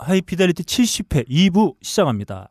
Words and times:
하이피델리티 0.00 0.62
70회 0.62 1.28
2부 1.28 1.74
시작합니다. 1.82 2.48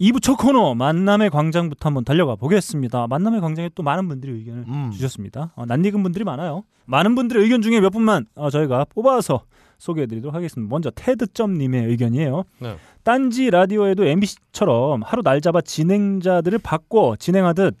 2부 0.00 0.22
첫 0.22 0.36
코너 0.36 0.74
만남의 0.74 1.28
광장부터 1.28 1.88
한번 1.88 2.04
달려가 2.04 2.34
보겠습니다. 2.34 3.06
만남의 3.06 3.42
광장에 3.42 3.70
또 3.74 3.82
많은 3.82 4.08
분들이 4.08 4.32
의견을 4.32 4.64
음. 4.66 4.90
주셨습니다. 4.92 5.52
어, 5.56 5.66
낯익은 5.66 6.02
분들이 6.02 6.24
많아요. 6.24 6.64
많은 6.86 7.14
분들의 7.14 7.42
의견 7.42 7.60
중에 7.60 7.80
몇 7.80 7.90
분만 7.90 8.24
어, 8.34 8.48
저희가 8.48 8.86
뽑아서 8.86 9.44
소개해드리도록 9.78 10.34
하겠습니다. 10.34 10.70
먼저 10.70 10.90
테드점님의 10.90 11.84
의견이에요. 11.86 12.44
네. 12.60 12.76
딴지 13.02 13.50
라디오에도 13.50 14.04
MBC처럼 14.06 15.02
하루 15.02 15.22
날 15.22 15.40
잡아 15.42 15.60
진행자들을 15.60 16.58
바꿔 16.60 17.16
진행하듯 17.18 17.76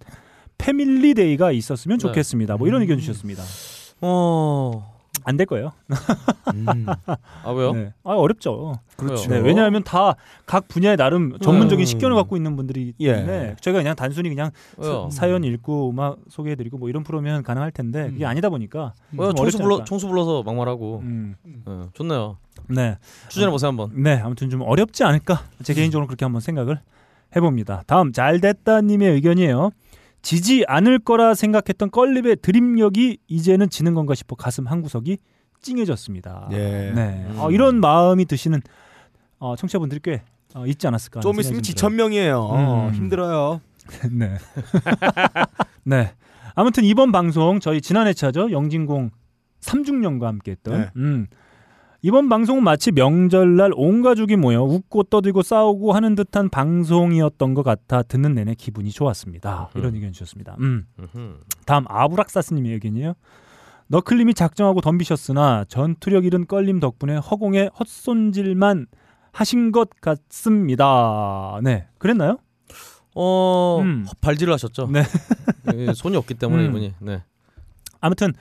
패밀리데이가 0.60 1.52
있었으면 1.52 1.98
네. 1.98 2.02
좋겠습니다. 2.06 2.56
뭐 2.56 2.68
이런 2.68 2.82
의견 2.82 2.98
주셨습니다. 2.98 3.42
어. 4.00 4.88
안 5.24 5.36
될 5.36 5.44
거예요. 5.46 5.72
음. 6.54 6.86
아 7.44 7.50
왜요? 7.50 7.72
네. 7.72 7.92
아 8.04 8.12
어렵죠. 8.14 8.78
그렇죠. 8.96 9.28
네, 9.28 9.38
왜냐하면 9.38 9.82
다 9.82 10.14
각 10.46 10.66
분야에 10.68 10.96
나름 10.96 11.36
전문적인 11.40 11.82
음. 11.82 11.84
식견을 11.84 12.16
갖고 12.16 12.36
있는 12.36 12.56
분들이 12.56 12.94
예. 13.00 13.14
때문에 13.16 13.56
저희가 13.60 13.80
그냥 13.80 13.94
단순히 13.94 14.28
그냥 14.30 14.50
왜요? 14.78 15.08
사, 15.12 15.28
연 15.30 15.44
읽고 15.44 15.90
음악 15.90 16.16
소개해드리고 16.28 16.78
뭐 16.78 16.88
이런 16.88 17.02
프로면 17.04 17.42
가능할 17.42 17.70
텐데 17.70 18.06
음. 18.06 18.12
그게 18.12 18.24
아니다 18.24 18.48
보니까 18.48 18.94
왜요? 19.16 19.32
좀 19.32 19.36
총수 19.36 19.58
불러. 19.58 19.84
총수 19.84 20.08
불러서 20.08 20.42
막말하고. 20.42 21.00
음, 21.04 21.34
네, 21.44 21.82
좋네요. 21.92 22.38
네, 22.68 22.96
추진해 23.28 23.50
보세요 23.50 23.68
한번. 23.68 23.90
네 24.02 24.14
아무튼 24.16 24.48
좀 24.48 24.62
어렵지 24.62 25.04
않을까 25.04 25.42
제 25.62 25.74
개인적으로 25.74 26.06
그렇게 26.06 26.24
한번 26.24 26.40
생각을 26.40 26.80
해봅니다. 27.36 27.82
다음 27.86 28.12
잘됐다님의 28.12 29.10
의견이에요. 29.12 29.70
지지 30.22 30.64
않을 30.68 30.98
거라 30.98 31.34
생각했던 31.34 31.90
껄립의 31.90 32.36
드림력이 32.42 33.18
이제는 33.26 33.70
지는 33.70 33.94
건가 33.94 34.14
싶어 34.14 34.36
가슴 34.36 34.66
한 34.66 34.82
구석이 34.82 35.18
찡해졌습니다. 35.62 36.48
예. 36.52 36.92
네, 36.94 37.26
음. 37.30 37.36
어, 37.38 37.50
이런 37.50 37.80
마음이 37.80 38.24
드시는 38.26 38.62
어, 39.38 39.56
청취자분들이 39.56 40.00
꽤 40.02 40.22
어, 40.54 40.66
있지 40.66 40.86
않았을까. 40.86 41.20
좀 41.20 41.38
있으면 41.40 41.56
좀 41.56 41.62
지천 41.62 41.96
명이에요. 41.96 42.50
음. 42.50 42.94
힘들어요. 42.94 43.60
들어요. 43.88 44.10
네, 44.12 44.36
네. 45.84 46.12
아무튼 46.54 46.84
이번 46.84 47.12
방송 47.12 47.60
저희 47.60 47.80
지난해 47.80 48.12
차죠 48.12 48.50
영진공 48.50 49.10
삼중년과 49.60 50.26
함께했던 50.26 50.80
네. 50.80 50.90
음. 50.96 51.26
이번 52.02 52.30
방송은 52.30 52.62
마치 52.62 52.92
명절날 52.92 53.72
온 53.74 54.00
가족이 54.02 54.36
모여 54.36 54.62
웃고 54.62 55.04
떠들고 55.04 55.42
싸우고 55.42 55.92
하는 55.92 56.14
듯한 56.14 56.48
방송이었던 56.48 57.54
것 57.54 57.62
같아 57.62 58.02
듣는 58.02 58.34
내내 58.34 58.54
기분이 58.54 58.90
좋았습니다. 58.90 59.70
이런 59.74 59.90
음. 59.90 59.94
의견 59.96 60.12
주셨습니다. 60.12 60.56
음. 60.60 60.86
다음 61.66 61.84
아브락사스님의 61.88 62.72
의견이에요. 62.72 63.14
너클림이 63.88 64.34
작정하고 64.34 64.80
덤비셨으나 64.80 65.64
전투력 65.68 66.24
잃은 66.24 66.46
껄림 66.46 66.80
덕분에 66.80 67.16
허공에 67.16 67.70
헛손질만 67.78 68.86
하신 69.32 69.72
것 69.72 69.90
같습니다. 70.00 71.60
네, 71.62 71.86
그랬나요? 71.98 72.38
어 73.14 73.80
음. 73.82 74.06
발질을 74.20 74.52
하셨죠. 74.54 74.88
네. 74.90 75.02
예, 75.74 75.92
손이 75.92 76.16
없기 76.16 76.34
때문에 76.34 76.62
음. 76.62 76.70
이분이. 76.70 76.94
네. 77.00 77.24
아무튼 78.00 78.32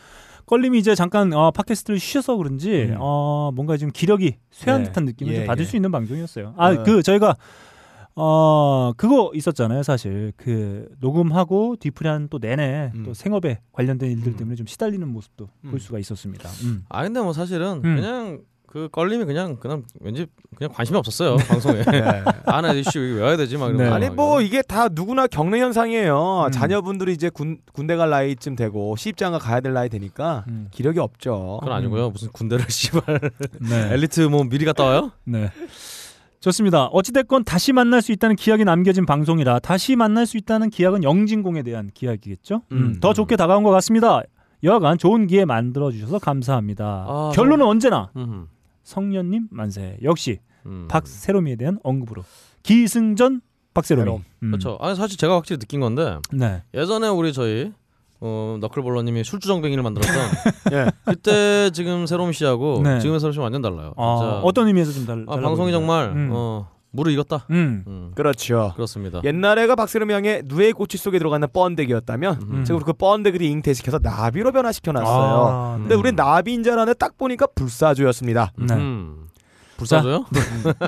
껄림이 0.49 0.79
이제 0.79 0.95
잠깐 0.95 1.31
어, 1.31 1.51
팟캐스트를 1.51 1.99
쉬셔서 1.99 2.35
그런지 2.35 2.85
음. 2.85 2.95
어, 2.97 3.51
뭔가 3.53 3.77
지금 3.77 3.93
기력이 3.93 4.37
쇠한 4.49 4.81
네. 4.81 4.89
듯한 4.89 5.05
느낌을 5.05 5.31
예, 5.31 5.37
좀 5.37 5.45
받을 5.45 5.63
예. 5.63 5.67
수 5.67 5.75
있는 5.75 5.91
방송이었어요. 5.91 6.55
아, 6.57 6.71
어. 6.71 6.83
그 6.83 7.03
저희가 7.03 7.35
어 8.15 8.91
그거 8.97 9.31
있었잖아요, 9.35 9.83
사실 9.83 10.33
그 10.37 10.89
녹음하고 10.99 11.75
뒤풀이한 11.79 12.29
또 12.29 12.39
내내 12.39 12.91
음. 12.95 13.03
또 13.03 13.13
생업에 13.13 13.59
관련된 13.73 14.09
일들 14.09 14.31
음. 14.31 14.37
때문에 14.37 14.55
좀 14.55 14.65
시달리는 14.65 15.07
모습도 15.07 15.49
음. 15.65 15.69
볼 15.69 15.79
수가 15.79 15.99
있었습니다. 15.99 16.49
음. 16.63 16.83
아 16.89 17.03
근데 17.03 17.21
뭐 17.21 17.31
사실은 17.31 17.81
음. 17.85 17.95
그냥 17.95 18.41
그 18.71 18.87
껄림이 18.91 19.25
그냥 19.25 19.57
그냥 19.57 19.83
왠지 19.99 20.27
그냥 20.55 20.71
관심이 20.71 20.95
없었어요 20.97 21.37
방송에. 21.49 21.81
네. 21.83 22.23
아나 22.45 22.71
이씨 22.73 22.99
왜 22.99 23.19
와야 23.21 23.35
되지 23.35 23.57
막 23.57 23.69
이러면. 23.69 23.87
네. 23.87 23.91
아니 23.91 24.09
뭐 24.09 24.41
이게 24.41 24.61
다 24.61 24.87
누구나 24.91 25.25
겪는 25.25 25.57
현상이에요. 25.57 26.45
음. 26.45 26.51
자녀분들이 26.51 27.13
이제 27.13 27.29
군, 27.29 27.57
군대 27.73 27.95
갈 27.95 28.11
나이쯤 28.11 28.55
되고 28.55 28.95
시집장가 28.95 29.39
가야 29.39 29.59
될 29.59 29.73
나이 29.73 29.89
되니까 29.89 30.45
음. 30.49 30.67
기력이 30.69 30.99
없죠. 30.99 31.57
그건 31.61 31.75
아니고요. 31.75 32.11
무슨 32.11 32.29
군대를 32.31 32.65
씨발 32.69 33.19
네. 33.59 33.89
엘리트 33.93 34.21
뭐 34.21 34.43
미리 34.43 34.65
갔다 34.65 34.83
와요? 34.83 35.11
네. 35.23 35.49
좋습니다. 36.39 36.85
어찌됐건 36.85 37.45
다시 37.45 37.73
만날 37.73 38.03
수 38.03 38.11
있다는 38.11 38.35
기약이 38.35 38.65
남겨진 38.65 39.07
방송이라 39.07 39.59
다시 39.59 39.95
만날 39.95 40.27
수 40.27 40.37
있다는 40.37 40.69
기약은 40.69 41.03
영진공에 41.03 41.63
대한 41.63 41.89
기약이겠죠. 41.93 42.61
음, 42.71 42.77
음. 42.77 42.99
더 42.99 43.13
좋게 43.13 43.35
다가온 43.35 43.63
것 43.63 43.71
같습니다. 43.71 44.21
여하간 44.63 44.99
좋은 44.99 45.25
기회 45.27 45.45
만들어 45.45 45.89
주셔서 45.89 46.19
감사합니다. 46.19 46.85
아, 47.07 47.31
결론은 47.33 47.65
언제나 47.65 48.11
음. 48.15 48.47
성년님 48.89 49.49
만세. 49.51 49.97
역시 50.01 50.39
음. 50.65 50.87
박세롬이에 50.89 51.55
대한 51.57 51.77
언급으로 51.83 52.23
기승전 52.63 53.41
박세롬이. 53.75 54.03
세롬. 54.03 54.23
음. 54.43 54.47
그렇죠. 54.51 54.77
아니 54.81 54.95
사실 54.95 55.15
제가 55.17 55.35
확실히 55.35 55.59
느낀 55.59 55.79
건데 55.79 56.17
네. 56.33 56.63
예전에 56.73 57.07
우리 57.07 57.31
저희 57.31 57.71
어, 58.19 58.57
너클볼러님이 58.59 59.23
술주정뱅이를 59.23 59.83
만들었던 59.83 60.15
예. 60.73 60.91
그때 61.05 61.69
지금 61.69 62.05
세롬 62.07 62.33
씨하고 62.33 62.81
네. 62.83 62.99
지금의 62.99 63.19
세롬 63.19 63.31
씨 63.33 63.39
완전 63.39 63.61
달라요. 63.61 63.93
아. 63.95 64.41
어떤 64.43 64.67
의미에서 64.67 64.91
좀 64.91 65.05
달. 65.05 65.23
아, 65.27 65.35
달라 65.35 65.47
방송이? 65.47 65.71
정말 65.71 66.09
음. 66.09 66.29
어, 66.33 66.67
물을 66.91 67.11
익었다. 67.11 67.45
음. 67.51 67.83
음, 67.87 68.11
그렇죠. 68.15 68.71
그렇습니다. 68.75 69.21
옛날에가 69.23 69.75
박세롬 69.75 70.11
양의 70.11 70.43
누에 70.45 70.71
꼬치 70.71 70.97
속에 70.97 71.19
들어가는 71.19 71.47
번데기였다면 71.53 72.39
음. 72.51 72.63
지금 72.63 72.81
그 72.81 72.93
번데기를 72.93 73.45
잉태시켜서 73.45 73.99
나비로 74.01 74.51
변화시켜 74.51 74.91
놨어요. 74.91 75.45
아, 75.45 75.75
네. 75.77 75.81
근데 75.83 75.95
우린 75.95 76.15
나비인 76.15 76.63
줄 76.63 76.73
알았는데 76.73 76.97
딱 76.97 77.17
보니까 77.17 77.47
불사조였습니다. 77.53 78.53
네. 78.57 78.73
음. 78.73 79.27
불사조요? 79.77 80.25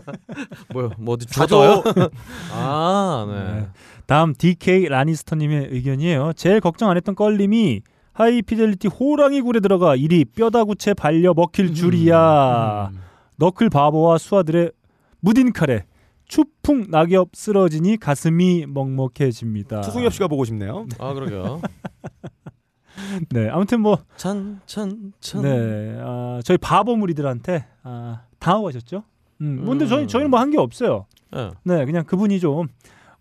뭐요? 0.73 0.91
뭐 0.97 1.13
어디. 1.13 1.25
죽었다고요? 1.28 1.84
아, 2.51 3.25
네. 3.29 3.53
네. 3.53 3.67
다음 4.06 4.34
DK 4.38 4.90
라니스터님의 4.90 5.67
의견이에요. 5.72 6.34
제일 6.35 6.59
걱정 6.59 6.90
안 6.90 6.97
했던 6.97 7.16
껄림이 7.16 7.81
하이피델리티 8.13 8.90
호랑이 8.90 9.40
굴에 9.41 9.61
들어가 9.61 9.95
이리 9.95 10.25
뼈다구채 10.25 10.95
발려 10.95 11.34
먹힐 11.34 11.73
줄이야. 11.73 12.90
음. 12.91 13.00
너클 13.38 13.69
바보와 13.69 14.17
수아들의 14.17 14.72
무딘 15.22 15.53
칼에 15.53 15.85
추풍 16.36 16.86
낙엽 16.90 17.31
쓰러지니 17.34 17.97
가슴이 17.97 18.66
먹먹해집니다. 18.66 19.81
추승엽 19.81 20.14
씨가 20.14 20.30
보고 20.30 20.46
싶네요. 20.46 20.88
아, 20.97 21.14
그러게요. 21.14 21.59
네, 23.31 23.50
아무튼 23.50 23.81
뭐 23.81 23.97
찬, 24.16 24.62
찬, 24.66 25.12
찬. 25.20 25.41
네, 25.41 25.97
아, 26.00 26.40
저희 26.46 26.58
바보 26.58 26.96
무리들한테 26.96 27.66
아, 27.84 28.22
당하셨죠. 28.40 29.03
음, 29.41 29.66
근데 29.66 29.84
음. 29.84 29.90
저희 29.90 30.08
저희는 30.08 30.30
뭐 30.30 30.40
한 30.40 30.52
게 30.52 30.58
없어요. 30.58 31.06
네. 31.34 31.52
네, 31.66 31.84
그냥 31.86 32.06
그분이 32.06 32.40
좀 32.40 32.68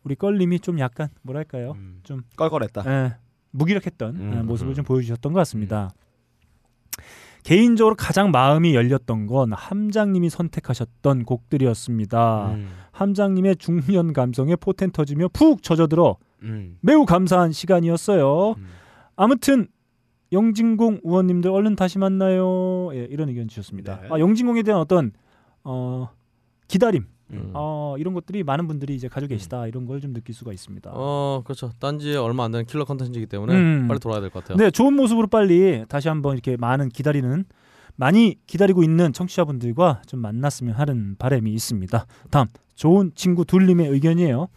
우리 0.05 0.15
껄림이 0.15 0.61
좀 0.61 0.79
약간 0.79 1.09
뭐랄까요, 1.23 1.73
음. 1.73 1.99
좀 2.05 2.23
껄껄했다. 2.37 2.85
예, 2.87 3.17
무기력했던 3.51 4.17
음, 4.17 4.33
예, 4.37 4.43
모습을 4.43 4.71
음. 4.71 4.75
좀 4.77 4.85
보여주셨던 4.85 5.33
것 5.33 5.41
같습니다. 5.41 5.91
개인적으로 7.43 7.95
가장 7.95 8.31
마음이 8.31 8.75
열렸던 8.75 9.27
건 9.27 9.53
함장님이 9.53 10.31
선택하셨던 10.31 11.25
곡들이었습니다. 11.25 12.53
음. 12.53 12.69
함장님의 12.93 13.57
중년 13.57 14.13
감성에 14.13 14.57
포텐 14.57 14.91
터지며 14.91 15.29
푹 15.33 15.63
젖어들어 15.63 16.17
음. 16.43 16.77
매우 16.81 17.05
감사한 17.05 17.53
시간이었어요. 17.53 18.55
음. 18.59 18.67
아무튼 19.17 19.69
영진공 20.33 21.01
의원님들 21.03 21.51
얼른 21.51 21.77
다시 21.77 21.99
만나요. 21.99 22.91
예, 22.95 23.07
이런 23.11 23.29
의견 23.29 23.49
주셨습니다. 23.49 24.01
네. 24.03 24.09
아, 24.11 24.19
영진공에 24.19 24.63
대한 24.63 24.81
어떤 24.81 25.13
어, 25.65 26.09
기다림, 26.69 27.07
음. 27.33 27.51
어, 27.55 27.95
이런 27.99 28.15
것들이 28.15 28.43
많은 28.43 28.67
분들이 28.69 28.95
이제 28.95 29.09
가지고 29.09 29.31
계시다 29.31 29.67
이런 29.67 29.87
걸 29.87 30.01
좀 30.01 30.13
느낄 30.15 30.35
수가 30.35 30.53
있습니다. 30.53 30.91
어, 30.95 31.43
그렇죠. 31.45 31.71
딴지에 31.79 32.17
얼마 32.17 32.45
안 32.45 32.51
되는 32.53 32.65
킬러 32.67 32.85
컨텐츠이기 32.85 33.27
때문에 33.27 33.55
음. 33.55 33.89
빨리 33.89 34.01
돌아야 34.01 34.21
될 34.21 34.31
것 34.31 34.43
같아요. 34.45 34.57
네, 34.57 34.71
좋은 34.71 34.95
모습으로 34.95 35.27
빨리 35.27 35.85
다시 35.89 36.09
한번 36.09 36.35
이렇게 36.35 36.57
많은 36.57 36.89
기다리는 36.89 37.45
많이 37.97 38.37
기다리고 38.47 38.83
있는 38.83 39.13
청취자분들과 39.13 40.03
좀 40.07 40.21
만났으면 40.21 40.75
하는 40.75 41.17
바람이 41.19 41.53
있습니다. 41.53 42.07
다음 42.31 42.47
좋은 42.75 43.13
친구 43.15 43.45
둘님의 43.45 43.89
의견이에요. 43.89 44.49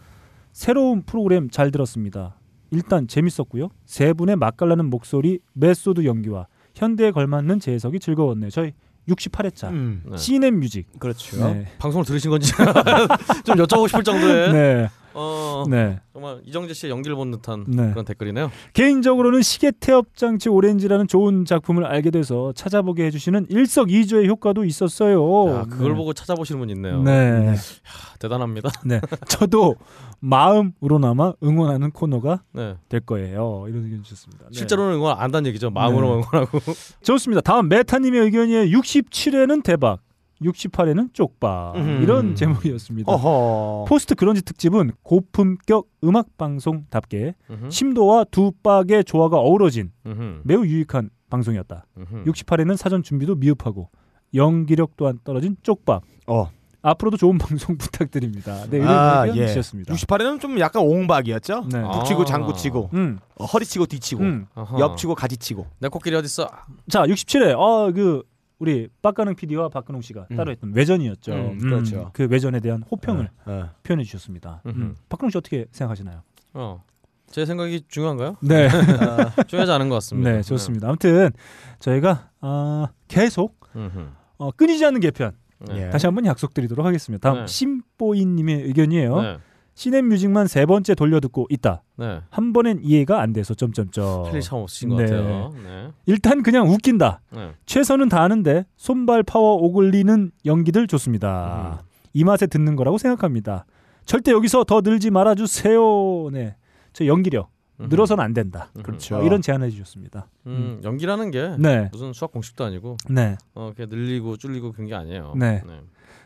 새로운 0.54 1.02
프로그램 1.04 1.50
잘 1.50 1.72
들었습니다. 1.72 2.40
일단 2.72 3.08
재밌었고요. 3.08 3.70
세 3.86 4.14
분의 4.14 4.36
맛깔나는 4.38 4.90
목소리, 4.90 5.40
메소드 5.54 6.06
연기와 6.06 6.48
현대에 6.76 7.12
걸맞는 7.12 7.60
재해석이 7.60 8.00
즐거웠네요. 8.00 8.50
저희 8.50 8.74
68회차 9.10 9.70
음. 9.70 10.04
네. 10.06 10.18
시넷 10.18 10.52
뮤직. 10.52 10.88
그렇죠. 11.00 11.54
네. 11.54 11.68
방송을 11.78 12.06
들으신 12.06 12.32
건지 12.32 12.52
좀 13.46 13.56
여쭤보고 13.58 13.88
싶을 13.88 14.04
정도의 14.04 14.54
네. 14.54 14.90
어, 15.14 15.64
네. 15.70 16.00
정말 16.12 16.42
이정재 16.46 16.74
씨의 16.74 16.92
연기를 16.92 17.16
본 17.16 17.32
듯한 17.32 17.66
네. 17.68 17.92
그런 17.92 18.06
댓글이네요. 18.06 18.52
개인적으로는 18.74 19.42
시계 19.42 19.72
태엽 19.72 20.16
장치 20.16 20.50
오렌지라는 20.50 21.08
좋은 21.08 21.46
작품을 21.46 21.86
알게 21.86 22.12
돼서 22.12 22.52
찾아보게 22.54 23.06
해주시는 23.06 23.48
일석이조의 23.50 24.28
효과도 24.28 24.64
있었어요. 24.66 25.50
야, 25.50 25.66
그걸 25.70 25.92
네. 25.92 25.98
보고 25.98 26.14
찾아보시는 26.14 26.60
분 26.60 26.70
있네요. 26.72 27.02
네. 27.04 27.56
하, 27.84 28.18
대단합니다. 28.20 28.70
네. 28.86 29.02
저도 29.28 29.76
마음으로나마 30.20 31.34
응원하는 31.44 31.92
코너가 31.92 32.42
네. 32.54 32.76
될 32.90 33.02
거예요. 33.02 33.66
이런 33.68 33.84
의견 33.86 34.04
주셨습니다. 34.04 34.46
네. 34.46 34.58
실제로는 34.58 34.96
응원 34.96 35.16
안 35.18 35.24
한다는 35.24 35.48
얘기죠. 35.50 35.70
마음으로 35.70 36.08
네. 36.08 36.14
응원하고. 36.14 36.60
좋습니다. 37.04 37.42
다음 37.42 37.68
메타님의 37.70 38.22
의견이에요. 38.22 38.80
67회는 38.80 39.64
대박, 39.64 40.00
68회는 40.44 41.14
쪽박 41.14 41.76
음. 41.76 42.00
이런 42.04 42.36
제목이었습니다. 42.36 43.12
어허. 43.12 43.86
post 43.88 44.16
grunge 44.16 44.44
특집은 44.44 44.92
고품격 45.04 45.88
음악 46.04 46.38
방송답게 46.38 47.36
음흠, 47.50 47.70
심도와 47.70 48.26
두 48.26 48.52
빡의 48.64 49.04
조화가 49.06 49.38
어우러진 49.38 49.92
음흠, 50.06 50.42
매우 50.44 50.66
유익한 50.66 51.10
방송이었다. 51.30 51.86
음흠. 51.98 52.24
68회는 52.26 52.78
사전 52.78 53.02
준비도 53.04 53.36
미흡하고 53.36 53.90
연기력 54.34 54.98
또한 54.98 55.20
떨어진 55.24 55.56
쪽박. 55.64 56.04
어. 56.28 56.50
앞으로도 56.86 57.16
좋은 57.16 57.38
방송 57.38 57.78
부탁드립니다. 57.80 58.66
네, 58.70 58.78
이런 58.78 58.90
아, 58.90 59.26
의견 59.26 59.38
예. 59.38 59.48
주셨습니다. 59.48 59.94
68에는 59.94 60.42
좀 60.42 60.60
약간 60.60 60.84
옹박이었죠. 60.84 61.68
네. 61.72 61.80
아. 61.80 61.92
북치고 61.92 62.26
장구치고 62.26 62.90
음, 62.94 63.20
어, 63.36 63.46
허리치고 63.46 63.86
뒤치고 63.86 64.22
음. 64.22 64.48
옆치고 64.78 65.16
가지치고. 65.16 65.66
내 65.80 65.88
코끼리 65.88 66.16
어딨어? 66.18 66.50
자, 66.90 67.04
67회. 67.04 67.58
어, 67.58 67.92
그 67.94 68.24
우리 68.60 68.88
빡가능 69.02 69.36
PD와 69.36 69.70
박근홍 69.70 70.02
씨가 70.02 70.28
음. 70.32 70.38
따로 70.38 70.52
했던 70.52 70.74
외전이었죠. 70.74 71.34
음, 71.34 71.58
그렇죠. 71.60 72.12
그 72.14 72.28
외전에 72.30 72.60
대한 72.60 72.84
호평을 72.84 73.30
어. 73.46 73.70
표현해 73.84 74.04
주셨습니다. 74.04 74.62
음. 74.66 74.72
음흠. 74.72 74.96
박근홍 75.10 75.32
씨 75.32 75.38
어떻게 75.38 75.66
생각하시나요? 75.72 76.22
어. 76.54 76.84
제 77.28 77.46
생각이 77.46 77.86
중요한가요? 77.88 78.38
네. 78.42 78.68
어. 78.68 79.44
중요하지 79.48 79.72
않은 79.72 79.90
것 79.90 79.96
같습니다. 79.96 80.32
네, 80.32 80.42
좋습니다. 80.44 80.88
아무튼 80.88 81.32
저희가 81.80 82.30
어, 82.42 82.88
계속 83.08 83.60
네. 83.74 83.90
어, 84.38 84.52
끊이지 84.52 84.86
않는 84.86 85.00
개편 85.00 85.34
네. 85.68 85.86
예. 85.86 85.90
다시 85.90 86.06
한번 86.06 86.26
약속드리도록 86.26 86.86
하겠습니다. 86.86 87.30
다음 87.30 87.42
네. 87.42 87.48
심보이님의 87.48 88.64
의견이에요. 88.64 89.22
네. 89.22 89.38
시넷 89.76 90.04
뮤직만 90.04 90.48
세 90.48 90.66
번째 90.66 90.94
돌려 90.96 91.20
듣고 91.20 91.48
있다. 91.50 91.84
네. 91.98 92.22
한 92.30 92.54
번엔 92.54 92.80
이해가 92.84 93.22
안 93.22 93.34
돼서 93.34 93.54
점점점. 93.54 94.26
할일 94.26 94.42
참 94.42 94.60
없으신 94.60 94.90
것 94.90 94.98
네. 94.98 95.06
같아요. 95.06 95.54
네. 95.64 95.90
일단 96.06 96.44
그냥 96.44 96.70
웃긴다. 96.70 97.22
네. 97.32 97.52
최선은 97.66 98.10
다하는데 98.10 98.66
손발 98.78 99.24
파워 99.24 99.56
오글리는 99.56 100.32
연기들 100.46 100.88
좋습니다. 100.88 101.80
음. 101.82 101.88
이 102.14 102.24
맛에 102.24 102.46
듣는 102.46 102.76
거라고 102.76 102.98
생각합니다. 102.98 103.66
절대 104.06 104.32
여기서 104.32 104.64
더 104.66 104.82
늘지 104.82 105.10
말아주세요. 105.10 106.30
네, 106.32 106.56
저 106.92 107.06
연기력 107.08 107.50
음흠. 107.80 107.90
늘어서는 107.90 108.24
안 108.24 108.34
된다. 108.34 108.70
음흠. 108.76 108.84
그렇죠. 108.84 109.18
어, 109.18 109.24
이런 109.24 109.42
제안을 109.42 109.66
해주셨습니다. 109.68 110.28
음, 110.46 110.80
연기라는 110.84 111.32
게 111.32 111.56
네, 111.58 111.90
무슨 111.92 112.14
수학 112.14 112.32
공식도 112.32 112.64
아니고 112.66 112.98
네. 113.10 113.36
어, 113.56 113.72
그냥 113.76 113.90
늘리고 113.90 114.38
줄리고 114.38 114.72
그런 114.74 114.88
게 114.88 114.94
아니에요. 114.94 115.34
네. 115.38 115.64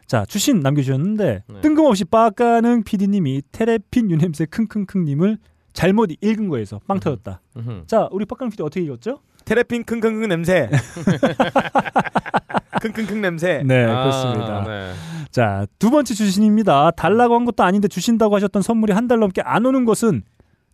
자 0.07 0.25
출신 0.25 0.61
남겨주셨는데 0.61 1.43
네. 1.47 1.61
뜬금없이 1.61 2.05
빠까는 2.05 2.83
PD님이 2.83 3.41
테레핀 3.51 4.09
유냄새 4.09 4.45
킁킁킁님을 4.45 5.37
잘못 5.73 6.09
읽은 6.21 6.47
거에서 6.49 6.79
빵 6.87 6.97
음. 6.97 6.99
터졌다. 6.99 7.41
자 7.87 8.07
우리 8.11 8.25
빠까는 8.25 8.49
PD 8.49 8.63
어떻게 8.63 8.81
읽었죠? 8.81 9.19
테레핀 9.45 9.83
킁킁킁 9.83 10.27
냄새. 10.29 10.69
킁킁킁 12.81 13.21
냄새. 13.21 13.61
네 13.65 13.85
아, 13.85 14.03
그렇습니다. 14.03 14.63
네. 14.65 14.93
자, 15.31 15.67
두 15.77 15.89
번째 15.91 16.13
주신입니다. 16.13 16.91
달라고 16.91 17.35
한 17.35 17.45
것도 17.45 17.63
아닌데 17.63 17.87
주신다고 17.87 18.35
하셨던 18.35 18.61
선물이 18.61 18.93
한 18.93 19.07
달 19.07 19.19
넘게 19.19 19.41
안 19.45 19.65
오는 19.65 19.85
것은 19.85 20.23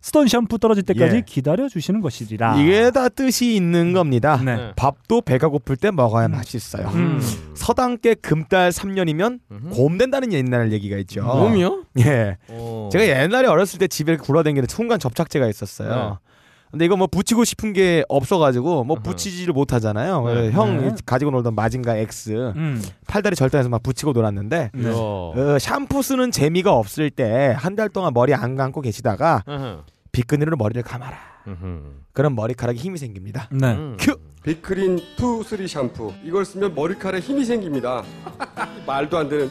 쓰던 0.04 0.28
샴푸 0.28 0.58
떨어질 0.58 0.82
때까지 0.82 1.16
예. 1.16 1.20
기다려 1.22 1.66
주시는 1.66 2.02
것이리라. 2.02 2.60
이게 2.60 2.90
다 2.90 3.08
뜻이 3.08 3.54
있는 3.56 3.94
겁니다. 3.94 4.38
네. 4.44 4.54
네. 4.56 4.72
밥도 4.76 5.22
배가 5.22 5.48
고플 5.48 5.76
때 5.76 5.90
먹어야 5.90 6.26
음. 6.26 6.32
맛있어요. 6.32 6.88
음. 6.88 7.22
서당께 7.54 8.16
금달 8.16 8.70
3년이면 8.70 9.38
음흠. 9.50 9.70
곰 9.70 9.96
된다는 9.96 10.30
옛날 10.34 10.72
얘기가 10.72 10.98
있죠. 10.98 11.24
곰이요? 11.24 11.84
예. 12.00 12.36
어. 12.48 12.90
제가 12.92 13.22
옛날에 13.22 13.48
어렸을 13.48 13.78
때 13.78 13.86
집에 13.88 14.18
굴러다니는 14.18 14.66
순간 14.68 14.98
접착제가 14.98 15.48
있었어요. 15.48 15.88
네. 15.88 16.30
근데 16.70 16.84
이거 16.84 16.96
뭐 16.96 17.06
붙이고 17.06 17.44
싶은 17.44 17.72
게 17.72 18.04
없어가지고 18.08 18.84
뭐 18.84 18.96
어허. 18.96 19.02
붙이지를 19.04 19.54
못하잖아요. 19.54 20.22
네. 20.26 20.50
형 20.50 20.80
네. 20.82 20.94
가지고 21.06 21.30
놀던 21.30 21.54
마징가 21.54 21.96
X 21.96 22.52
음. 22.56 22.82
팔다리 23.06 23.36
절단해서 23.36 23.70
막 23.70 23.82
붙이고 23.82 24.12
놀았는데 24.12 24.70
네. 24.74 24.90
어, 24.92 25.56
샴푸 25.60 26.02
쓰는 26.02 26.30
재미가 26.30 26.74
없을 26.74 27.08
때 27.10 27.54
한 27.56 27.74
달 27.74 27.88
동안 27.88 28.12
머리 28.12 28.34
안 28.34 28.54
감고 28.56 28.82
계시다가 28.82 29.44
음흠. 29.48 29.78
빅그린으로 30.14 30.56
머리를 30.56 30.82
감아라. 30.82 31.18
그럼 32.12 32.36
머리카락에 32.36 32.78
힘이 32.78 32.98
생깁니다. 32.98 33.48
네. 33.50 33.74
음. 33.74 33.96
큐! 33.98 34.16
빅그린 34.44 35.00
two 35.16 35.42
three 35.42 35.66
샴푸 35.66 36.12
이걸 36.22 36.44
쓰면 36.44 36.74
머리카락에 36.74 37.20
힘이 37.20 37.46
생깁니다 37.46 38.02
말도 38.86 39.16
안 39.16 39.30
되는 39.30 39.50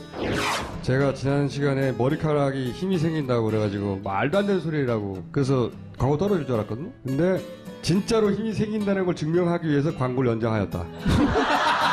제가 0.83 1.15
지난 1.15 1.49
시간에 1.49 1.91
머리카락이 1.93 2.71
힘이 2.73 2.99
생긴다고 2.99 3.43
그래가지고 3.45 4.01
말도 4.03 4.37
안 4.37 4.45
되는 4.45 4.61
소리라고 4.61 5.25
그래서 5.31 5.71
광고 5.97 6.15
떨어질 6.19 6.45
줄 6.45 6.53
알았거든요 6.57 6.91
근데 7.03 7.43
진짜로 7.81 8.31
힘이 8.31 8.53
생긴다는 8.53 9.05
걸 9.05 9.15
증명하기 9.15 9.67
위해서 9.67 9.97
광고를 9.97 10.29
연장하였다 10.29 10.85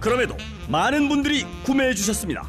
그럼에도 0.00 0.34
많은 0.68 1.08
분들이 1.08 1.44
구매해 1.62 1.94
주셨습니다. 1.94 2.48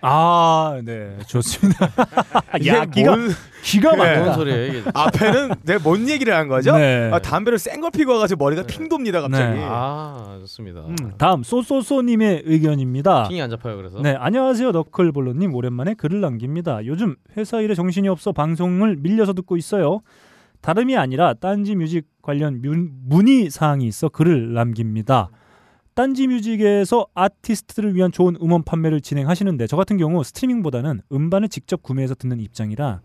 아, 0.00 0.80
네, 0.84 1.16
좋습니다. 1.26 1.90
이게 2.58 2.70
야, 2.70 2.84
기가 2.84 3.16
뭔- 3.16 3.30
기가 3.62 3.96
네. 3.96 4.18
뭔 4.18 4.34
소리예요 4.34 4.66
이게? 4.66 4.90
앞에는 4.94 5.50
내가 5.62 5.80
뭔 5.82 6.08
얘기를 6.08 6.34
한 6.34 6.48
거죠? 6.48 6.76
네. 6.76 7.10
아, 7.12 7.18
담배를 7.18 7.58
센 7.58 7.80
걸 7.80 7.90
피고 7.90 8.12
와가지고 8.12 8.44
머리가 8.44 8.62
핑 8.64 8.88
돕니다 8.88 9.20
갑자기. 9.20 9.58
네. 9.58 9.64
아 9.68 10.36
좋습니다. 10.40 10.80
음. 10.80 10.96
다음 11.18 11.42
소소소님의 11.42 12.42
의견입니다. 12.46 13.28
핑이 13.28 13.40
안 13.42 13.50
잡혀요 13.50 13.76
그래서. 13.76 14.00
네, 14.00 14.14
안녕하세요. 14.18 14.70
너클볼로님 14.72 15.54
오랜만에 15.54 15.94
글을 15.94 16.20
남깁니다. 16.20 16.84
요즘 16.86 17.16
회사 17.36 17.60
일에 17.60 17.74
정신이 17.74 18.08
없어 18.08 18.32
방송을 18.32 18.96
밀려서 19.00 19.32
듣고 19.32 19.56
있어요. 19.56 20.00
다름이 20.60 20.96
아니라 20.96 21.34
딴지 21.34 21.74
뮤직 21.74 22.06
관련 22.22 22.60
문, 22.62 22.90
문의 23.04 23.50
사항이 23.50 23.84
있어 23.86 24.08
글을 24.08 24.54
남깁니다. 24.54 25.28
딴지 25.94 26.26
뮤직에서 26.26 27.06
아티스트를 27.14 27.94
위한 27.94 28.10
좋은 28.12 28.36
음원 28.42 28.62
판매를 28.62 29.00
진행하시는데 29.00 29.66
저 29.66 29.76
같은 29.76 29.98
경우 29.98 30.24
스트리밍보다는 30.24 31.02
음반을 31.12 31.48
직접 31.48 31.82
구매해서 31.82 32.14
듣는 32.14 32.40
입장이라. 32.40 33.00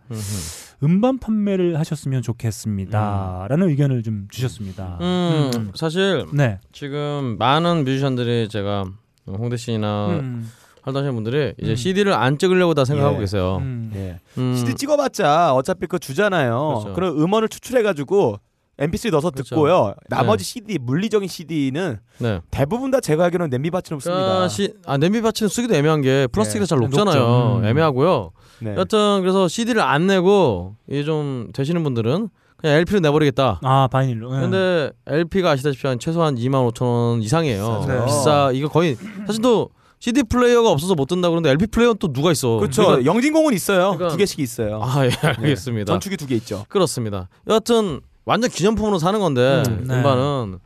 음반 0.83 1.17
판매를 1.19 1.77
하셨으면 1.79 2.21
좋겠습니다라는 2.21 3.69
의견을 3.69 4.03
좀 4.03 4.27
주셨습니다. 4.29 4.97
음, 5.01 5.51
음. 5.55 5.71
사실 5.75 6.25
네. 6.33 6.59
지금 6.71 7.35
많은 7.37 7.83
뮤지션들이 7.83 8.47
제가 8.47 8.85
홍대 9.27 9.57
씨나 9.57 10.07
음, 10.19 10.49
활동하시는 10.83 11.13
분들이 11.15 11.53
이제 11.59 11.71
음. 11.71 11.75
CD를 11.75 12.13
안 12.13 12.37
찍으려고 12.37 12.73
다 12.73 12.85
생각하고 12.85 13.17
예. 13.17 13.19
계세요. 13.21 13.57
음. 13.59 13.91
예. 13.95 14.19
음, 14.37 14.55
CD 14.55 14.75
찍어봤자 14.75 15.53
어차피 15.53 15.87
그 15.87 15.99
주잖아요. 15.99 16.81
그렇죠. 16.83 16.93
그럼 16.93 17.21
음원을 17.21 17.49
추출해가지고 17.49 18.39
MP3 18.79 19.11
넣어서 19.11 19.31
그렇죠. 19.31 19.55
듣고요. 19.55 19.93
나머지 20.07 20.43
CD 20.43 20.77
물리적인 20.77 21.27
CD는 21.27 21.97
네. 22.19 22.41
대부분 22.51 22.91
다 22.91 22.99
제가 22.99 23.25
알기로는 23.25 23.49
냄비 23.49 23.71
받치는 23.71 23.99
씁니다. 23.99 24.21
그러니까 24.23 24.47
시, 24.49 24.73
아 24.85 24.97
냄비 24.97 25.21
받치는 25.21 25.49
쓰기도 25.49 25.73
애매한 25.75 26.01
게 26.01 26.27
플라스틱이 26.27 26.61
네. 26.63 26.65
잘 26.67 26.77
녹잖아요. 26.79 27.19
녹죠. 27.19 27.57
음. 27.59 27.65
애매하고요. 27.65 28.31
네. 28.59 28.75
여튼 28.75 29.21
그래서 29.21 29.47
CD를 29.47 29.81
안 29.81 30.05
내고 30.07 30.75
이게 30.87 31.03
좀 31.03 31.49
되시는 31.53 31.83
분들은 31.83 32.29
그냥 32.57 32.75
LP로 32.77 32.99
내버리겠다. 32.99 33.59
아 33.63 33.87
바이닐로. 33.91 34.35
예. 34.35 34.41
근데 34.41 34.91
LP가 35.07 35.51
아시다시피 35.51 35.87
한 35.87 35.97
최소한 35.99 36.35
2만 36.35 36.71
5천 36.71 36.81
원 36.83 37.21
이상이에요. 37.23 37.81
비싸죠. 37.81 38.05
비싸. 38.05 38.51
이거 38.53 38.67
거의 38.67 38.95
사실 39.25 39.41
또 39.41 39.69
CD 39.99 40.21
플레이어가 40.21 40.69
없어서 40.69 40.93
못 40.93 41.05
든다 41.07 41.29
그러는데 41.29 41.49
LP 41.49 41.65
플레이어는 41.67 41.97
또 41.99 42.13
누가 42.13 42.31
있어? 42.31 42.57
그렇죠. 42.57 42.83
그러니까- 42.85 43.05
영진공은 43.11 43.53
있어요. 43.55 43.93
그러니까- 43.93 44.09
두 44.09 44.17
개씩 44.17 44.39
있어요. 44.39 44.79
아 44.83 45.03
예, 45.05 45.09
네. 45.09 45.17
알겠습니다. 45.29 45.91
전축이 45.93 46.17
두 46.17 46.27
개 46.27 46.35
있죠. 46.35 46.65
그렇습니다. 46.69 47.29
여하튼 47.47 48.01
완전 48.27 48.49
기념품으로 48.49 48.99
사는 48.99 49.17
건데 49.21 49.63
음, 49.67 49.85
네. 49.87 49.95
음반은 49.95 50.59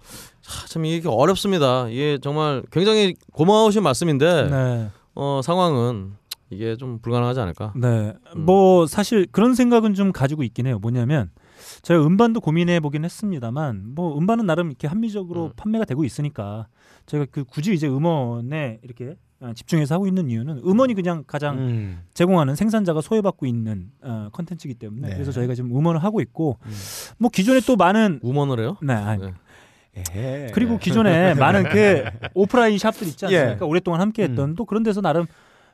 하, 0.46 0.68
참 0.68 0.84
이게 0.84 1.08
어렵습니다. 1.08 1.88
이게 1.90 2.18
정말 2.20 2.64
굉장히 2.72 3.14
고마우신 3.32 3.84
말씀인데 3.84 4.50
네. 4.50 4.90
어, 5.14 5.42
상황은 5.44 6.14
이게 6.50 6.76
좀 6.76 7.00
불가능하지 7.00 7.40
않을까? 7.40 7.74
네. 7.76 8.14
음. 8.36 8.46
뭐 8.46 8.88
사실 8.88 9.28
그런 9.32 9.54
생각은 9.54 9.94
좀 9.94 10.12
가지고 10.12 10.42
있긴 10.42 10.66
해요. 10.66 10.80
뭐냐면 10.80 11.30
제가 11.84 12.04
음반도 12.04 12.42
고민해 12.42 12.80
보긴 12.80 13.06
했습니다만 13.06 13.94
뭐 13.94 14.18
음반은 14.18 14.48
나름 14.48 14.70
이렇게 14.70 14.88
합리적으로 14.88 15.46
음. 15.46 15.52
판매가 15.56 15.86
되고 15.86 16.04
있으니까 16.04 16.66
저희가 17.06 17.28
그 17.32 17.44
굳이 17.44 17.76
이제 17.76 17.88
음원에 17.88 18.80
이렇게 18.82 19.06
어, 19.10 19.16
집중해서 19.56 19.96
하고 19.96 20.08
있는 20.08 20.30
이유는 20.30 20.62
음원이 20.66 20.94
그냥 20.94 21.24
가장 21.26 21.58
음. 21.58 22.02
제공하는 22.14 22.56
생산자가 22.56 23.02
소외받고 23.02 23.46
있는 23.46 23.92
어, 24.02 24.30
컨텐츠이기 24.32 24.76
때문에 24.76 25.08
네. 25.10 25.14
그래서 25.16 25.32
저희가 25.32 25.56
지금 25.56 25.76
음원을 25.76 26.04
하고 26.04 26.22
있고 26.22 26.58
음. 26.66 26.72
뭐 27.18 27.30
기존에 27.32 27.60
또 27.66 27.76
많은 27.76 28.20
우먼을 28.22 28.60
해요? 28.60 28.78
네, 28.82 28.94
아니, 28.94 29.24
네. 29.24 29.34
에헤. 30.14 30.52
그리고 30.54 30.78
기존에 30.78 31.34
많은 31.34 31.64
그 31.64 32.04
오프라인 32.34 32.78
샵들 32.78 33.08
있지 33.08 33.26
예. 33.32 33.38
않습니까? 33.40 33.66
오랫동안 33.66 34.00
함께했던 34.02 34.56
또 34.56 34.66
그런 34.66 34.84
데서 34.84 35.02
나름 35.02 35.26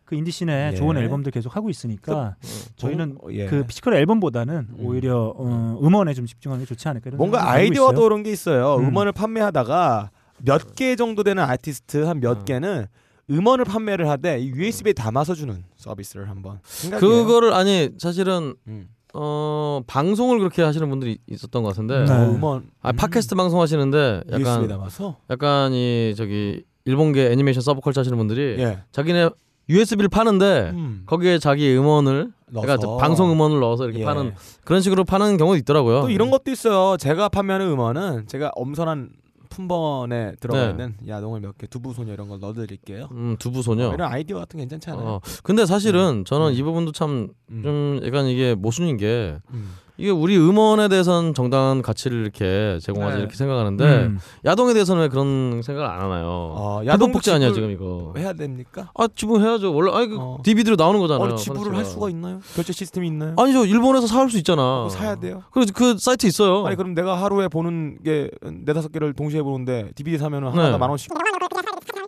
그 0.05 0.15
인디 0.15 0.36
scene의 0.36 0.71
예. 0.71 0.75
좋은 0.75 0.95
앨범들 0.97 1.31
계속 1.33 1.55
하고 1.55 1.69
있으니까 1.69 2.35
저희는 2.77 3.17
어, 3.21 3.27
예. 3.31 3.45
그 3.47 3.63
physical 3.65 3.93
앨범보다는 3.95 4.55
음. 4.55 4.75
오히려 4.79 5.33
어, 5.37 5.77
음원에 5.83 6.13
좀 6.13 6.25
집중하는 6.25 6.63
게 6.63 6.67
좋지 6.67 6.87
않을까 6.87 7.09
이런 7.09 7.17
뭔가 7.17 7.51
아이디어도. 7.51 8.01
그런 8.01 8.23
게 8.23 8.31
있어요. 8.31 8.77
음. 8.77 8.85
음. 8.87 8.95
원을 8.95 9.11
판매하다가 9.11 10.09
몇 10.45 10.75
개 10.75 10.95
정도 10.95 11.23
되는 11.23 11.43
아티스트 11.43 12.03
한몇 12.05 12.39
음. 12.39 12.45
개는 12.45 12.69
음 12.79 12.85
원을 13.29 13.65
판매를 13.65 14.09
하되 14.09 14.39
이 14.39 14.47
USB에 14.47 14.93
담아서 14.93 15.35
주는 15.35 15.63
서비스를 15.75 16.29
한번 16.29 16.59
생각해요. 16.63 17.09
그거를 17.09 17.53
아니 17.53 17.89
사실은 17.97 18.55
음. 18.67 18.89
어 19.13 19.81
방송을 19.87 20.39
그렇게 20.39 20.61
하시는 20.61 20.87
분들이 20.89 21.17
있었던 21.27 21.63
것 21.63 21.69
같은데 21.69 22.05
네. 22.05 22.11
어, 22.11 22.29
음원 22.29 22.69
아 22.81 22.91
팟캐스트 22.91 23.35
방송 23.35 23.61
하시는데 23.61 24.23
약간 24.31 24.67
담아서 24.67 25.17
약간 25.29 25.73
이 25.73 26.13
저기 26.15 26.63
일본계 26.85 27.31
애니메이션 27.31 27.61
서브컬처 27.61 28.01
하시는 28.01 28.17
분들이 28.17 28.55
예. 28.59 28.79
자기네 28.91 29.29
USB를 29.69 30.07
파는데 30.07 30.71
음. 30.73 31.03
거기에 31.05 31.39
자기 31.39 31.75
음원을 31.75 32.31
넣어서. 32.51 32.65
그러니까 32.65 32.97
방송 32.97 33.31
음원을 33.31 33.59
넣어서 33.59 33.85
이렇게 33.85 34.01
예. 34.01 34.05
파는 34.05 34.33
그런 34.63 34.81
식으로 34.81 35.03
파는 35.03 35.37
경우도 35.37 35.57
있더라고요. 35.57 36.01
또 36.01 36.09
이런 36.09 36.31
것도 36.31 36.51
있어요. 36.51 36.95
제가 36.97 37.27
판매하는 37.27 37.67
음원은 37.67 38.27
제가 38.27 38.51
엄선한 38.55 39.09
품번에 39.49 40.33
들어가 40.39 40.65
네. 40.65 40.69
있는 40.71 40.95
야동을 41.07 41.39
몇 41.41 41.57
개, 41.57 41.67
두부 41.67 41.93
소녀 41.93 42.13
이런 42.13 42.27
걸 42.27 42.39
넣어드릴게요. 42.39 43.09
음, 43.11 43.35
두부 43.39 43.61
소녀. 43.61 43.93
이런 43.93 44.11
아이디어 44.11 44.37
같은 44.37 44.57
게 44.57 44.63
괜찮지 44.63 44.89
않아요? 44.91 45.07
어, 45.07 45.21
근데 45.43 45.65
사실은 45.65 46.23
저는 46.25 46.47
음. 46.47 46.53
이 46.53 46.63
부분도 46.63 46.91
참 46.91 47.29
음. 47.49 47.61
좀 47.63 48.01
약간 48.05 48.27
이게 48.27 48.55
모순인 48.55 48.97
게 48.97 49.39
음. 49.51 49.71
이게 49.99 50.11
우리 50.11 50.37
음원에 50.37 50.89
대해서는 50.89 51.33
정당한 51.33 51.81
가치를 51.81 52.21
이렇게 52.21 52.77
제공하지 52.83 53.15
네. 53.15 53.19
이렇게 53.21 53.35
생각하는데 53.35 53.83
음. 53.83 54.19
야동에 54.45 54.73
대해서는 54.73 55.01
왜 55.01 55.07
그런 55.07 55.61
생각을 55.63 55.89
안 55.89 56.01
하나요? 56.01 56.25
어, 56.27 56.81
야동 56.85 57.11
복제 57.11 57.31
아니야 57.31 57.51
지금 57.51 57.71
이거? 57.71 58.13
해야 58.15 58.33
됩니까? 58.33 58.91
아 58.93 59.07
지불해야죠. 59.15 59.73
원래 59.73 59.91
아니 59.91 60.07
그 60.07 60.17
어. 60.19 60.37
DVD로 60.43 60.75
나오는 60.75 60.99
거잖아요. 60.99 61.27
아니 61.29 61.37
지불을 61.37 61.75
할. 61.75 61.83
수가 61.87 62.09
있나요? 62.09 62.41
결제 62.53 62.73
시스템이 62.73 63.07
있나요? 63.07 63.33
아니죠. 63.37 63.65
일본에서 63.65 64.05
살 64.07 64.27
수 64.29 64.37
있잖아. 64.39 64.89
사야 64.89 65.15
돼요. 65.15 65.41
그래서 65.51 65.71
그 65.73 65.97
사이트 65.97 66.27
있어요. 66.27 66.65
아니 66.67 66.75
그럼 66.75 66.93
내가 66.93 67.15
하루에 67.15 67.47
보는 67.47 67.99
게 68.03 68.29
네다섯 68.43 68.91
개를 68.91 69.13
동시에 69.13 69.41
보는데 69.41 69.89
DVD 69.95 70.17
사면은 70.17 70.51
네. 70.51 70.57
하나당 70.57 70.79
만 70.79 70.89
원씩. 70.89 71.09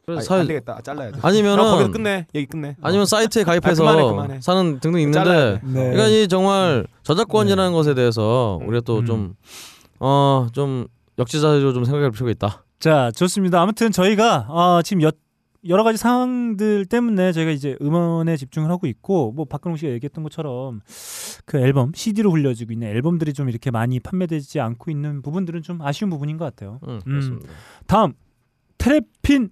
그래서 0.10 0.20
아니, 0.20 0.26
사야 0.26 0.40
안 0.42 0.48
되겠다. 0.48 0.76
아, 0.78 0.82
잘라야 0.82 1.12
돼. 1.12 1.20
아니면은 1.22 1.58
그럼 1.58 1.72
거기서 1.72 1.92
끝내. 1.92 2.26
얘기 2.34 2.46
끝내. 2.48 2.76
아니면 2.82 3.06
사이트에 3.06 3.44
가입해서 3.44 3.88
아, 3.88 3.92
그만해, 3.96 4.10
그만해. 4.10 4.42
사는 4.42 4.80
등등 4.80 5.00
있는데 5.02 5.24
돼. 5.24 5.62
네. 5.64 5.92
그러니까 5.92 6.08
이 6.08 6.28
정말 6.28 6.86
저작권이라는 7.04 7.74
것에 7.74 7.94
대해서 7.94 8.60
우리가 8.64 8.82
또 8.86 9.00
음. 9.00 9.06
좀 9.06 9.36
어, 10.00 10.48
좀 10.54 10.88
역지사지로 11.18 11.74
좀 11.74 11.84
생각할 11.86 12.12
필요가 12.12 12.32
있다. 12.32 12.64
자 12.80 13.12
좋습니다. 13.16 13.62
아무튼 13.62 13.92
저희가 13.92 14.48
어, 14.50 14.82
지금 14.84 15.04
여, 15.04 15.12
여러 15.68 15.84
가지 15.84 15.98
상황들 15.98 16.86
때문에 16.86 17.34
저희가 17.34 17.52
이제 17.52 17.76
음원에 17.82 18.38
집중을 18.38 18.72
하고 18.72 18.88
있고 18.88 19.34
뭐 19.34 19.44
박근홍 19.46 19.76
씨가 19.76 19.92
얘기했던 19.92 20.24
것처럼 20.24 20.80
그 21.46 21.58
앨범 21.58 21.92
CD로 21.94 22.32
흘려지고 22.32 22.72
있는 22.72 22.88
앨범들이 22.88 23.34
좀 23.34 23.50
이렇게 23.50 23.70
많이 23.70 24.00
판매되지 24.00 24.62
않고 24.62 24.90
있는 24.90 25.22
부분들은 25.22 25.62
좀 25.62 25.82
아쉬운 25.82 26.10
부분인 26.10 26.38
것 26.38 26.46
같아요. 26.46 26.80
음, 26.88 27.02
그렇습니다. 27.04 27.50
다음 27.88 28.14
트래핀 28.78 29.50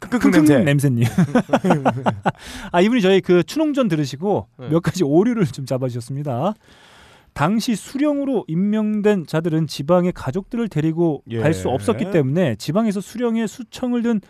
킁킁 0.00 0.18
킁킁 0.18 0.32
냄새. 0.32 0.58
냄새님. 0.64 1.04
아 2.72 2.80
이분이 2.80 3.02
저희 3.02 3.20
그 3.20 3.42
추농전 3.42 3.88
들으시고 3.88 4.48
네. 4.58 4.68
몇 4.68 4.80
가지 4.80 5.04
오류를 5.04 5.46
좀 5.46 5.66
잡아주셨습니다. 5.66 6.54
당시 7.32 7.76
수령으로 7.76 8.44
임명된 8.48 9.26
자들은 9.26 9.66
지방의 9.66 10.12
가족들을 10.12 10.68
데리고 10.68 11.22
예. 11.30 11.38
갈수 11.40 11.68
없었기 11.68 12.10
때문에 12.10 12.56
지방에서 12.56 13.00
수령의 13.00 13.46
수청을 13.46 14.02
든 14.02 14.20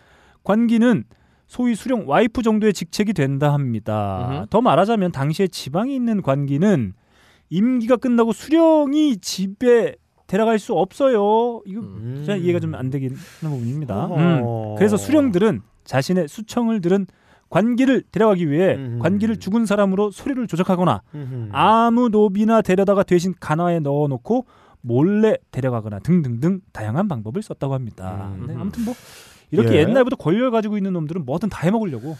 관기는 0.44 1.04
소위 1.46 1.74
수령 1.74 2.08
와이프 2.08 2.42
정도의 2.42 2.72
직책이 2.72 3.12
된다 3.12 3.52
합니다. 3.52 4.28
음흠. 4.30 4.46
더 4.50 4.60
말하자면 4.60 5.12
당시에 5.12 5.48
지방에 5.48 5.94
있는 5.94 6.22
관기는 6.22 6.92
임기가 7.48 7.96
끝나고 7.96 8.32
수령이 8.32 9.16
집에 9.18 9.96
데려갈 10.30 10.60
수 10.60 10.74
없어요. 10.74 11.60
이거 11.66 11.80
음. 11.80 12.24
이해가 12.28 12.60
좀 12.60 12.74
안 12.76 12.88
되긴 12.88 13.16
하는 13.40 13.56
부분입니다. 13.56 14.06
음. 14.06 14.74
그래서 14.78 14.96
수령들은 14.96 15.60
자신의 15.84 16.28
수청을 16.28 16.80
들은 16.80 17.06
관기를 17.48 18.04
데려가기 18.12 18.48
위해 18.48 18.76
음흠. 18.76 18.98
관기를 19.00 19.38
죽은 19.38 19.66
사람으로 19.66 20.12
소리를 20.12 20.46
조작하거나 20.46 21.02
음흠. 21.16 21.48
아무 21.50 22.08
노비나 22.10 22.62
데려다가 22.62 23.02
대신 23.02 23.34
간화에 23.40 23.80
넣어놓고 23.80 24.46
몰래 24.82 25.36
데려가거나 25.50 25.98
등등등 25.98 26.60
다양한 26.72 27.08
방법을 27.08 27.42
썼다고 27.42 27.74
합니다. 27.74 28.32
음. 28.38 28.46
네, 28.46 28.54
아무튼 28.56 28.84
뭐 28.84 28.94
이렇게 29.50 29.74
예. 29.74 29.80
옛날부터 29.80 30.14
권력을 30.14 30.48
가지고 30.52 30.76
있는 30.76 30.92
놈들은 30.92 31.24
뭐든 31.24 31.48
다 31.48 31.62
해먹으려고 31.66 32.16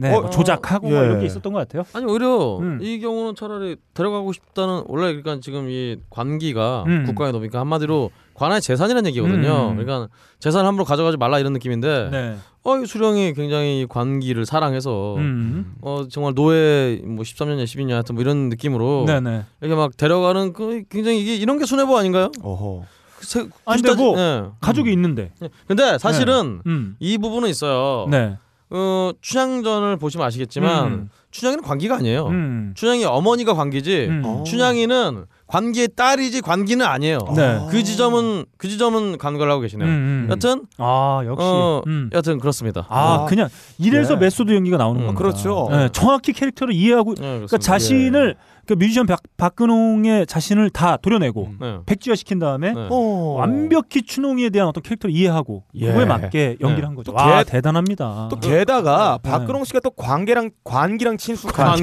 네, 0.00 0.14
어, 0.14 0.22
뭐 0.22 0.30
조작하고 0.30 0.88
예. 0.88 0.92
뭐 0.92 1.02
이런 1.04 1.20
게 1.20 1.26
있었던 1.26 1.52
것 1.52 1.58
같아요. 1.58 1.84
아니 1.92 2.06
오히려 2.10 2.56
음. 2.58 2.78
이 2.80 3.00
경우는 3.00 3.34
차라리 3.34 3.76
데려가고 3.92 4.32
싶다는 4.32 4.84
원래 4.86 5.08
그러니까 5.08 5.40
지금 5.42 5.68
이 5.68 5.98
관기가 6.08 6.84
음. 6.86 7.04
국가의 7.04 7.32
노비니까 7.32 7.60
한마디로 7.60 8.10
관아의 8.32 8.62
재산이라는 8.62 9.08
얘기거든요. 9.10 9.72
음. 9.72 9.76
그러니까 9.76 10.08
재산 10.38 10.64
함부로 10.64 10.86
가져가지 10.86 11.18
말라 11.18 11.38
이런 11.38 11.52
느낌인데 11.52 12.08
네. 12.10 12.36
어, 12.62 12.78
이 12.78 12.86
수령이 12.86 13.34
굉장히 13.34 13.82
이 13.82 13.86
관기를 13.86 14.46
사랑해서 14.46 15.16
음. 15.16 15.74
어 15.82 16.06
정말 16.10 16.32
노예 16.34 16.98
뭐 17.04 17.22
13년이냐 17.22 17.64
12년 17.64 17.90
하여튼 17.90 18.14
뭐 18.14 18.22
이런 18.22 18.48
느낌으로 18.48 19.04
네네. 19.06 19.44
이렇게 19.60 19.74
막 19.74 19.94
데려가는 19.98 20.54
그 20.54 20.82
굉장히 20.88 21.20
이게 21.20 21.36
이런 21.36 21.58
게 21.58 21.66
순애보 21.66 21.94
아닌가요? 21.98 22.30
어허. 22.42 22.84
그 23.18 23.26
세- 23.26 23.46
아니, 23.66 23.82
근데 23.82 24.02
뭐 24.02 24.18
예. 24.18 24.44
가족이 24.62 24.90
있는데. 24.92 25.32
근데 25.66 25.98
사실은 25.98 26.62
음. 26.66 26.96
이 27.00 27.18
부분은 27.18 27.50
있어요. 27.50 28.06
네. 28.10 28.38
어, 28.70 29.12
춘향전을 29.20 29.96
보시면 29.96 30.26
아시겠지만 30.26 30.86
음. 30.86 31.10
춘향이는 31.30 31.62
관기가 31.64 31.96
아니에요. 31.96 32.26
음. 32.28 32.72
춘향이 32.76 33.04
어머니가 33.04 33.54
관기지 33.54 34.06
음. 34.08 34.22
어. 34.24 34.42
춘향이는 34.44 35.26
관기의 35.50 35.88
딸이지 35.96 36.42
관기는 36.42 36.86
아니에요. 36.86 37.18
네. 37.34 37.58
그 37.70 37.82
지점은 37.82 38.44
그 38.56 38.68
지점은 38.68 39.18
간과를 39.18 39.50
하고 39.50 39.60
계시네요. 39.62 39.88
음, 39.88 39.92
음. 39.92 40.26
여튼 40.30 40.62
아 40.78 41.22
역시. 41.26 41.44
어, 41.44 41.82
음. 41.88 42.08
여튼 42.12 42.38
그렇습니다. 42.38 42.86
아, 42.88 43.22
아. 43.22 43.24
그냥 43.26 43.48
이래서 43.78 44.14
네. 44.14 44.20
메소드 44.20 44.52
연기가 44.54 44.76
나오는 44.76 45.00
음, 45.00 45.06
겁니다. 45.06 45.18
그렇죠. 45.22 45.66
네, 45.72 45.88
정확히 45.92 46.32
캐릭터를 46.32 46.72
이해하고 46.72 47.14
네, 47.16 47.20
그러니까 47.20 47.46
그렇습니다. 47.48 47.66
자신을 47.72 48.36
그 48.66 48.74
뮤지션 48.74 49.06
박, 49.06 49.18
박근홍의 49.36 50.26
자신을 50.26 50.70
다 50.70 50.96
도려내고 50.96 51.46
음. 51.46 51.58
네. 51.60 51.78
백지화 51.86 52.14
시킨 52.14 52.38
다음에 52.38 52.72
네. 52.72 52.86
어. 52.88 53.34
완벽히 53.38 54.02
춘홍이에 54.02 54.50
대한 54.50 54.68
어떤 54.68 54.82
캐릭터를 54.84 55.12
이해하고 55.16 55.64
예. 55.74 55.86
그거에 55.88 56.04
맞게 56.04 56.58
연기를 56.60 56.82
네. 56.82 56.86
한 56.86 56.94
거죠. 56.94 57.10
또와 57.10 57.42
개- 57.42 57.50
대단합니다. 57.50 58.28
또 58.30 58.36
게다가 58.38 59.18
네. 59.20 59.28
박근홍 59.30 59.64
씨가 59.64 59.80
또 59.80 59.90
광계랑 59.90 60.50
관기랑 60.62 61.16
친숙한 61.16 61.76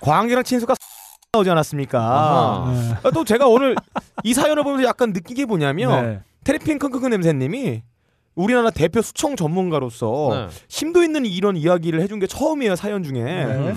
광기랑 0.00 0.44
친숙한 0.44 0.76
나오지 1.34 1.50
않았습니까? 1.50 2.72
네. 2.72 2.94
아, 3.02 3.10
또 3.10 3.24
제가 3.24 3.46
오늘 3.46 3.74
이 4.22 4.32
사연을 4.32 4.62
보면서 4.62 4.86
약간 4.86 5.12
느낀 5.12 5.36
게 5.36 5.44
뭐냐면 5.44 6.04
네. 6.04 6.20
테레핀 6.44 6.78
킁킁 6.78 7.10
냄새님이 7.10 7.82
우리나라 8.34 8.70
대표 8.70 9.02
수청 9.02 9.36
전문가로서 9.36 10.28
네. 10.30 10.56
심도 10.68 11.02
있는 11.02 11.24
이런 11.26 11.56
이야기를 11.56 12.00
해준 12.00 12.18
게 12.18 12.26
처음이에요 12.26 12.76
사연 12.76 13.02
중에. 13.02 13.22
네. 13.22 13.74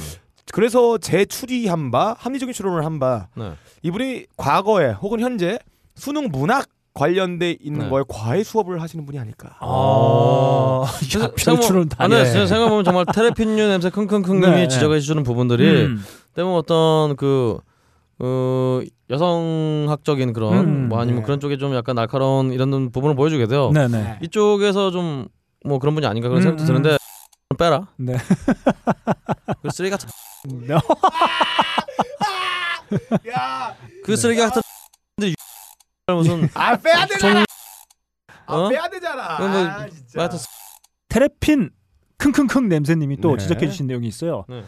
그래서 0.54 0.98
제 0.98 1.26
추리한 1.26 1.92
바 1.92 2.16
합리적인 2.18 2.54
추론을 2.54 2.86
한바 2.86 3.28
네. 3.36 3.52
이분이 3.84 4.26
과거에 4.38 4.92
혹은 4.92 5.20
현재 5.20 5.60
수능 5.96 6.30
문학 6.32 6.68
관련돼 6.98 7.58
있는 7.62 7.82
네. 7.86 7.90
거에 7.90 8.04
과외 8.08 8.44
수업을 8.44 8.82
하시는 8.82 9.06
분이 9.06 9.20
아닐까. 9.20 9.56
아, 9.60 10.86
야, 11.20 11.32
별추는 11.38 11.90
다. 11.90 12.04
아, 12.04 12.08
네, 12.08 12.24
네. 12.24 12.32
제가 12.32 12.48
생각해보면 12.48 12.84
정말 12.84 13.06
테레핀류 13.14 13.68
냄새 13.68 13.90
킁킁킁님이 13.90 14.56
네. 14.56 14.68
지적해 14.68 15.00
주는 15.00 15.24
부분들이 15.24 15.86
음. 15.86 16.04
때문에 16.34 16.56
어떤 16.58 17.16
그 17.16 17.58
어, 18.20 18.82
여성학적인 19.10 20.34
그런 20.34 20.54
음, 20.58 20.90
뭐 20.90 21.00
아니면 21.00 21.22
네. 21.22 21.26
그런 21.26 21.40
쪽에 21.40 21.58
좀 21.58 21.76
약간 21.76 21.96
날카로운 21.96 22.52
이런 22.52 22.92
부분을 22.92 23.16
보여주게 23.16 23.48
돼요. 23.48 23.72
네네. 23.74 24.20
이쪽에서 24.24 24.92
좀 24.92 25.28
뭐 25.68 25.80
그런 25.80 25.96
분이 25.96 26.06
아닌가 26.08 26.30
그런 26.30 26.42
음, 26.42 26.44
생각도 26.44 26.64
음. 26.64 26.68
드는데 26.68 26.98
빼라. 27.58 27.88
네. 27.98 28.16
그 29.62 29.70
쓰레기 29.72 29.92
같은 29.92 30.10
네. 30.46 30.76
야, 33.32 33.76
그 34.04 34.16
쓰레기 34.16 34.40
같은 34.40 34.62
무슨 36.16 36.48
아 36.54 36.78
빼야 36.78 37.06
되잖아. 37.06 37.44
아, 38.46 38.56
어? 38.56 38.70
빼야 38.70 38.88
되잖아. 38.90 39.38
그럼 39.38 39.52
뭐, 39.52 39.60
아, 39.62 39.90
진짜. 39.90 40.20
하여튼 40.22 40.38
테레핀 41.10 41.70
킁킁킁 42.18 42.70
냄새님이 42.70 43.18
또 43.18 43.32
네. 43.36 43.38
지적해 43.44 43.68
주신 43.68 43.88
내용이 43.88 44.08
있어요. 44.08 44.46
네. 44.48 44.64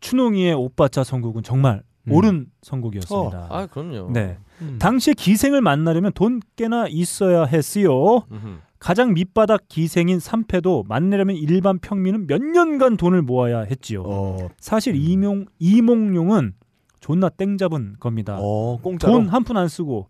춘홍이의 0.00 0.54
오빠차 0.54 1.02
선곡은 1.02 1.42
정말 1.42 1.82
옳은 2.08 2.46
선곡이었습니다. 2.62 3.48
아 3.50 3.66
그럼요. 3.66 4.10
네. 4.12 4.38
음. 4.60 4.78
당시에 4.78 5.14
기생을 5.14 5.60
만나려면 5.60 6.12
돈 6.14 6.40
꽤나 6.54 6.86
있어야 6.88 7.44
했어요. 7.46 8.24
음흠. 8.30 8.58
가장 8.78 9.14
밑바닥 9.14 9.62
기생인 9.68 10.20
삼패도 10.20 10.84
만나려면 10.86 11.34
일반 11.36 11.78
평민은 11.80 12.26
몇 12.28 12.40
년간 12.42 12.96
돈을 12.98 13.22
모아야 13.22 13.60
했지요. 13.62 14.04
어, 14.06 14.48
사실 14.60 14.94
이몽 14.94 15.46
이몽룡은 15.58 16.52
존나 17.00 17.28
땡 17.30 17.56
잡은 17.58 17.96
겁니다. 17.98 18.36
어. 18.40 18.78
돈 18.82 19.28
한 19.30 19.42
푼 19.44 19.56
안 19.56 19.66
쓰고 19.68 20.08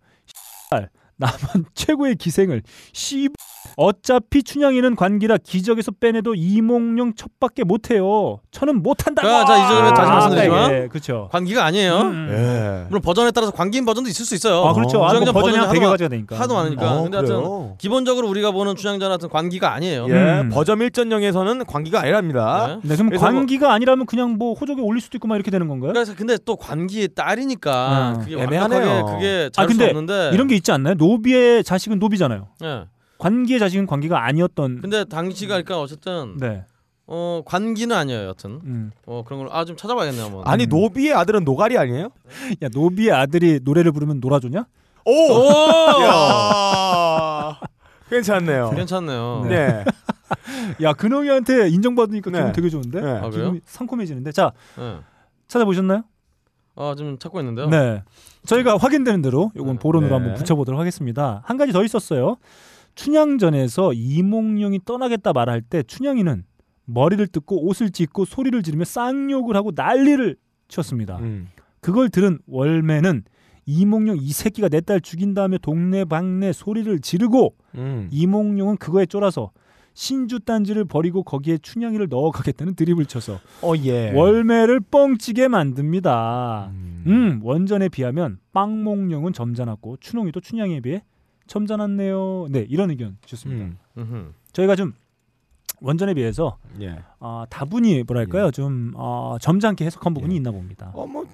씨발 0.75 0.91
나만 1.17 1.39
최고의 1.75 2.17
기생을 2.17 2.63
씨 2.93 3.29
어차피 3.77 4.43
춘향이는 4.43 4.95
관기라 4.97 5.39
기적에서 5.39 5.93
빼내도 5.93 6.35
이몽룡 6.37 7.15
첩밖에 7.15 7.65
못해요. 7.65 8.39
저는 8.51 8.83
못한다. 8.83 9.23
자, 9.23 9.45
자, 9.45 9.65
이 9.65 9.69
점에 9.69 9.91
다시 9.95 10.11
말씀드리지만 10.11 10.73
예, 10.73 10.89
그렇죠. 10.89 11.29
관기가 11.33 11.65
아니에요. 11.65 11.97
음. 12.03 12.29
예. 12.31 12.87
물론 12.89 13.03
버전에 13.03 13.31
따라서 13.33 13.51
관기인 13.53 13.85
버전도 13.85 14.09
있을 14.11 14.25
수 14.25 14.35
있어요. 14.35 14.65
아 14.65 14.73
그렇죠. 14.73 15.01
어, 15.01 15.07
아, 15.09 15.13
뭐 15.15 15.21
버전이 15.33 15.57
한 15.57 15.67
버전이 15.69 15.79
100여 15.81 15.87
하도- 15.87 15.91
가지가 15.91 16.09
되니까. 16.09 16.39
하도 16.39 16.55
많으니까. 16.55 16.93
어, 16.99 17.03
근데 17.03 17.17
하여튼? 17.17 17.77
기본적으로 17.79 18.29
우리가 18.29 18.51
보는 18.53 18.77
춘향전 18.77 19.09
같은 19.11 19.29
관기가 19.29 19.73
아니에요. 19.73 20.07
예, 20.09 20.13
음. 20.43 20.51
버전 20.53 20.79
1.0에서는 20.79 21.67
관기가 21.67 22.01
아니랍니다. 22.01 22.79
네. 22.83 22.89
네, 22.91 22.95
그럼 22.97 23.09
뭐- 23.11 23.19
관기가 23.19 23.73
아니라면 23.73 24.07
그냥 24.07 24.37
뭐 24.39 24.55
호적에 24.55 24.81
올릴 24.81 25.01
수도 25.01 25.17
있고 25.17 25.29
막 25.29 25.35
이렇게 25.37 25.51
되는 25.51 25.67
건가요? 25.69 25.93
그래서 25.93 26.15
근데 26.17 26.37
또 26.45 26.57
관기의 26.57 27.09
딸이니까 27.15 28.15
어, 28.17 28.21
그게 28.21 28.41
애매하네요. 28.41 29.07
그게 29.07 29.47
아 29.47 29.51
잘수 29.53 29.69
근데 29.77 29.87
없는데 29.91 30.31
이런 30.33 30.47
게 30.47 30.55
있지 30.55 30.71
않나요? 30.73 30.95
노비의 30.95 31.65
자식은 31.65 31.99
노비잖아요. 31.99 32.49
예. 32.65 32.85
관기의 33.25 33.59
자식은 33.59 33.87
관기가 33.87 34.23
아니었던. 34.27 34.83
근데 34.83 35.05
당시가 35.05 35.55
그러니까 35.55 35.81
어쨌든 35.81 36.37
네. 36.37 36.65
어 37.07 37.41
관기는 37.47 37.97
아니에요. 37.97 38.29
여튼 38.29 38.61
음. 38.65 38.91
어 39.07 39.23
그런 39.25 39.41
걸 39.41 39.49
아 39.51 39.65
좀 39.65 39.77
찾아봐야겠네요. 39.79 40.25
한번. 40.27 40.43
아니 40.47 40.67
노비의 40.67 41.15
아들은 41.15 41.45
노가리 41.45 41.79
아니에요? 41.79 42.11
야 42.63 42.69
노비의 42.73 43.13
아들이 43.13 43.61
노래를 43.63 43.93
부르면 43.93 44.21
놀아주냐? 44.21 44.67
오! 45.07 45.11
오! 45.11 45.49
야. 46.03 47.61
괜찮네요. 48.11 48.71
괜찮네요. 48.75 49.47
네. 49.49 49.85
야 50.83 50.93
근홍이한테 50.93 51.69
인정받으니까 51.71 52.31
네. 52.31 52.39
기분 52.39 52.53
되게 52.53 52.69
좋은데. 52.69 53.01
네. 53.01 53.11
아, 53.11 53.31
그래요? 53.31 53.45
기분이 53.47 53.61
상콤해지는데. 53.65 54.33
자 54.33 54.53
예. 54.79 54.99
찾아보셨나요? 55.49 56.03
아 56.77 56.95
지금 56.97 57.19
찾고 57.19 57.41
있는데요. 57.41 57.69
네. 57.71 58.03
저희가 58.45 58.77
확인되는 58.77 59.23
대로 59.23 59.51
요건 59.57 59.75
네. 59.77 59.79
보론으로 59.79 60.11
네. 60.11 60.15
한번 60.15 60.35
붙여보도록 60.39 60.79
하겠습니다. 60.79 61.41
한 61.47 61.57
가지 61.57 61.73
더 61.73 61.83
있었어요. 61.85 62.37
춘향전에서 62.95 63.93
이몽룡이 63.93 64.81
떠나겠다 64.85 65.33
말할 65.33 65.63
때 65.63 65.83
춘향이는 65.83 66.45
머리를 66.87 67.27
뜯고 67.29 67.67
옷을 67.67 67.91
찢고 67.91 68.25
소리를 68.25 68.63
지르며 68.63 68.85
쌍욕을 68.85 69.57
하고 69.57 69.73
난리를 69.75 70.37
쳤습니다. 70.69 71.19
음. 71.19 71.49
그걸 71.81 72.09
들은 72.09 72.39
월매는 72.47 73.25
이몽룡 73.67 74.19
이 74.21 74.33
새끼가 74.33 74.69
내 74.69 74.81
딸 74.81 75.01
죽인다며 75.01 75.59
동네방네 75.59 76.53
소리를 76.53 77.01
지르고 77.01 77.55
음. 77.77 78.09
이몽룡은 78.13 78.77
그거에 78.77 79.07
쫄아서 79.07 79.51
신주 79.95 80.41
딴지를 80.41 80.85
버리고 80.85 81.23
거기에 81.23 81.57
춘향이를 81.59 82.09
넣어가겠다는 82.11 82.75
드립을 82.75 83.07
쳐서 83.07 83.39
어 83.63 83.73
예. 83.85 84.11
월매를 84.13 84.81
뻥치게 84.81 85.49
만듭니다. 85.49 86.71
음. 86.73 87.05
음 87.07 87.41
원전에 87.43 87.89
비하면 87.89 88.39
빵몽룡은 88.53 89.33
점잖았고 89.33 89.99
춘홍이도 90.01 90.41
춘향이에 90.41 90.81
비해 90.81 91.03
점잖았네요. 91.47 92.47
네 92.51 92.67
이런 92.69 92.91
의견 92.91 93.17
주셨습니다. 93.25 93.77
음. 93.99 94.35
저희가 94.53 94.77
좀 94.77 94.95
원전에 95.81 96.15
비해서 96.15 96.57
예. 96.81 96.99
어, 97.21 97.45
다분히 97.51 98.03
뭐랄까요 98.05 98.51
좀 98.51 98.93
어, 98.97 99.37
점잖게 99.41 99.85
해석한 99.85 100.15
부분이 100.15 100.35
예. 100.35 100.37
있나 100.37 100.51
봅니다. 100.51 100.91
어뭐 100.95 101.27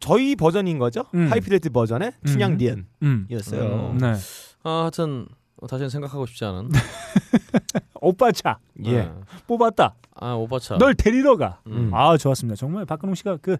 저희 0.00 0.36
버전인 0.36 0.78
거죠? 0.78 1.04
음. 1.14 1.30
하이피델티 1.30 1.70
버전의 1.70 2.12
음. 2.20 2.26
춘향 2.26 2.56
디엔이었어요. 2.56 3.90
음, 3.92 3.98
네. 3.98 4.14
아 4.62 4.80
하여튼 4.82 5.26
어, 5.56 5.66
다시는 5.66 5.88
생각하고 5.88 6.26
싶지 6.26 6.44
않은. 6.44 6.70
오빠 8.00 8.30
차 8.30 8.58
예. 8.84 8.90
예. 8.92 9.12
뽑았다. 9.46 9.94
아 10.14 10.32
오빠차. 10.34 10.78
널 10.78 10.94
데리러 10.94 11.36
가. 11.36 11.60
음. 11.66 11.90
아 11.92 12.16
좋았습니다. 12.16 12.56
정말 12.56 12.84
박근홍 12.84 13.14
씨가 13.14 13.38
그 13.40 13.56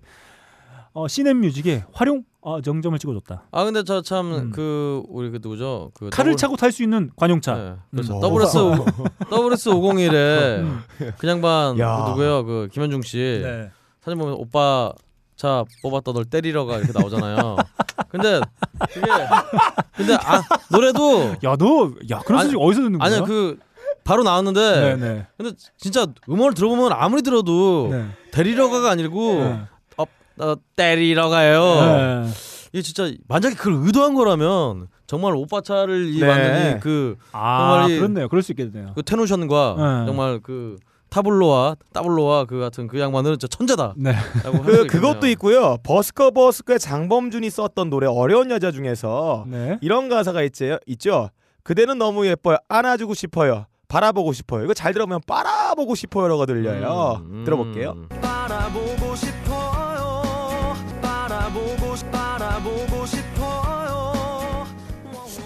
어, 0.96 1.06
시넷 1.08 1.34
뮤직에 1.34 1.84
활용 1.92 2.24
어, 2.40 2.62
정점을 2.62 2.98
찍어줬다. 2.98 3.42
아 3.50 3.64
근데 3.64 3.82
저참 3.84 4.32
음. 4.34 4.50
그 4.50 5.02
우리 5.10 5.28
그 5.30 5.40
누구죠? 5.42 5.90
그 5.92 6.08
칼을 6.08 6.30
double- 6.32 6.36
차고 6.38 6.56
탈 6.56 6.72
수 6.72 6.82
있는 6.82 7.10
관용차. 7.16 7.54
네, 7.54 7.74
그렇죠. 7.90 8.14
음. 8.16 8.22
SS 8.22 8.56
SS 9.30 9.70
501에 9.70 10.58
음. 10.60 10.80
그 11.18 11.28
양반 11.28 11.78
야. 11.78 12.02
그 12.04 12.10
누구예요? 12.12 12.44
그 12.46 12.68
김현중 12.72 13.02
씨 13.02 13.42
네. 13.44 13.70
사진 14.00 14.18
보면 14.18 14.36
오빠 14.38 14.90
차 15.36 15.64
뽑았다 15.82 16.12
널 16.14 16.24
때리러가 16.24 16.78
이렇게 16.78 16.98
나오잖아요. 16.98 17.56
근데 18.08 18.40
그게 18.88 19.06
근데 19.96 20.14
아 20.14 20.40
노래도 20.70 21.34
야, 21.44 21.56
너, 21.56 21.92
야, 22.10 22.20
그런 22.20 22.40
아니, 22.40 22.48
소식 22.48 22.58
어디서 22.58 22.80
듣는 22.84 22.98
거야? 23.00 23.06
아니야 23.06 23.20
그 23.24 23.58
바로 24.02 24.22
나왔는데 24.22 24.96
네, 24.96 25.26
근데 25.36 25.52
진짜 25.76 26.06
음원을 26.26 26.54
들어보면 26.54 26.92
아무리 26.94 27.20
들어도 27.20 27.88
네. 27.90 28.06
데리러가가 28.30 28.90
아니고 28.92 29.34
네. 29.44 29.60
어, 30.38 30.54
때리러 30.76 31.28
가요. 31.28 31.62
네. 32.24 32.30
이게 32.72 32.82
진짜 32.82 33.10
만약에 33.28 33.54
그걸 33.54 33.74
의도한 33.86 34.14
거라면 34.14 34.88
정말 35.06 35.34
오빠 35.34 35.60
차를 35.60 36.12
이 36.14 36.20
네. 36.20 36.26
만드니 36.26 36.80
그 36.80 37.16
아, 37.32 37.70
정말 37.80 37.90
이- 37.90 37.98
그렇네요. 37.98 38.28
그럴 38.28 38.42
수 38.42 38.52
있겠네요. 38.52 38.92
그 38.94 39.02
테노션과 39.02 39.74
네. 39.78 40.06
정말 40.06 40.40
그 40.42 40.76
타블로와 41.08 41.76
따블로와 41.94 42.44
그 42.46 42.58
같은 42.58 42.88
그 42.88 42.98
양반은 43.00 43.38
진짜 43.38 43.46
천재다. 43.46 43.94
네. 43.96 44.14
그 44.64 44.86
그것도 44.88 45.28
있고요. 45.28 45.76
버스커 45.84 46.32
버스커의 46.32 46.78
장범준이 46.80 47.48
썼던 47.48 47.88
노래 47.88 48.06
어려운 48.08 48.50
여자 48.50 48.72
중에서 48.72 49.44
네. 49.46 49.78
이런 49.80 50.08
가사가 50.08 50.42
있죠. 50.42 50.78
있죠. 50.86 51.30
그대는 51.62 51.98
너무 51.98 52.26
예뻐요. 52.26 52.58
안아주고 52.68 53.14
싶어요. 53.14 53.66
바라보고 53.88 54.32
싶어요. 54.32 54.64
이거 54.64 54.74
잘 54.74 54.92
들어보면 54.92 55.20
빨아보고 55.28 55.94
싶어요라고 55.94 56.44
들려요. 56.46 57.22
음, 57.24 57.30
음. 57.38 57.44
들어볼게요. 57.44 57.94
바라보고 58.20 59.14
싶 59.14 59.28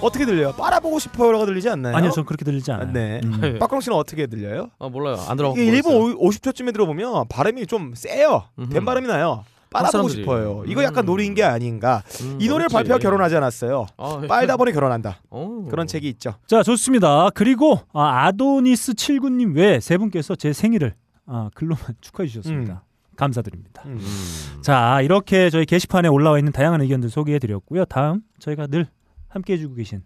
어떻게 0.02 0.24
들려요? 0.26 0.52
빨아보고 0.52 0.98
싶어요라고 0.98 1.46
들리지 1.46 1.68
않나요? 1.68 1.96
아니요, 1.96 2.10
전 2.10 2.24
그렇게 2.24 2.44
들리지 2.44 2.70
않아요. 2.72 2.92
네. 2.92 3.20
음. 3.24 3.58
빠꾸롱 3.58 3.80
씨는 3.80 3.96
어떻게 3.96 4.26
들려요? 4.26 4.70
아 4.78 4.88
몰라요. 4.88 5.16
안 5.28 5.36
들어보고 5.36 5.60
이게 5.60 5.70
1분 5.72 5.78
있어요. 5.88 6.18
50초쯤에 6.18 6.72
들어보면 6.72 7.28
발음이 7.28 7.66
좀 7.66 7.94
세요. 7.94 8.44
된 8.70 8.84
발음이 8.84 9.06
나요. 9.06 9.44
빨아보고 9.70 9.92
사람들이. 10.08 10.22
싶어요. 10.22 10.64
이거 10.66 10.82
약간 10.82 11.04
음. 11.04 11.06
노린 11.06 11.34
게 11.34 11.44
아닌가. 11.44 12.02
음, 12.22 12.38
이 12.40 12.48
노래를. 12.48 12.68
발표하고 12.72 13.00
결혼하지 13.00 13.36
않았어요. 13.36 13.86
아, 13.98 14.20
빨다 14.28 14.56
보니 14.56 14.72
결혼한다. 14.72 15.20
어. 15.30 15.66
그런 15.70 15.86
책이 15.86 16.08
있죠. 16.08 16.34
자, 16.46 16.62
좋습니다. 16.64 17.30
그리고 17.34 17.78
아, 17.92 18.26
아도니스 18.26 18.94
79님 18.94 19.54
외 19.54 19.78
세 19.80 19.96
분께서 19.96 20.34
제 20.34 20.52
생일을 20.52 20.94
아, 21.26 21.50
글로만 21.54 21.84
축하해 22.00 22.26
주셨습니다. 22.28 22.82
감사드립니다. 23.16 23.82
음. 23.86 23.98
음. 24.00 24.62
자, 24.62 25.00
이렇게 25.02 25.50
저희 25.50 25.66
게시판에 25.66 26.08
올라와 26.08 26.38
있는 26.38 26.50
다양한 26.52 26.80
의견들 26.80 27.08
소개해 27.10 27.38
드렸고요. 27.38 27.84
다음 27.84 28.22
저희가 28.40 28.66
늘 28.66 28.88
함께 29.31 29.55
해주고 29.55 29.75
계신 29.77 30.03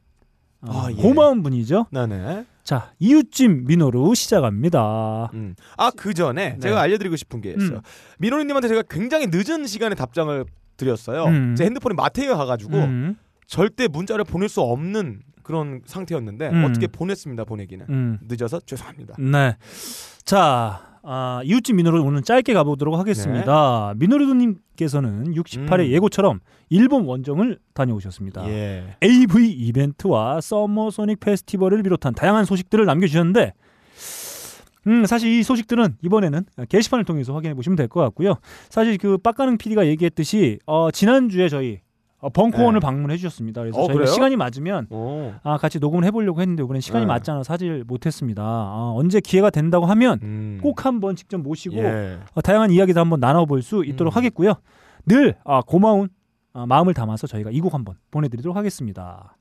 어, 0.60 0.86
아, 0.86 0.90
예. 0.90 0.94
고마운 0.94 1.42
분이죠. 1.42 1.86
네네. 1.90 2.46
자, 2.62 2.92
이웃집 2.98 3.66
민호로 3.66 4.14
시작합니다. 4.14 5.30
음. 5.34 5.54
아그 5.76 6.14
전에 6.14 6.54
네. 6.54 6.58
제가 6.58 6.80
알려드리고 6.80 7.16
싶은 7.16 7.40
게 7.42 7.50
있어요. 7.50 7.78
음. 7.78 7.82
민호리님한테 8.18 8.68
제가 8.68 8.82
굉장히 8.88 9.26
늦은 9.30 9.66
시간에 9.66 9.94
답장을 9.94 10.44
드렸어요. 10.76 11.24
음. 11.24 11.54
제 11.56 11.64
핸드폰이 11.64 11.94
맛이 11.94 12.28
가가지고 12.28 12.76
음, 12.76 13.16
절대 13.46 13.86
문자를 13.88 14.24
보낼 14.24 14.48
수 14.48 14.62
없는 14.62 15.20
그런 15.42 15.82
상태였는데 15.84 16.48
음. 16.48 16.64
어떻게 16.64 16.86
보냈습니다. 16.86 17.44
보내기는 17.44 17.86
음. 17.90 18.18
늦어서 18.22 18.60
죄송합니다. 18.60 19.16
네. 19.18 19.56
자, 20.24 20.93
아, 21.06 21.40
이웃집 21.44 21.76
민호로 21.76 22.02
오늘 22.02 22.22
짧게 22.22 22.54
가보도록 22.54 22.98
하겠습니다. 22.98 23.92
민호리도님께서는 23.96 25.34
68회 25.34 25.80
음. 25.80 25.86
예고처럼 25.92 26.40
일본 26.70 27.04
원정을 27.04 27.58
다녀오셨습니다. 27.74 28.48
예. 28.48 28.96
AV 29.02 29.50
이벤트와 29.50 30.40
서머 30.40 30.90
소닉 30.90 31.20
페스티벌을 31.20 31.82
비롯한 31.82 32.14
다양한 32.14 32.44
소식들을 32.46 32.84
남겨주셨는데 32.86 33.52
음, 34.86 35.06
사실 35.06 35.30
이 35.30 35.42
소식들은 35.42 35.96
이번에는 36.02 36.44
게시판을 36.68 37.04
통해서 37.04 37.32
확인해 37.34 37.54
보시면 37.54 37.76
될 37.76 37.88
것 37.88 38.00
같고요. 38.00 38.34
사실 38.68 38.98
그 38.98 39.16
빡가능 39.18 39.56
PD가 39.58 39.86
얘기했듯이 39.86 40.58
어, 40.66 40.90
지난주에 40.90 41.48
저희 41.48 41.74
어, 41.74 41.83
벙커원을 42.30 42.80
네. 42.80 42.84
방문해 42.84 43.16
주셨습니다. 43.16 43.60
그래서 43.62 43.78
어, 43.78 43.86
저희가 43.86 43.92
그래요? 43.94 44.06
시간이 44.12 44.36
맞으면 44.36 44.86
오. 44.90 45.32
아, 45.42 45.56
같이 45.58 45.78
녹음을 45.78 46.04
해보려고 46.04 46.40
했는데 46.40 46.62
이번엔 46.62 46.80
시간이 46.80 47.04
네. 47.04 47.06
맞지 47.06 47.30
않아 47.30 47.42
사실 47.42 47.84
못했습니다. 47.86 48.42
아, 48.42 48.92
언제 48.94 49.20
기회가 49.20 49.50
된다고 49.50 49.86
하면 49.86 50.18
음. 50.22 50.58
꼭 50.62 50.84
한번 50.86 51.16
직접 51.16 51.38
모시고 51.38 51.76
예. 51.76 52.18
어, 52.34 52.40
다양한 52.40 52.70
이야기도 52.70 53.00
한번 53.00 53.20
나눠볼 53.20 53.62
수 53.62 53.84
있도록 53.84 54.14
음. 54.14 54.16
하겠고요. 54.16 54.54
늘 55.06 55.34
아, 55.44 55.62
고마운 55.62 56.08
아, 56.52 56.66
마음을 56.66 56.94
담아서 56.94 57.26
저희가 57.26 57.50
이 57.50 57.60
곡 57.60 57.74
한번 57.74 57.96
보내드리도록 58.10 58.56
하겠습니다. 58.56 59.36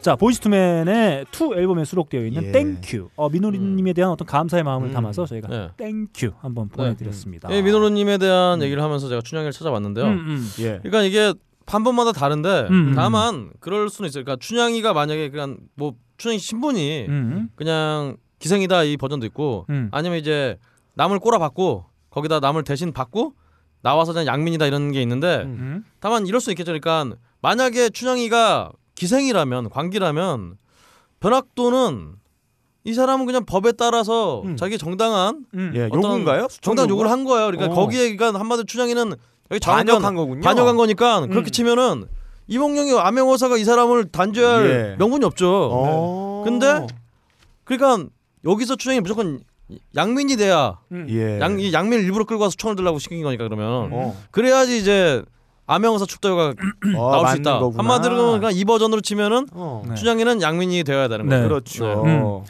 자 0.00 0.16
Boyz 0.16 0.56
II 0.56 0.76
Men의 0.76 1.26
II 1.30 1.54
앨범에 1.54 1.84
수록되어 1.84 2.24
있는 2.24 2.44
예. 2.44 2.52
Thank 2.52 2.88
you 2.88 3.10
어, 3.16 3.28
민호리님에 3.28 3.92
대한 3.92 4.10
어떤 4.10 4.26
감사의 4.26 4.62
마음을 4.62 4.88
음. 4.88 4.92
담아서 4.94 5.26
저희가 5.26 5.48
네. 5.48 5.68
Thank 5.76 6.11
you 6.11 6.32
한번 6.40 6.68
보내드렸습니다. 6.68 7.50
예, 7.52 7.60
민호로님에 7.60 8.16
대한 8.18 8.60
음. 8.60 8.64
얘기를 8.64 8.82
하면서 8.82 9.08
제가 9.08 9.20
춘향이를 9.20 9.52
찾아봤는데요. 9.52 10.06
음, 10.06 10.10
음. 10.12 10.50
예. 10.60 10.78
그러니까 10.78 11.02
이게 11.02 11.34
한 11.66 11.84
번마다 11.84 12.12
다른데 12.12 12.68
음. 12.70 12.94
다만 12.96 13.50
그럴 13.60 13.90
수는 13.90 14.08
있어요. 14.08 14.24
그러니까 14.24 14.44
춘향이가 14.44 14.92
만약에 14.94 15.30
그냥 15.30 15.58
뭐 15.74 15.94
춘향이 16.16 16.38
신분이 16.38 17.06
음, 17.08 17.48
그냥 17.54 18.16
기생이다 18.38 18.84
이 18.84 18.96
버전도 18.96 19.26
있고 19.26 19.66
음. 19.68 19.88
아니면 19.92 20.18
이제 20.18 20.56
남을 20.94 21.18
꼬라박고 21.18 21.84
거기다 22.08 22.40
남을 22.40 22.64
대신 22.64 22.92
받고 22.92 23.34
나와서 23.82 24.12
그냥 24.12 24.26
양민이다 24.26 24.66
이런 24.66 24.92
게 24.92 25.02
있는데 25.02 25.42
음. 25.44 25.56
음. 25.58 25.84
다만 26.00 26.26
이럴 26.26 26.40
수 26.40 26.50
있겠죠. 26.50 26.72
그러니까 26.72 27.16
만약에 27.42 27.90
춘향이가 27.90 28.72
기생이라면 29.00 29.70
광기라면 29.70 30.58
변학도는 31.20 32.16
이 32.84 32.92
사람은 32.92 33.24
그냥 33.24 33.46
법에 33.46 33.72
따라서 33.72 34.42
음. 34.44 34.56
자기 34.56 34.76
정당한 34.76 35.46
음. 35.54 35.72
예, 35.74 35.86
어떤 35.86 36.02
요구인가요? 36.02 36.48
정당 36.60 36.86
요구를 36.90 37.10
한 37.10 37.24
거예요. 37.24 37.46
그러니까 37.46 37.72
어. 37.72 37.74
거기에 37.74 38.14
그러니까 38.14 38.38
한마디로 38.38 38.66
여기 39.50 39.60
반역한 39.60 40.14
거군요. 40.14 40.42
반역한 40.42 40.76
거니까 40.76 41.20
그렇게 41.20 41.48
음. 41.48 41.50
치면은 41.50 42.08
이몽룡이 42.46 42.92
암행어사가 42.98 43.56
이 43.56 43.64
사람을 43.64 44.12
단죄할 44.12 44.66
예. 44.66 44.96
명분이 44.98 45.24
없죠. 45.24 45.70
어. 45.72 46.42
근데 46.44 46.86
그러니까 47.64 48.06
여기서 48.44 48.76
춘향이 48.76 49.00
무조건 49.00 49.40
양민이 49.96 50.36
돼야 50.36 50.78
음. 50.92 51.06
예. 51.08 51.40
양, 51.40 51.58
이 51.58 51.72
양민을 51.72 52.04
일부러 52.04 52.26
끌고 52.26 52.42
와서 52.42 52.54
총을 52.58 52.76
들라고 52.76 52.98
시킨 52.98 53.22
거니까 53.22 53.44
그러면 53.44 53.90
어. 53.92 54.16
그래야지 54.30 54.76
이제 54.78 55.22
암행어사 55.70 56.06
축도가 56.06 56.54
어, 56.96 57.10
나올 57.12 57.28
수 57.28 57.36
있다. 57.36 57.58
거구나. 57.60 57.78
한마디로 57.82 58.32
그냥 58.32 58.52
이 58.54 58.64
버전으로 58.64 59.00
치면은 59.00 59.46
어. 59.52 59.82
네. 59.88 59.94
춘향이는 59.94 60.42
양민이 60.42 60.84
되어야 60.84 61.08
되는 61.08 61.26
네. 61.28 61.36
거죠. 61.36 61.48
그렇죠. 61.48 62.02
음. 62.04 62.44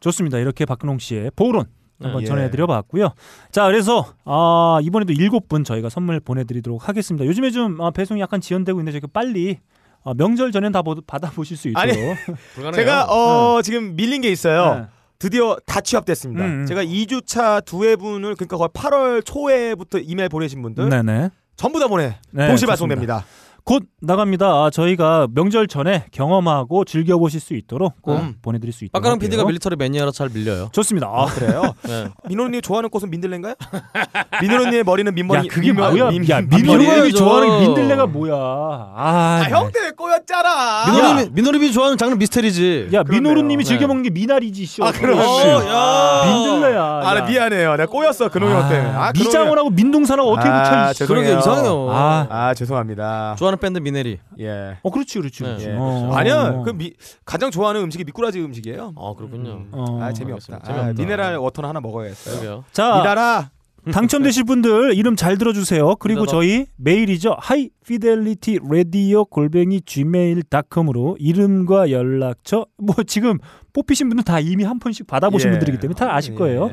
좋습니다. 0.00 0.38
이렇게 0.38 0.64
박근홍 0.64 0.98
씨의 0.98 1.30
보론 1.36 1.66
한번 2.00 2.22
예. 2.22 2.26
전해드려봤고요. 2.26 3.10
자, 3.52 3.66
그래서 3.66 4.06
아, 4.24 4.78
이번에도 4.82 5.12
일곱 5.12 5.48
분 5.48 5.62
저희가 5.62 5.88
선물 5.88 6.18
보내드리도록 6.18 6.88
하겠습니다. 6.88 7.24
요즘에 7.26 7.50
좀 7.50 7.80
아, 7.80 7.90
배송이 7.92 8.20
약간 8.20 8.40
지연되고 8.40 8.80
있는데 8.80 8.92
저희가 8.98 9.08
빨리 9.12 9.58
아, 10.04 10.12
명절 10.14 10.50
전엔 10.50 10.72
다 10.72 10.82
보- 10.82 11.00
받아보실 11.06 11.56
수 11.56 11.68
있도록. 11.68 11.80
아니. 11.88 11.94
제가 12.74 13.04
어 13.04 13.62
지금 13.62 13.94
밀린 13.94 14.20
게 14.22 14.30
있어요. 14.30 14.74
네. 14.74 14.86
드디어 15.20 15.56
다 15.64 15.80
취합됐습니다. 15.80 16.44
음, 16.44 16.50
음. 16.62 16.66
제가 16.66 16.82
2주차 16.82 17.64
두 17.64 17.84
회분을 17.84 18.34
그러니까 18.34 18.56
거의 18.56 18.68
8월 18.70 19.24
초에부터 19.24 19.98
이메일 20.00 20.28
보내신 20.28 20.60
분들 20.62 20.88
네네. 20.88 21.30
전부 21.62 21.78
다 21.78 21.86
보내 21.86 22.16
네, 22.32 22.48
동시 22.48 22.62
좋습니다. 22.62 22.66
발송됩니다. 22.72 23.24
곧 23.64 23.84
나갑니다. 24.00 24.46
아, 24.46 24.70
저희가 24.72 25.28
명절 25.34 25.68
전에 25.68 26.06
경험하고 26.10 26.84
즐겨보실 26.84 27.38
수 27.40 27.54
있도록 27.54 28.02
꼭 28.02 28.16
음. 28.16 28.34
보내드릴 28.42 28.72
수 28.72 28.84
있도록. 28.84 29.04
할게요. 29.06 29.20
PD가 29.20 29.44
밀리터리 29.44 29.76
매니아라 29.76 30.10
잘 30.10 30.28
밀려요. 30.30 30.70
좋습니다. 30.72 31.06
아, 31.06 31.26
그래요? 31.26 31.72
네. 31.86 32.08
민호님 32.28 32.60
좋아하는 32.60 32.90
꽃은 32.90 33.08
민들레인가요? 33.10 33.54
민호님의 34.42 34.82
머리는 34.82 35.14
민머리. 35.14 35.38
야 35.38 35.42
그게 35.48 35.68
민머- 35.72 35.90
뭐야? 35.90 36.10
민- 36.10 36.28
야 36.28 36.40
민- 36.40 36.48
민호님이. 36.50 37.12
좋아하는 37.12 37.60
민들레가 37.60 38.06
뭐야? 38.06 38.34
아, 38.34 39.42
아, 39.44 39.48
형 39.48 39.70
때문에 39.70 39.92
꼬였잖아. 39.92 40.90
민호님이 40.92 41.30
민호님이 41.32 41.72
좋아하는 41.72 41.96
장르 41.96 42.16
미스테리지. 42.16 42.88
야. 42.94 43.04
민호루님이 43.08 43.64
즐겨 43.64 43.82
네. 43.82 43.86
먹는 43.86 44.02
게 44.02 44.10
미나리지 44.10 44.66
쇼. 44.66 44.84
아, 44.84 44.90
그럼. 44.90 45.20
어, 45.20 45.22
야. 45.22 46.24
민들레야. 46.26 46.82
아, 46.82 47.10
야. 47.10 47.14
나 47.20 47.24
미안해요. 47.26 47.76
내가 47.76 47.86
꼬였어 47.86 48.28
때문에. 48.28 48.52
아, 48.52 48.68
근홍이 48.68 48.84
형. 48.92 49.12
미장원하고 49.14 49.70
민둥산하고 49.70 50.32
어떻게 50.32 50.48
아, 50.48 50.62
붙여? 50.88 50.90
이 50.90 50.94
죄송해요. 50.94 51.24
그러게 51.26 51.38
이상해요. 51.38 51.88
아. 51.92 52.26
아, 52.28 52.54
죄송합니다. 52.54 53.36
좋아 53.38 53.51
하는 53.52 53.58
밴드 53.60 53.78
미네리. 53.78 54.18
예. 54.40 54.78
어 54.82 54.90
그렇지 54.90 55.18
그렇지. 55.18 55.42
네. 55.42 55.48
그렇지. 55.50 55.68
예. 55.68 55.74
어, 55.76 56.10
아니야. 56.14 56.48
어. 56.48 56.62
그 56.62 56.70
미, 56.70 56.92
가장 57.24 57.50
좋아하는 57.50 57.82
음식이 57.82 58.04
미꾸라지 58.04 58.40
음식이에요. 58.40 58.94
아 58.96 59.14
그렇군요. 59.16 59.66
어. 59.72 60.00
아, 60.02 60.12
재미없다. 60.12 60.54
알겠습니다. 60.56 60.66
재미없다. 60.66 60.88
아, 60.88 60.92
mineral 60.94 61.36
water는 61.36 61.68
하나 61.68 61.80
먹어야겠어요. 61.80 62.34
그러게요. 62.40 62.64
자 62.72 62.98
미달아. 62.98 63.50
당첨되실 63.90 64.44
분들 64.44 64.94
이름 64.94 65.16
잘 65.16 65.36
들어주세요. 65.36 65.96
그리고. 65.96 66.24
저희 66.24 66.66
메일이죠. 66.76 67.34
High 67.40 67.80
Fidelity 67.80 68.60
Radio 68.70 69.24
골뱅이 69.24 69.80
gmail.com으로 69.80 71.16
이름과 71.18 71.90
연락처 71.90 72.66
뭐 72.78 72.94
지금 73.04 73.38
뽑히신 73.72 74.08
분들 74.08 74.24
다 74.24 74.38
이미 74.38 74.62
한 74.62 74.78
폰씩 74.78 75.08
받아보신 75.08 75.48
예. 75.48 75.52
분들이기 75.52 75.78
때문에 75.80 75.96
다 75.98 76.14
아실 76.14 76.36
거예요. 76.36 76.70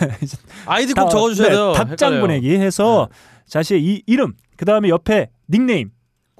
아이디 0.66 0.92
다- 0.94 1.04
꼭 1.04 1.10
적어주셔야 1.10 1.48
네, 1.48 1.54
돼요. 1.54 1.72
답장 1.72 2.08
헷갈려요. 2.12 2.20
보내기 2.20 2.50
해서 2.56 3.08
자신의 3.46 3.82
이 3.82 4.02
이름 4.06 4.34
그 4.56 4.64
다음에 4.64 4.90
옆에 4.90 5.30
닉네임 5.50 5.90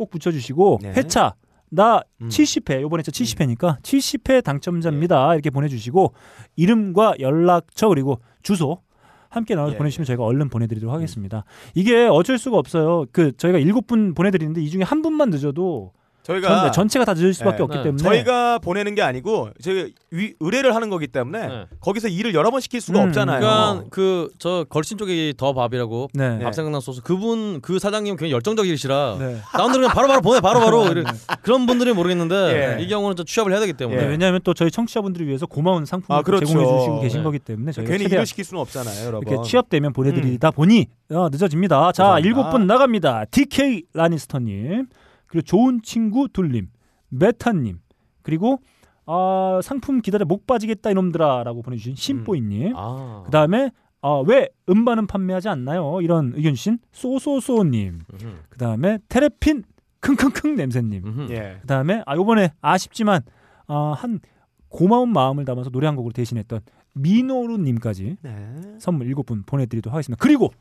꼭 0.03 0.11
붙여주시고 0.11 0.81
네. 0.83 0.93
회차 0.95 1.35
나 1.71 2.03
음. 2.21 2.29
70회 2.29 2.83
요번에 2.83 3.05
저 3.05 3.13
70회니까 3.13 3.81
70회 3.83 4.43
당첨자입니다 4.43 5.33
이렇게 5.35 5.49
보내주시고 5.51 6.13
이름과 6.57 7.15
연락처 7.21 7.89
그리고 7.89 8.21
주소 8.43 8.81
함께 9.29 9.55
나눠서 9.55 9.75
예. 9.75 9.79
보내주시면 9.79 10.05
저희가 10.07 10.25
얼른 10.25 10.51
보내드리도록 10.51 10.95
하겠습니다. 10.95 11.45
이게 11.75 12.07
어쩔 12.07 12.37
수가 12.37 12.59
없어요. 12.59 13.07
그 13.13 13.35
저희가 13.37 13.59
일곱 13.59 13.87
분 13.87 14.13
보내드리는데 14.13 14.61
이 14.61 14.69
중에 14.69 14.83
한 14.83 15.01
분만 15.01 15.31
늦어도 15.31 15.93
저희가 16.23 16.71
전, 16.71 16.89
체가 16.89 17.05
다 17.05 17.15
늦을 17.15 17.35
수밖에 17.35 17.59
네. 17.59 17.63
없기 17.63 17.77
네. 17.79 17.83
때문에 17.85 18.03
저희가 18.03 18.59
보내는 18.59 18.95
게 18.95 19.03
아니고 19.03 19.51
저희 19.63 19.93
위, 20.11 20.35
의뢰를 20.41 20.75
하는 20.75 20.91
거기 20.91 21.07
때문에 21.07 21.47
네. 21.49 21.67
거기서 21.81 22.09
일을 22.09 22.35
여러 22.35 22.51
번 22.51 22.61
시킬 22.61 22.81
수가 22.81 23.03
음, 23.03 23.09
없잖아요. 23.09 23.41
그러니까 23.41 23.85
그 23.91 24.29
저 24.39 24.65
걸신 24.69 24.99
쪽에 24.99 25.33
더 25.37 25.53
밥이라고 25.53 26.09
네. 26.15 26.39
네. 26.39 26.45
밥 26.45 26.55
생각난 26.55 26.81
소스 26.81 27.01
그분 27.03 27.61
그 27.61 27.79
사장님 27.79 28.17
굉장히 28.17 28.33
열정적이시라 28.33 29.17
네. 29.19 29.37
나온들 29.57 29.81
그냥 29.81 29.95
바로바로 29.95 30.21
보내 30.21 30.41
바로바로 30.41 30.83
그런 31.43 31.67
분들이 31.67 31.93
모르겠는데 31.93 32.79
예. 32.79 32.83
이 32.83 32.89
경우는 32.89 33.17
좀 33.17 33.25
취업을 33.27 33.53
해야 33.53 33.61
되기 33.61 33.73
때문에 33.73 34.01
네, 34.01 34.09
왜냐하면 34.09 34.41
또 34.45 34.55
저희 34.55 34.71
청취자분들을 34.71 35.27
위해서 35.27 35.47
고마운 35.47 35.85
상품을 35.85 36.19
아, 36.19 36.23
그렇죠. 36.23 36.47
제공해 36.47 36.67
주시고 36.79 37.01
계신 37.01 37.21
네. 37.21 37.25
거기 37.25 37.39
때문에 37.39 37.73
저희가 37.73 37.91
괜히 37.91 38.05
일을 38.05 38.27
시킬 38.27 38.45
수는 38.45 38.61
없잖아요, 38.63 39.07
여러분. 39.07 39.29
이렇게 39.29 39.49
취업되면 39.49 39.93
보내드리다 39.93 40.51
보니 40.51 40.87
어, 41.11 41.29
늦어집니다. 41.31 41.93
자. 41.93 42.19
일곱 42.19 42.51
분 42.51 42.67
나갑니다. 42.67 43.27
DK 43.31 43.85
라니스터님, 43.95 44.87
그리고 45.33 45.47
좋은 45.47 45.81
친구 45.83 46.29
둘님, 46.29 46.69
메타님, 47.09 47.79
그리고 48.21 48.59
아, 49.07 49.61
상품 49.63 50.03
기다려 50.03 50.27
목 50.27 50.47
빠지겠다 50.47 50.91
이놈들아라고 50.91 51.63
보내주신 51.63 51.95
신보이님. 51.95 52.77
아그 52.77 53.31
다음에 53.31 53.71
아, 54.03 54.23
왜 54.27 54.51
음반은 54.69 55.07
판매하지 55.07 55.49
않나요? 55.49 56.03
이런 56.03 56.35
의견 56.37 56.55
주신 56.55 56.79
소소소님. 56.93 58.01
음흠. 58.13 58.35
그 58.51 58.59
다음에 58.59 58.99
테레핀 59.09 59.65
킁킁킁 60.03 60.55
냄새님. 60.55 61.29
예. 61.31 61.57
그 61.63 61.67
다음에 61.67 62.03
아 62.05 62.15
요번에 62.15 62.53
아쉽지만 62.61 63.23
아, 63.69 63.95
한 63.97 64.21
고마운 64.69 65.15
마음을 65.15 65.47
담아서 65.47 65.71
노래 65.71 65.87
한 65.87 65.97
곡으로 65.97 66.13
대신했던 66.13 66.61
미노루님까지 66.93 68.19
네. 68.21 68.61
선물 68.79 69.07
일곱 69.07 69.25
분 69.25 69.45
보내드리도록 69.45 69.95
하겠습니다. 69.95 70.23
그리고 70.23 70.53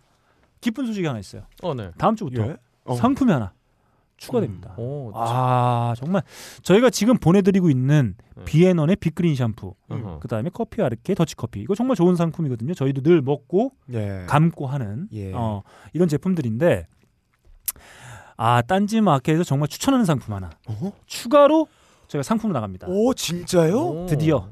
기쁜 0.62 0.86
소식이 0.86 1.06
하나 1.06 1.20
있어요. 1.20 1.44
어, 1.62 1.74
네. 1.74 1.92
다음 1.98 2.16
주부터 2.16 2.48
예? 2.48 2.56
어. 2.86 2.96
상품이 2.96 3.34
하나 3.34 3.52
추가됩니다. 4.22 4.76
오, 4.78 5.12
아 5.16 5.96
정말 5.98 6.22
저희가 6.62 6.92
지금 6.92 7.18
보내드리고 7.18 7.72
있는 7.72 8.16
네. 8.36 8.46
비앤원의 8.46 8.98
빅그린 8.98 9.36
샴푸, 9.36 9.74
어허. 9.90 10.20
그 10.20 10.28
다음에 10.28 10.52
커피 10.54 10.84
아르케 10.84 11.16
더치커피 11.16 11.60
이거 11.62 11.74
정말 11.74 11.96
좋은 11.96 12.16
상품이거든요. 12.16 12.76
저희도 12.76 13.02
늘 13.02 13.22
먹고 13.24 13.72
예. 13.94 14.26
감고 14.28 14.68
하는 14.68 15.08
예. 15.14 15.34
어, 15.34 15.64
이런 15.94 16.08
제품들인데 16.08 16.86
아 18.38 18.62
딴지 18.62 19.02
마켓에서 19.02 19.44
정말 19.44 19.68
추천하는 19.68 20.06
상품 20.06 20.36
하나 20.36 20.52
어허? 20.68 20.92
추가로 21.08 21.68
저희가 22.08 22.22
상품으로 22.22 22.54
나갑니다. 22.54 22.88
오, 22.90 23.16
진짜요? 23.16 23.76
오. 23.76 24.06
드디어 24.06 24.50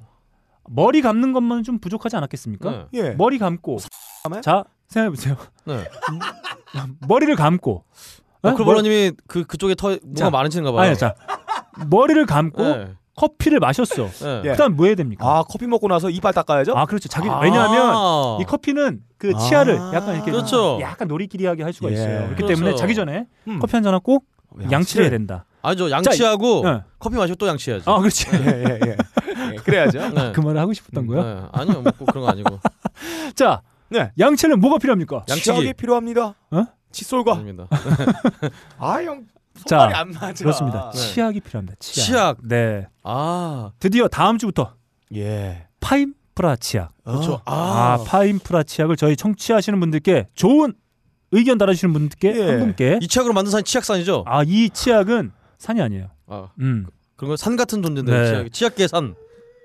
머리 0.68 1.02
감는 1.04 1.32
것만 1.32 1.62
좀 1.62 1.78
부족하지 1.78 2.16
않았겠습니까? 2.18 2.72
네. 2.72 2.88
예. 2.94 3.10
머리 3.12 3.38
감고? 3.38 3.78
자 4.42 4.64
생각해 4.88 5.10
보세요. 5.12 5.38
네. 5.66 5.84
머리를 7.08 7.36
감고 7.36 7.84
어? 8.42 8.54
크로버러님이 8.54 9.12
그 9.28 9.44
그쪽에 9.44 9.76
터 9.76 9.90
뭐가 9.90 10.16
자, 10.16 10.30
많으신가 10.30 10.72
봐요. 10.72 10.88
아니 10.88 10.98
자 10.98 11.16
머리를 11.90 12.26
감고 12.26 12.64
네. 12.64 12.88
커피를 13.16 13.60
마셨어. 13.60 14.08
네. 14.08 14.42
예. 14.46 14.52
그다음 14.52 14.78
뭐 14.78 14.86
해야 14.86 14.96
됩니까? 14.96 15.26
아, 15.28 15.44
커피 15.44 15.68
먹고 15.68 15.90
나서 15.90 16.10
이빨 16.10 16.34
닦아야죠? 16.34 16.74
아 16.78 16.86
그렇죠. 16.86 17.10
자기 17.10 17.28
아. 17.30 17.40
왜냐하면 17.40 18.40
이 18.40 18.46
커피는 18.46 19.02
그 19.18 19.34
치아를 19.38 19.78
아. 19.78 19.92
약간 19.94 20.16
이렇게 20.16 20.32
그렇죠. 20.32 20.80
약간 20.82 21.08
놀이끼리하게 21.10 21.64
할 21.64 21.74
수가 21.74 21.90
예. 21.90 21.94
있어요. 21.94 22.20
그렇기 22.28 22.36
그렇죠. 22.36 22.56
때문에 22.56 22.76
자기 22.76 22.96
전에 22.96 23.28
음. 23.48 23.60
커피 23.60 23.74
한 23.76 23.84
잔 23.84 23.94
하고 23.94 24.24
양치를 24.72 25.04
해야 25.06 25.12
된다. 25.12 25.46
아니죠. 25.62 25.92
양치하고 25.92 26.62
네. 26.64 26.82
커피 26.98 27.18
마시고 27.18 27.36
또 27.36 27.48
양치해야죠. 27.48 27.92
아 27.92 28.00
그렇지. 28.00 28.28
예, 28.34 28.38
예, 28.38 28.80
예. 28.86 28.98
예, 29.52 29.56
그래야죠. 29.58 30.10
네. 30.12 30.32
그 30.32 30.40
말을 30.40 30.60
하고 30.62 30.72
싶었던 30.72 31.06
거요. 31.06 31.22
네. 31.24 31.42
아니요. 31.52 31.82
뭐꼭 31.82 32.06
그런 32.08 32.24
거 32.24 32.30
아니고. 32.32 32.60
자 33.36 33.62
네. 33.90 34.12
양치는 34.18 34.60
뭐가 34.62 34.78
필요합니까? 34.78 35.26
양치기. 35.30 35.74
필요합니다. 35.74 36.36
어? 36.52 36.66
칫솔과. 36.92 37.34
아닙니다. 37.34 37.68
아, 38.78 39.02
형. 39.04 39.26
자, 39.66 39.80
손발이 39.80 39.94
안 39.94 40.12
맞아. 40.12 40.44
그렇습니다. 40.44 40.92
네. 40.94 40.98
치약이 41.00 41.40
필요합니다. 41.42 41.76
치약. 41.80 42.06
치약. 42.06 42.38
네. 42.44 42.88
아. 43.04 43.72
드디어 43.80 44.08
다음 44.08 44.38
주부터 44.38 44.74
예. 45.16 45.68
파인프라 45.82 46.56
치약. 46.58 46.92
그렇죠. 47.04 47.42
아, 47.46 47.98
아. 48.00 48.04
파인프라 48.06 48.64
치약을 48.64 48.96
저희 48.96 49.16
청취하시는 49.16 49.80
분들께 49.80 50.28
좋은 50.34 50.74
의견 51.32 51.58
달아주시는 51.58 51.94
분들께 51.94 52.36
예. 52.36 52.50
한 52.50 52.60
분께 52.60 53.00
이 53.02 53.08
치약으로 53.08 53.34
만든 53.34 53.52
산이 53.52 53.64
치약산이죠? 53.64 54.24
아이 54.26 54.70
치약은 54.70 55.32
산이 55.58 55.82
아니에요. 55.82 56.08
아. 56.28 56.50
음. 56.60 56.86
그런 57.18 57.30
거 57.32 57.36
산 57.36 57.56
같은 57.58 57.82
존재인데 57.84 58.12
네. 58.12 58.28
치약, 58.30 58.54
치약계 58.54 58.88
산. 58.88 59.16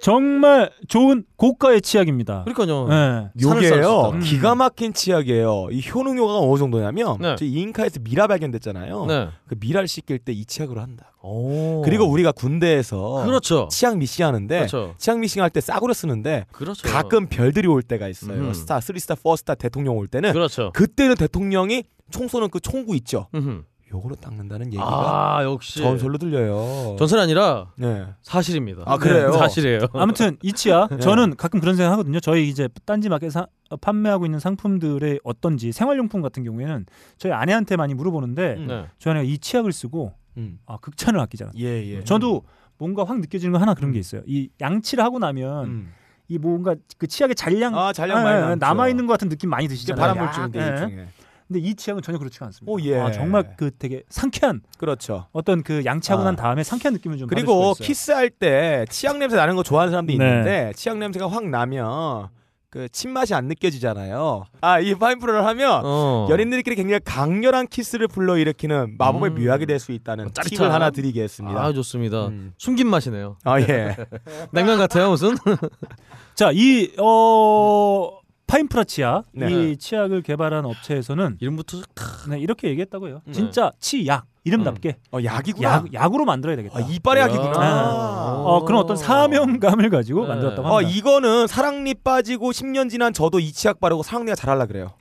정말 0.00 0.70
좋은 0.88 1.24
고가의 1.36 1.80
치약입니다. 1.80 2.44
그러니까요. 2.44 2.88
네. 2.88 3.30
요게요. 3.42 4.10
음. 4.14 4.20
기가 4.20 4.54
막힌 4.54 4.92
치약이에요. 4.92 5.68
이 5.70 5.82
효능 5.88 6.18
효과가 6.18 6.40
어느 6.40 6.58
정도냐면 6.58 7.16
네. 7.20 7.36
저희 7.38 7.52
잉카에서 7.52 8.00
미라 8.02 8.26
발견됐잖아요. 8.26 9.06
네. 9.06 9.28
그 9.48 9.56
미라를 9.58 9.88
씻길 9.88 10.18
때 10.18 10.32
이 10.34 10.44
치약으로 10.44 10.80
한다. 10.80 11.12
오. 11.22 11.80
그리고 11.82 12.04
우리가 12.04 12.32
군대에서 12.32 13.24
그렇죠. 13.24 13.68
치약 13.70 13.96
미싱 13.96 14.26
하는데 14.26 14.56
그렇죠. 14.58 14.94
치약 14.98 15.20
미싱 15.20 15.42
할 15.42 15.48
때 15.50 15.60
싸구려 15.60 15.94
쓰는데 15.94 16.44
그렇죠. 16.52 16.86
가끔 16.88 17.26
별들이 17.28 17.66
올 17.68 17.82
때가 17.82 18.08
있어요. 18.08 18.38
음. 18.38 18.52
스타, 18.52 18.80
three 18.80 18.97
star, 18.97 19.14
four 19.14 19.34
star 19.34 19.54
대통령 19.54 19.96
올 19.96 20.06
때는 20.08 20.32
그렇죠. 20.32 20.70
그때는 20.74 21.14
대통령이 21.14 21.84
총 22.10 22.28
쏘는 22.28 22.50
그 22.50 22.60
총구 22.60 22.94
있죠. 22.96 23.28
음흠. 23.34 23.62
요거로 23.92 24.16
닦는다는 24.16 24.66
얘기가 24.66 24.82
아 24.82 25.44
역시 25.44 25.78
전설로 25.80 26.18
들려요. 26.18 26.96
전설이 26.98 27.20
아니라 27.22 27.70
네. 27.76 28.06
사실입니다. 28.22 28.82
아, 28.86 28.96
그래요? 28.96 29.30
네, 29.30 29.38
사실이에요. 29.38 29.80
아무튼 29.94 30.36
이 30.42 30.52
치약 30.52 30.90
네. 30.90 30.98
저는 30.98 31.36
가끔 31.36 31.60
그런 31.60 31.76
생각 31.76 31.92
하거든요. 31.92 32.18
저희 32.20 32.48
이제 32.48 32.68
딴지 32.84 33.08
마켓에서 33.08 33.40
사- 33.70 33.76
판매하고 33.80 34.24
있는 34.26 34.38
상품들의 34.40 35.20
어떤지 35.22 35.70
생활용품 35.72 36.22
같은 36.22 36.42
경우에는 36.44 36.86
저희 37.18 37.32
아내한테 37.32 37.76
많이 37.76 37.94
물어보는데 37.94 38.54
음. 38.58 38.66
네. 38.66 38.86
저희 38.98 39.12
아내가 39.12 39.24
이 39.24 39.38
치약을 39.38 39.72
쓰고 39.72 40.12
음. 40.38 40.58
아, 40.66 40.78
극찬을 40.78 41.20
아끼잖아. 41.20 41.52
예, 41.58 41.64
예. 41.86 42.04
저도 42.04 42.42
뭔가 42.78 43.04
확 43.04 43.20
느껴지는 43.20 43.52
거 43.52 43.58
하나 43.58 43.74
그런 43.74 43.92
게 43.92 43.98
음. 43.98 44.00
있어요. 44.00 44.22
이 44.26 44.48
양치를 44.60 45.04
하고 45.04 45.18
나면 45.20 45.64
음. 45.66 45.92
이 46.26 46.38
뭔가 46.38 46.74
그 46.98 47.06
치약의 47.06 47.36
잔량 47.36 47.78
아, 47.78 47.92
잔량 47.92 48.24
많이 48.24 48.40
남죠. 48.40 48.56
남아 48.66 48.88
있는 48.88 49.06
것 49.06 49.12
같은 49.12 49.28
느낌 49.28 49.50
많이 49.50 49.68
드시잖아요. 49.68 50.14
물질인데 50.14 50.58
약, 50.58 50.64
예. 50.66 50.70
일종의. 50.72 51.08
근데 51.46 51.60
이 51.60 51.74
치약은 51.74 52.02
전혀 52.02 52.18
그렇지가 52.18 52.46
않습니다. 52.46 52.72
오, 52.72 52.80
예. 52.80 52.98
아, 52.98 53.10
정말 53.12 53.54
그 53.56 53.70
되게 53.78 54.02
상쾌한 54.08 54.62
그렇죠. 54.78 55.26
어떤 55.32 55.62
그 55.62 55.84
양치하고 55.84 56.22
아. 56.22 56.24
난 56.24 56.36
다음에 56.36 56.62
상쾌한 56.62 56.94
느낌을 56.94 57.18
좀 57.18 57.28
그리고 57.28 57.52
받을 57.52 57.74
수가 57.74 57.84
있어요. 57.84 57.86
키스할 57.86 58.30
때 58.30 58.84
치약 58.88 59.18
냄새 59.18 59.36
나는 59.36 59.54
거 59.56 59.62
좋아하는 59.62 59.90
사람도 59.90 60.08
네. 60.10 60.14
있는데 60.14 60.72
치약 60.74 60.96
냄새가 60.98 61.28
확 61.28 61.46
나면 61.48 62.28
그 62.70 62.88
침맛이 62.88 63.34
안 63.34 63.46
느껴지잖아요. 63.46 64.46
아, 64.60 64.80
이 64.80 64.96
파인 64.96 65.20
프로를 65.20 65.46
하면 65.46 65.82
어. 65.84 66.26
연인들끼리 66.28 66.74
굉장히 66.74 66.98
강렬한 67.04 67.68
키스를 67.68 68.08
불러일으키는 68.08 68.96
마법의 68.98 69.30
음. 69.30 69.34
묘약이 69.36 69.66
될 69.66 69.78
수 69.78 69.92
있다는 69.92 70.32
짜릿한. 70.32 70.56
팁을 70.58 70.72
하나 70.72 70.90
드리겠습니다. 70.90 71.62
아 71.62 71.72
좋습니다. 71.72 72.26
음. 72.28 72.52
숨긴 72.58 72.88
맛이네요. 72.88 73.36
아 73.44 73.60
예. 73.60 73.94
냉면 74.50 74.78
같아요 74.78 75.10
무슨? 75.10 75.36
자, 76.34 76.50
이 76.52 76.90
어, 76.98 78.18
파인프라 78.46 78.84
치약 78.84 79.24
네. 79.32 79.50
이 79.70 79.76
치약을 79.76 80.22
개발한 80.22 80.64
업체에서는 80.64 81.38
이름부터 81.40 81.82
네, 82.28 82.38
이렇게 82.38 82.68
얘기했다고요. 82.68 83.22
네. 83.24 83.32
진짜 83.32 83.72
치약 83.80 84.26
이름답게 84.44 84.96
어 85.10 85.18
약이구나. 85.24 85.68
약 85.68 85.94
약으로 85.94 86.26
만들어야 86.26 86.54
되겠다. 86.56 86.78
아, 86.78 86.82
이빨의 86.82 87.22
야. 87.22 87.26
약이구나. 87.28 88.42
어, 88.44 88.62
그런 88.66 88.82
어떤 88.82 88.94
사명감을 88.94 89.88
가지고 89.88 90.22
네. 90.22 90.28
만들었다고 90.28 90.68
어 90.68 90.76
합니다. 90.78 90.96
이거는 90.96 91.46
사랑니 91.46 91.94
빠지고 91.94 92.52
10년 92.52 92.90
지난 92.90 93.14
저도 93.14 93.40
이 93.40 93.50
치약 93.52 93.80
바르고 93.80 94.02
사랑니가 94.02 94.34
자랄라 94.34 94.66
그래요. 94.66 94.92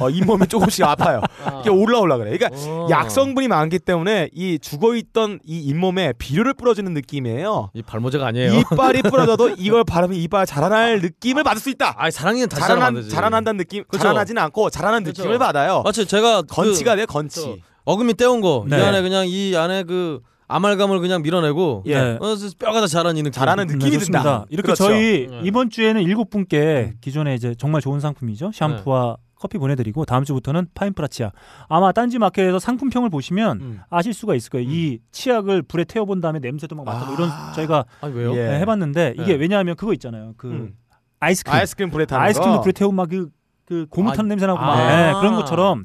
어, 0.00 0.10
잇몸이 0.10 0.48
조금씩 0.48 0.84
아파요. 0.84 1.20
이게 1.60 1.70
올라올라 1.70 2.16
그래. 2.16 2.36
그러니까 2.36 2.60
어. 2.68 2.88
약성분이 2.90 3.46
많기 3.46 3.78
때문에 3.78 4.30
이 4.32 4.58
죽어 4.58 4.96
있던 4.96 5.38
이 5.44 5.60
잇몸에 5.60 6.12
비료를 6.18 6.54
뿌려주는 6.54 6.92
느낌이에요. 6.92 7.70
이 7.74 7.82
발모제가 7.82 8.26
아니에요. 8.26 8.52
이빨이 8.52 9.02
부러져도 9.02 9.50
이걸 9.58 9.84
바르면 9.84 10.16
이빨 10.16 10.44
자라날 10.44 11.00
느낌을 11.00 11.44
받을 11.44 11.60
수 11.60 11.70
있다. 11.70 11.94
아 11.96 12.10
사랑니는 12.10 12.48
다시 12.48 12.62
자라난. 12.62 13.08
자라난다는 13.08 13.58
느낌, 13.58 13.84
그렇죠. 13.86 14.02
자라나지는 14.02 14.42
않고 14.42 14.70
자라는 14.70 15.04
그렇죠. 15.04 15.22
느낌을 15.22 15.38
받아요. 15.38 15.82
마치 15.84 16.04
제가 16.04 16.42
건치가 16.42 16.96
그, 16.96 16.96
돼 16.96 17.06
건치. 17.06 17.62
어금니 17.92 18.14
떼온 18.14 18.40
거 18.40 18.64
이 18.66 18.70
네. 18.70 18.82
안에 18.82 19.02
그냥 19.02 19.24
이 19.26 19.54
안에 19.56 19.82
그 19.84 20.20
아말감을 20.46 21.00
그냥 21.00 21.22
밀어내고 21.22 21.84
예. 21.86 21.94
네. 21.94 22.18
어, 22.20 22.36
뼈가 22.58 22.80
다 22.80 22.86
자라는 22.86 23.16
이 23.18 23.22
느낌. 23.22 23.32
자라는 23.32 23.66
네, 23.66 23.74
느낌이 23.74 23.92
좋습니다. 23.92 24.22
든다. 24.22 24.46
이렇게 24.50 24.66
그렇죠. 24.66 24.84
저희 24.84 25.26
네. 25.30 25.40
이번 25.44 25.68
주에는 25.70 26.00
일곱 26.02 26.30
분께 26.30 26.94
기존에 27.00 27.34
이제 27.34 27.54
정말 27.56 27.80
좋은 27.82 28.00
상품이죠. 28.00 28.52
샴푸와 28.54 29.16
커피 29.34 29.56
보내드리고 29.58 30.04
다음 30.04 30.24
주부터는 30.24 30.68
파인프라 30.74 31.06
치약. 31.08 31.32
아마 31.68 31.92
딴지 31.92 32.18
마켓에서 32.18 32.58
상품평을 32.58 33.08
보시면 33.10 33.60
음. 33.60 33.80
아실 33.90 34.12
수가 34.14 34.34
있을 34.34 34.50
거예요. 34.50 34.68
이 34.68 34.98
치약을 35.12 35.62
불에 35.62 35.84
태워본 35.84 36.20
다음에 36.20 36.38
냄새도 36.40 36.74
막 36.76 36.84
맡고 36.86 37.06
아. 37.10 37.14
이런 37.14 37.30
저희가 37.54 37.84
아니 38.00 38.14
왜요? 38.14 38.32
예. 38.36 38.48
네, 38.48 38.58
해봤는데 38.60 39.14
이게 39.18 39.34
네. 39.34 39.34
왜냐하면 39.34 39.76
그거 39.76 39.92
있잖아요. 39.92 40.32
그 40.38 40.48
음. 40.48 40.72
아이스크림, 41.20 41.54
아이스크림 41.56 41.90
불에 41.90 42.04
타는 42.06 42.24
아이스크림도 42.24 42.56
거. 42.58 42.62
불에 42.62 42.72
태우면 42.72 42.96
막그 42.96 43.28
그 43.66 43.86
고무 43.90 44.12
탄 44.14 44.24
아, 44.24 44.28
냄새 44.28 44.46
나고 44.46 44.58
아. 44.58 44.66
막 44.66 44.76
네, 44.88 45.12
그런 45.20 45.34
것처럼 45.36 45.84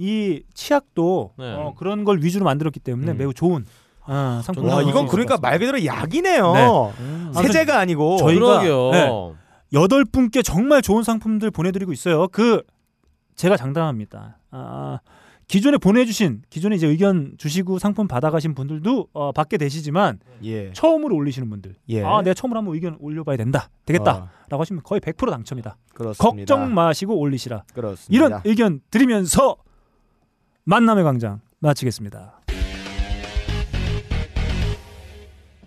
이 0.00 0.42
치약도 0.54 1.34
네. 1.38 1.52
어, 1.54 1.74
그런 1.76 2.04
걸 2.04 2.20
위주로 2.22 2.46
만들었기 2.46 2.80
때문에 2.80 3.12
음. 3.12 3.18
매우 3.18 3.34
좋은 3.34 3.66
어, 4.06 4.40
상품. 4.42 4.66
와 4.66 4.80
이건 4.80 5.06
그러니까 5.06 5.36
말 5.36 5.58
그대로 5.58 5.84
약이네요. 5.84 6.52
네. 6.54 6.68
음. 7.00 7.32
세제가 7.34 7.78
아니고 7.78 8.16
저희- 8.16 8.38
저희가-. 8.38 8.90
네. 8.92 9.10
여덟 9.74 10.04
분께 10.06 10.42
정말 10.42 10.80
좋은 10.80 11.02
상품들 11.02 11.50
보내드리고 11.50 11.92
있어요. 11.92 12.28
그 12.28 12.62
제가 13.36 13.56
장담합니다. 13.58 14.38
아, 14.50 14.98
기존에 15.46 15.76
보내주신 15.76 16.42
기존에 16.48 16.76
이제 16.76 16.86
의견 16.86 17.34
주시고 17.36 17.78
상품 17.78 18.08
받아가신 18.08 18.54
분들도 18.54 19.08
어, 19.12 19.32
받게 19.32 19.58
되시지만 19.58 20.18
예. 20.44 20.72
처음으로 20.72 21.14
올리시는 21.14 21.48
분들, 21.50 21.74
예. 21.90 22.02
아 22.04 22.22
내가 22.22 22.34
처음으로 22.34 22.58
한번 22.58 22.74
의견 22.74 22.96
올려봐야 23.00 23.36
된다, 23.36 23.68
되겠다라고 23.84 24.30
하시면 24.60 24.82
거의 24.82 25.00
100% 25.00 25.28
당첨이다. 25.30 25.70
어, 25.70 25.94
그렇습니다. 25.94 26.24
걱정 26.54 26.72
마시고 26.74 27.16
올리시라. 27.18 27.64
그렇습니다. 27.74 28.08
이런 28.26 28.40
의견 28.44 28.80
드리면서 28.90 29.56
만남의 30.70 31.02
광장 31.02 31.40
마치겠습니다. 31.58 32.42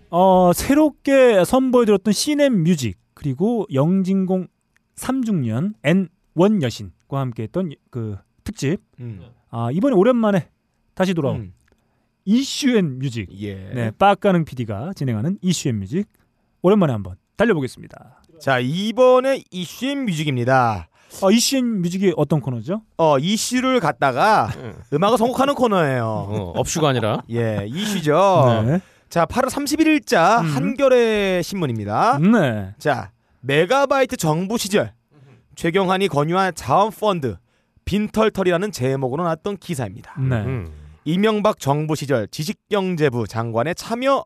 어, 0.10 0.52
새롭게 0.54 1.44
선보여드렸던 1.44 2.14
시넴 2.14 2.64
뮤직 2.64 2.98
그리고 3.14 3.68
영진공 3.74 4.48
3중년 4.96 5.74
N1 5.84 6.62
여신과 6.62 7.20
함께했던 7.20 7.72
그 7.90 8.18
특집 8.46 8.78
음. 9.02 9.20
아, 9.50 9.72
이번에 9.74 9.94
오랜만에 9.94 10.48
다시 10.94 11.14
돌아온 11.14 11.36
음. 11.36 11.54
issue 12.24 12.71
and 12.71 13.00
music 13.00 13.28
예. 13.42 13.56
네, 13.56 13.92
빠까능 13.92 14.46
PD가 14.46 14.94
진행하는 14.94 15.38
issue 15.42 15.65
and 15.66 15.80
music 15.80 16.08
오랜만에 16.62 16.94
한번 16.94 17.18
달려보겠습니다. 17.36 18.22
자 18.40 18.60
이번에 18.60 19.44
issue 19.52 19.86
and 19.86 20.06
music입니다. 20.06 20.88
어, 21.22 21.32
issue 21.32 21.63
and 21.63 21.82
music이 21.82 22.14
어떤 22.18 22.42
코너죠? 22.42 22.82
어 22.98 23.20
이슈를 23.20 23.80
갖다가 23.80 24.50
음악을 24.94 25.18
선곡하는 25.18 25.56
코너예요. 25.56 26.06
어, 26.06 26.54
업슈가 26.56 26.90
아니라 26.90 27.22
예, 27.32 27.66
이슈죠. 27.68 28.64
네. 28.66 28.80
자, 29.10 29.26
8월 29.26 29.48
31일자 29.48 30.42
음. 30.42 30.46
한겨레 30.48 31.42
신문입니다. 31.44 32.18
네. 32.20 32.74
자, 32.80 33.12
메가바이트 33.42 34.18
정부 34.18 34.58
시절 34.58 34.94
최경환이 35.56 36.08
권유한 36.08 36.54
자원펀드 36.56 37.38
빈털털이라는 37.86 38.72
제목으로 38.72 39.24
나왔던 39.24 39.58
기사입니다. 39.58 40.16
네. 40.20 40.36
음. 40.38 40.72
이명박 41.06 41.60
정부 41.60 41.96
시절 41.96 42.28
지식경제부 42.30 43.28
장관의 43.28 43.76
참여 43.76 44.24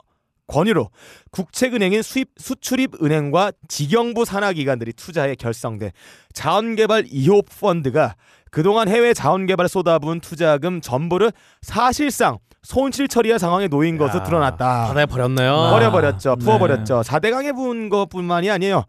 권유로 0.47 0.89
국책은행인 1.31 2.01
수입 2.01 2.29
수출입은행과 2.37 3.51
지경부 3.67 4.25
산하기관들이 4.25 4.93
투자해 4.93 5.35
결성된 5.35 5.91
자원개발 6.33 7.03
2호 7.03 7.45
펀드가 7.59 8.15
그동안 8.49 8.87
해외 8.87 9.13
자원개발에 9.13 9.67
쏟아부은 9.67 10.21
투자금 10.21 10.81
전부를 10.81 11.31
사실상 11.61 12.39
손실 12.63 13.07
처리할 13.07 13.39
상황에 13.39 13.67
놓인 13.67 13.97
것으로 13.97 14.19
야, 14.19 14.23
드러났다. 14.23 14.87
바다에 14.87 15.05
버렸네요. 15.05 15.53
아. 15.53 15.71
버려버렸죠. 15.71 16.35
네. 16.35 16.45
부어버렸죠. 16.45 17.01
4대강에 17.01 17.55
부은 17.55 17.89
것뿐만이 17.89 18.49
아니에요. 18.49 18.83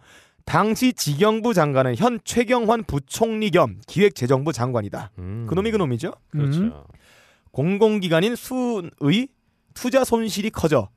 당시 0.44 0.92
지경부 0.94 1.53
장관은 1.55 1.94
현 1.97 2.18
최경환 2.25 2.85
부총리 2.85 3.51
겸 3.51 3.79
기획재정부 3.87 4.53
장관이다. 4.53 5.11
음. 5.18 5.47
그놈이 5.49 5.71
그놈이죠. 5.73 6.12
그렇죠. 6.31 6.61
음. 6.61 6.73
공공기관인 7.53 8.35
수의 8.35 9.29
투자 9.75 10.05
손실이 10.05 10.51
커져 10.51 10.88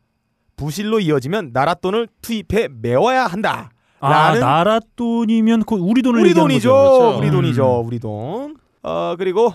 부실로 0.62 1.00
이어지면 1.00 1.54
나라 1.54 1.74
돈을 1.74 2.08
투입해 2.22 2.70
메워야 2.82 3.26
한다. 3.26 3.72
아, 4.00 4.38
나라 4.38 4.80
돈이면 4.96 5.64
그 5.64 5.74
우리 5.74 6.04
돈을 6.04 6.22
우리 6.22 6.34
돈이죠. 6.36 6.70
거죠. 6.70 7.00
그렇죠. 7.00 7.18
우리 7.18 7.28
음. 7.28 7.32
돈이죠. 7.32 7.84
우리 7.84 8.00
돈. 8.00 8.56
어 8.84 9.16
그리고 9.18 9.54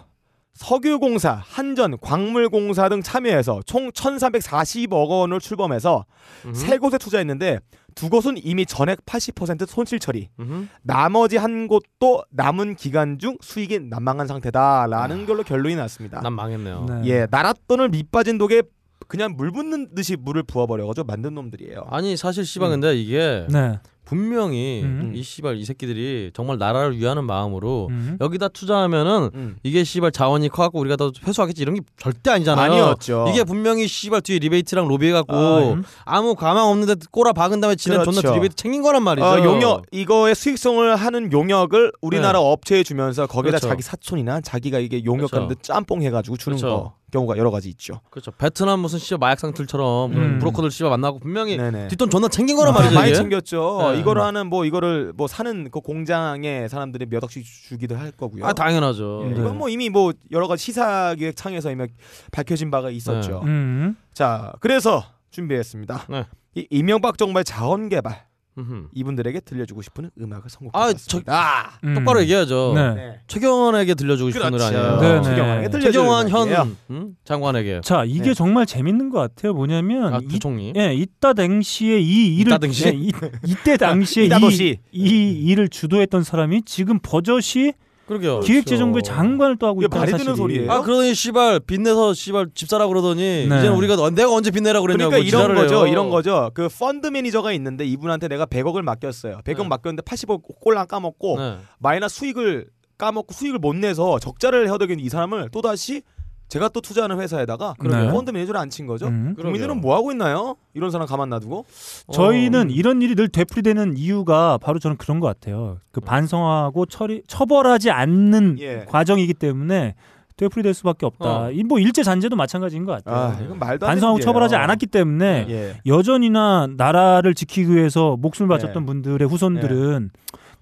석유공사, 0.54 1.42
한전, 1.44 1.98
광물공사 2.00 2.88
등 2.88 3.02
참여해서 3.02 3.60
총 3.66 3.90
1,340억 3.90 5.08
원을 5.08 5.38
출범해서 5.38 6.06
음. 6.46 6.54
세 6.54 6.78
곳에 6.78 6.98
투자했는데 6.98 7.60
두 7.94 8.10
곳은 8.10 8.36
이미 8.42 8.66
전액 8.66 9.04
80% 9.06 9.66
손실 9.66 9.98
처리. 9.98 10.28
음. 10.40 10.68
나머지 10.82 11.36
한 11.36 11.68
곳도 11.68 12.24
남은 12.30 12.74
기간 12.76 13.18
중 13.18 13.36
수익이 13.40 13.80
난망한 13.90 14.26
상태다라는 14.26 15.26
걸로 15.26 15.42
결론이 15.44 15.76
났습니다. 15.76 16.20
난 16.20 16.32
망했네요. 16.32 16.86
네. 16.88 17.02
예, 17.06 17.26
나라 17.30 17.54
돈을 17.68 17.90
밑빠진 17.90 18.38
독에 18.38 18.62
그냥 19.08 19.34
물 19.36 19.50
붓는 19.52 19.94
듯이 19.94 20.16
물을 20.16 20.42
부어버려가지고 20.42 21.06
만든 21.06 21.34
놈들이에요. 21.34 21.86
아니 21.90 22.16
사실 22.16 22.44
씨발 22.44 22.70
근데 22.70 22.96
이게 22.96 23.46
네. 23.50 23.78
분명히 24.06 24.82
음. 24.84 25.12
이 25.14 25.22
씨발 25.22 25.56
이 25.56 25.64
새끼들이 25.64 26.30
정말 26.32 26.58
나라를 26.58 26.96
위하는 26.96 27.24
마음으로 27.24 27.88
음. 27.90 28.16
여기다 28.20 28.48
투자하면은 28.48 29.30
음. 29.34 29.56
이게 29.64 29.82
씨발 29.82 30.12
자원이 30.12 30.48
커갖고 30.48 30.78
우리가 30.78 30.94
더 30.96 31.10
회수하겠지 31.26 31.60
이런 31.60 31.74
게 31.74 31.80
절대 31.96 32.30
아니잖아요. 32.30 32.72
아니었죠. 32.72 33.26
이게 33.28 33.42
분명히 33.42 33.88
씨발 33.88 34.20
뒤에 34.22 34.38
리베이트랑 34.38 34.86
로비해갖고 34.86 35.34
아, 35.34 35.72
음. 35.72 35.82
아무 36.04 36.36
가망 36.36 36.68
없는데 36.68 36.94
꼬라 37.10 37.32
박은 37.32 37.60
다음에 37.60 37.74
지는 37.74 37.98
그렇죠. 37.98 38.20
존나 38.20 38.34
리베이트 38.36 38.54
챙긴 38.54 38.82
거란 38.82 39.02
말이죠. 39.02 39.26
어, 39.26 39.44
용역 39.44 39.84
이거의 39.90 40.36
수익성을 40.36 40.94
하는 40.94 41.32
용역을 41.32 41.92
우리나라 42.00 42.38
네. 42.38 42.44
업체에 42.44 42.84
주면서 42.84 43.26
거기다 43.26 43.58
그렇죠. 43.58 43.68
자기 43.68 43.82
사촌이나 43.82 44.40
자기가 44.40 44.78
이게 44.78 45.04
용역하는데 45.04 45.54
그렇죠. 45.54 45.62
짬뽕 45.62 46.02
해가지고 46.02 46.36
주는 46.36 46.56
그렇죠. 46.58 46.76
거 46.76 46.94
경우가 47.12 47.36
여러 47.36 47.50
가지 47.50 47.68
있죠. 47.70 48.00
그렇죠. 48.10 48.32
베트남 48.32 48.80
무슨 48.80 48.98
씨발 48.98 49.18
마약 49.18 49.38
상틀처럼 49.38 50.12
음. 50.12 50.38
브로커들 50.40 50.70
씨발 50.70 50.90
만나고 50.90 51.20
분명히 51.20 51.56
네네. 51.56 51.88
뒷돈 51.88 52.10
존나 52.10 52.28
챙긴 52.28 52.56
거란 52.56 52.74
아, 52.74 52.78
말이죠. 52.78 52.94
많이 52.94 53.10
이게. 53.10 53.16
챙겼죠. 53.16 53.92
네. 53.92 54.00
이거를 54.00 54.22
하는 54.22 54.48
뭐 54.48 54.64
이거를 54.64 55.12
뭐 55.16 55.28
사는 55.28 55.70
그 55.70 55.80
공장에 55.80 56.66
사람들이 56.68 57.06
몇 57.06 57.22
억씩 57.22 57.44
주기도 57.44 57.96
할 57.96 58.10
거고요. 58.10 58.44
아 58.44 58.52
당연하죠. 58.52 59.22
예, 59.26 59.28
네. 59.30 59.40
이건 59.40 59.56
뭐 59.58 59.68
이미 59.68 59.88
뭐 59.88 60.12
여러 60.32 60.48
가지 60.48 60.64
시사 60.64 61.14
기획 61.16 61.36
창에서 61.36 61.70
이미 61.70 61.86
밝혀진 62.32 62.70
바가 62.70 62.90
있었죠. 62.90 63.42
음. 63.44 63.96
자, 64.12 64.52
그래서 64.60 65.04
준비했습니다. 65.30 66.06
네. 66.10 66.26
이 66.56 66.66
이명박 66.70 67.18
정부의 67.18 67.44
자원 67.44 67.88
개발 67.88 68.25
음흠. 68.58 68.88
이분들에게 68.94 69.40
들려주고 69.40 69.82
싶은 69.82 70.10
음악을 70.18 70.44
아, 70.46 70.48
선곡해봤습니다. 70.48 71.80
음. 71.84 71.94
똑바로 71.94 72.20
얘기해야죠. 72.22 72.72
네. 72.74 72.94
네. 72.94 73.20
최경환에게 73.26 73.94
들려주고 73.94 74.30
싶은 74.30 74.50
노래 74.50 74.64
아니에요. 74.64 75.00
네, 75.00 75.14
네. 75.16 75.22
최경환에게 75.22 75.68
들려주는 75.68 75.92
최경환 75.92 76.28
음악이에요. 76.28 76.56
현 76.56 76.76
음? 76.90 77.16
장관에게. 77.24 77.80
자 77.84 78.04
이게 78.06 78.28
네. 78.28 78.34
정말 78.34 78.64
재밌는 78.66 79.10
것 79.10 79.18
같아요. 79.18 79.52
뭐냐면 79.52 80.14
아, 80.14 80.20
이, 80.22 80.26
부총리. 80.26 80.72
예, 80.76 80.94
이따 80.94 81.32
당시에 81.34 81.98
이 82.00 82.36
일을 82.36 82.52
이따 82.52 82.58
당시에? 82.58 82.92
예, 82.92 82.96
이, 82.96 83.12
이때 83.44 83.76
당시에 83.76 84.24
이, 84.24 84.26
이다도시. 84.26 84.78
이 84.92 85.08
일을 85.48 85.68
주도했던 85.68 86.22
사람이 86.22 86.62
지금 86.64 86.98
버젓이 87.02 87.74
그러게요. 88.06 88.40
기획재정부의 88.40 89.02
장관을 89.02 89.56
또 89.56 89.66
하고 89.66 89.82
있다는 89.82 89.98
말이 90.12 90.12
되는. 90.16 90.36
소리예요? 90.36 90.70
아 90.70 90.80
그러더니 90.82 91.14
씨발 91.14 91.60
빚내서 91.60 92.14
씨발 92.14 92.48
집 92.54 92.68
사라 92.68 92.86
그러더니 92.86 93.20
네. 93.20 93.44
이제는 93.46 93.72
우리가 93.74 93.94
어- 93.94 94.10
내가 94.10 94.32
언제 94.32 94.50
빚내라 94.50 94.80
그랬냐고 94.80 95.10
그러니까 95.10 95.26
이런 95.28 95.54
거죠. 95.56 95.76
해요. 95.78 95.86
이런 95.88 96.10
거죠. 96.10 96.50
그 96.54 96.68
펀드 96.68 97.08
매니저가 97.08 97.52
있는데 97.52 97.84
이분한테 97.84 98.28
내가 98.28 98.46
100억을 98.46 98.82
맡겼어요. 98.82 99.40
100억 99.44 99.62
네. 99.62 99.68
맡겼는데 99.68 100.02
80억 100.02 100.42
꼴랑 100.60 100.86
까먹고 100.86 101.38
네. 101.38 101.56
마이너스 101.78 102.16
수익을 102.16 102.66
까먹고 102.96 103.34
수익을 103.34 103.58
못 103.58 103.74
내서 103.74 104.18
적자를 104.20 104.68
해오던 104.68 105.00
이 105.00 105.08
사람을 105.08 105.48
또 105.52 105.60
다시 105.60 106.02
제가 106.48 106.68
또 106.68 106.80
투자하는 106.80 107.18
회사에다가 107.20 107.74
그러게요. 107.78 108.12
펀드 108.12 108.30
매니저를 108.30 108.60
앉힌 108.60 108.86
거죠. 108.86 109.06
음. 109.08 109.34
국민들은 109.40 109.80
뭐 109.80 109.96
하고 109.96 110.12
있나요? 110.12 110.56
이런 110.74 110.90
사람 110.90 111.06
가만 111.06 111.28
놔두고 111.30 111.64
저희는 112.12 112.66
어. 112.68 112.70
이런 112.70 113.00
일이 113.02 113.14
늘 113.14 113.28
되풀이되는 113.28 113.96
이유가 113.96 114.58
바로 114.58 114.78
저는 114.78 114.96
그런 114.96 115.18
것 115.20 115.26
같아요. 115.26 115.78
그 115.92 116.00
반성하고 116.00 116.86
처리 116.86 117.22
처벌하지 117.26 117.90
않는 117.90 118.58
예. 118.60 118.84
과정이기 118.88 119.34
때문에 119.34 119.94
되풀이될 120.36 120.74
수밖에 120.74 121.06
없다. 121.06 121.46
어. 121.46 121.50
이뭐 121.50 121.78
일제 121.78 122.02
잔재도 122.02 122.36
마찬가지인 122.36 122.84
것 122.84 122.92
같아요. 122.92 123.16
아 123.32 123.38
이건 123.42 123.58
말도 123.58 123.86
안 123.86 123.92
반성하고 123.92 124.18
되는 124.18 124.26
처벌하지. 124.26 124.54
않았기 124.56 124.86
때문에 124.86 125.46
예. 125.48 125.80
여전히나 125.86 126.68
나라를 126.76 127.34
지키기 127.34 127.74
위해서 127.74 128.16
목숨을 128.20 128.48
바쳤던 128.48 128.82
네. 128.82 128.86
분들의 128.86 129.26
후손들은 129.28 130.10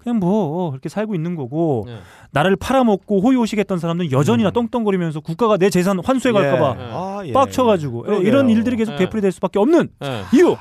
그냥 0.05 0.19
뭐 0.19 0.71
이렇게 0.71 0.87
살고 0.87 1.15
있는 1.15 1.35
거고 1.35 1.85
네. 1.87 1.97
나라를 2.29 2.57
팔아먹고 2.57 3.21
호의호식했던 3.21 3.79
사람들은 3.79 4.11
여전히나 4.11 4.51
음. 4.51 4.53
똥똥거리면서 4.53 5.19
국가가 5.19 5.57
내 5.57 5.71
재산 5.71 5.99
환수해갈까봐 5.99 6.75
예. 6.79 6.89
아, 6.91 7.21
예. 7.25 7.33
빡쳐가지고 7.33 8.05
예. 8.09 8.17
이런 8.27 8.47
일들이 8.51 8.75
계속 8.75 8.91
네. 8.91 8.97
되풀이될 8.99 9.31
수밖에 9.31 9.57
없는 9.57 9.89
네. 9.99 10.23
이유 10.31 10.55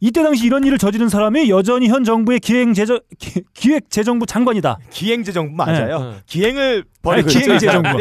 이때 0.00 0.22
당시 0.22 0.46
이런 0.46 0.64
일을 0.64 0.78
저지른 0.78 1.10
사람이 1.10 1.50
여전히 1.50 1.88
현 1.88 2.04
정부의 2.04 2.40
기획재정 2.40 3.00
기, 3.18 3.42
기획재정부 3.52 4.24
장관이다. 4.24 4.78
기행재정부 4.88 5.54
맞아요. 5.54 5.98
네. 6.00 6.16
기행을 6.24 6.84
있죠. 7.18 7.38
기행재정부 7.38 7.98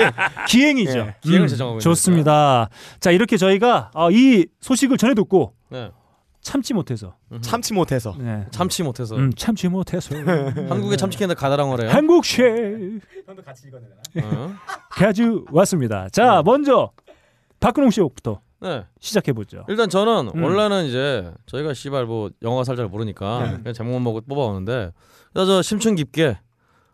기행이죠. 0.48 0.98
예. 0.98 1.16
기행을 1.20 1.46
음, 1.46 1.48
제정하고 1.50 1.74
있는 1.74 1.80
좋습니다. 1.82 2.70
자 3.02 3.12
이렇게 3.12 3.36
저희가 3.36 3.92
어, 3.94 4.12
이 4.12 4.46
소식을 4.62 4.96
전해 4.96 5.14
듣고 5.14 5.52
네. 5.70 5.92
참지 6.42 6.74
못해서. 6.74 7.16
참지 7.42 7.74
못해서 7.74 8.16
네. 8.18 8.46
참지 8.52 8.82
못해서 8.84 9.16
음, 9.16 9.32
참지 9.36 9.68
못해서 9.68 10.16
한국에 10.70 10.96
참치 10.96 11.18
캔들 11.18 11.36
가다랑어래요. 11.36 11.90
한국 11.90 12.26
쉐 12.26 13.00
어? 14.24 14.54
가져왔습니다. 14.90 16.10
자 16.10 16.42
먼저 16.44 16.92
박근홍 17.60 17.92
씨부터 17.92 18.42
네. 18.62 18.86
시작해 19.00 19.34
보죠. 19.34 19.66
일단 19.68 19.90
저는 19.90 20.32
음. 20.36 20.44
원래는 20.44 20.86
이제 20.86 21.32
저희가 21.46 21.74
씨발 21.74 22.06
뭐 22.06 22.30
영화 22.42 22.64
살잘 22.64 22.88
모르니까 22.88 23.40
네. 23.44 23.58
그냥 23.58 23.74
제목만 23.74 24.04
보고 24.04 24.22
뽑아오는데 24.22 24.92
그래서 25.34 25.46
저 25.58 25.62
심층 25.62 25.96
깊게 25.96 26.40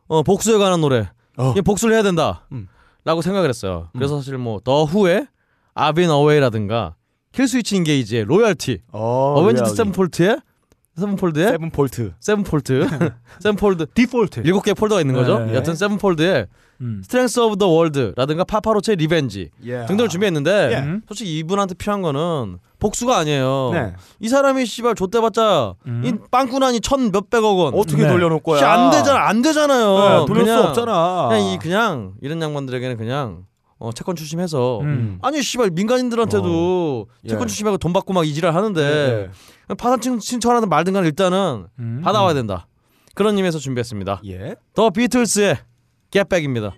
어, 0.08 0.24
복수에 0.24 0.58
관한 0.58 0.82
노래 0.82 1.10
어. 1.38 1.54
복수를 1.64 1.94
해야 1.96 2.04
된다 2.04 2.46
음. 2.52 2.68
라고 3.04 3.22
생각을 3.22 3.50
했어요 3.50 3.90
그래서 3.94 4.18
사실 4.18 4.38
뭐 4.38 4.60
더 4.64 4.84
후의 4.84 5.28
아빈 5.76 6.10
어웨이라든가 6.10 6.96
킬스위치 7.36 7.76
인게이지의 7.78 8.26
로열티 8.26 8.80
어, 8.91 9.36
어벤져스 9.38 9.63
리얼리. 9.74 9.76
세븐폴트의 9.78 10.38
세븐폴드의 10.98 11.50
세븐 11.50 11.69
폴트. 11.71 12.13
세븐폴드 12.21 12.88
세븐폴드 13.43 13.86
디폴트. 13.93 14.41
일곱 14.45 14.63
개의 14.63 14.76
폴더가 14.76 15.02
있는 15.02 15.13
거죠 15.13 15.39
네. 15.39 15.54
여튼 15.56 15.76
세븐폴드의 15.76 16.48
음. 16.82 17.02
스트렝스 17.04 17.39
오브 17.39 17.58
더 17.58 17.67
월드라든가 17.67 18.43
파파로체의 18.43 18.98
리벤지 18.98 19.50
예. 19.65 19.86
등등을 19.86 20.10
준비했는데 20.10 20.69
예. 20.74 20.78
음. 20.80 21.02
솔직히 21.08 21.38
이분한테 21.39 21.76
필요한 21.76 22.02
거는 22.02 22.58
복수가 22.80 23.17
아니에요 23.17 23.71
네. 23.74 23.93
이 24.19 24.28
사람이 24.30 24.65
씨발 24.65 24.95
좆대봤자 24.95 25.76
음. 25.88 26.02
이 26.06 26.13
빵꾸난이 26.32 26.82
천 26.82 27.12
몇백억 27.12 27.58
원. 27.58 27.74
어떻게 27.74 28.04
네. 28.04 28.10
돌려놓을 28.10 28.41
거야? 28.41 28.60
씨, 28.60 28.65
안 28.65 28.91
되잖아, 28.91 29.28
안 29.28 29.41
되잖아요. 29.41 30.19
네, 30.21 30.26
돌릴 30.26 30.43
그냥, 30.43 30.62
수 30.62 30.67
없잖아. 30.67 31.28
그냥 31.30 31.45
이 31.45 31.58
그냥 31.60 32.13
이런 32.21 32.41
양반들에게는 32.41 32.98
그냥 32.98 33.43
어, 33.78 33.92
채권 33.92 34.16
출심해서 34.16 34.80
음. 34.82 35.20
아니 35.22 35.42
씨발 35.42 35.72
민간인들한테도 35.72 37.08
예. 37.26 37.30
채권 37.30 37.48
출심하고 37.48 37.78
돈 37.78 37.92
받고 37.94 38.14
막 38.14 38.26
이지랄 38.26 38.56
하는데 38.56 39.30
네. 39.68 39.76
파산 39.76 40.02
신- 40.02 40.20
신청하든 40.20 40.70
말든 40.70 40.94
간 40.94 41.06
일단은 41.06 41.68
음. 41.80 42.02
받아와야 42.04 42.34
된다. 42.34 42.68
그런 43.16 43.36
의미에서 43.38 43.60
준비했습니다. 43.60 44.22
예. 44.28 44.56
더 44.74 44.90
비틀스의 44.90 45.58
겟백입니다. 46.12 46.74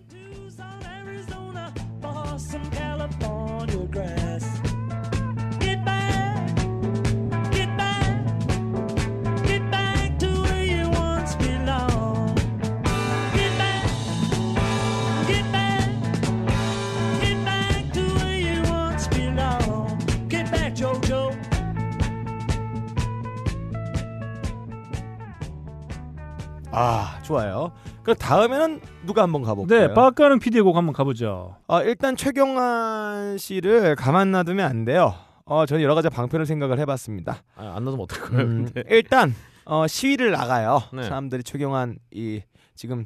좋아요. 27.27 27.71
그럼 28.03 28.15
다음에는 28.17 28.79
누가 29.05 29.21
한번 29.23 29.43
가볼까요? 29.43 29.87
네, 29.87 29.93
빡가는 29.93 30.39
PD의 30.39 30.63
곡 30.63 30.77
한번 30.77 30.93
가보죠. 30.93 31.57
어, 31.67 31.81
일단 31.83 32.15
최경환 32.15 33.37
씨를 33.37 33.95
가만 33.95 34.31
놔두면 34.31 34.65
안 34.65 34.85
돼요. 34.85 35.13
어, 35.45 35.65
저는 35.65 35.83
여러 35.83 35.93
가지 35.93 36.09
방편을 36.09 36.45
생각을 36.45 36.79
해봤습니다. 36.79 37.43
아, 37.55 37.73
안 37.75 37.83
놔두면 37.83 38.03
어떡해요? 38.03 38.41
음. 38.41 38.69
일단 38.89 39.35
어, 39.65 39.85
시위를 39.87 40.31
나가요. 40.31 40.81
네. 40.93 41.03
사람들이 41.03 41.43
최경환 41.43 41.97
이 42.11 42.41
지금 42.75 43.05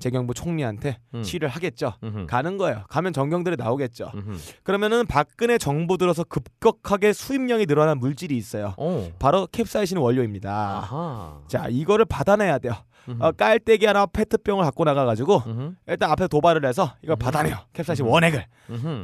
재경부 0.00 0.32
총리한테 0.34 0.96
음. 1.14 1.22
시위를 1.22 1.48
하겠죠. 1.48 1.92
음흠. 2.02 2.26
가는 2.26 2.56
거예요. 2.56 2.84
가면 2.88 3.12
전경들이 3.12 3.56
나오겠죠. 3.56 4.10
음흠. 4.14 4.38
그러면은 4.64 5.06
박근혜 5.06 5.58
정부 5.58 5.98
들어서 5.98 6.24
급격하게 6.24 7.12
수입량이 7.12 7.66
늘어난 7.66 7.98
물질이 7.98 8.34
있어요. 8.36 8.74
어. 8.78 9.08
바로 9.18 9.46
캡사이신 9.52 9.98
원료입니다. 9.98 10.50
아하. 10.50 11.40
자, 11.48 11.66
이거를 11.68 12.06
받아내야 12.06 12.58
돼요. 12.58 12.72
어, 13.18 13.32
깔때기 13.32 13.86
하나 13.86 14.06
페트병을 14.06 14.64
갖고 14.64 14.84
나가가지고. 14.84 15.42
일단 15.88 16.10
앞에 16.10 16.28
도발을 16.28 16.64
해서 16.64 16.94
이걸 17.02 17.16
음. 17.16 17.18
받아내요. 17.18 17.56
캡사이신 17.72 18.06
음. 18.06 18.10
원액을. 18.10 18.44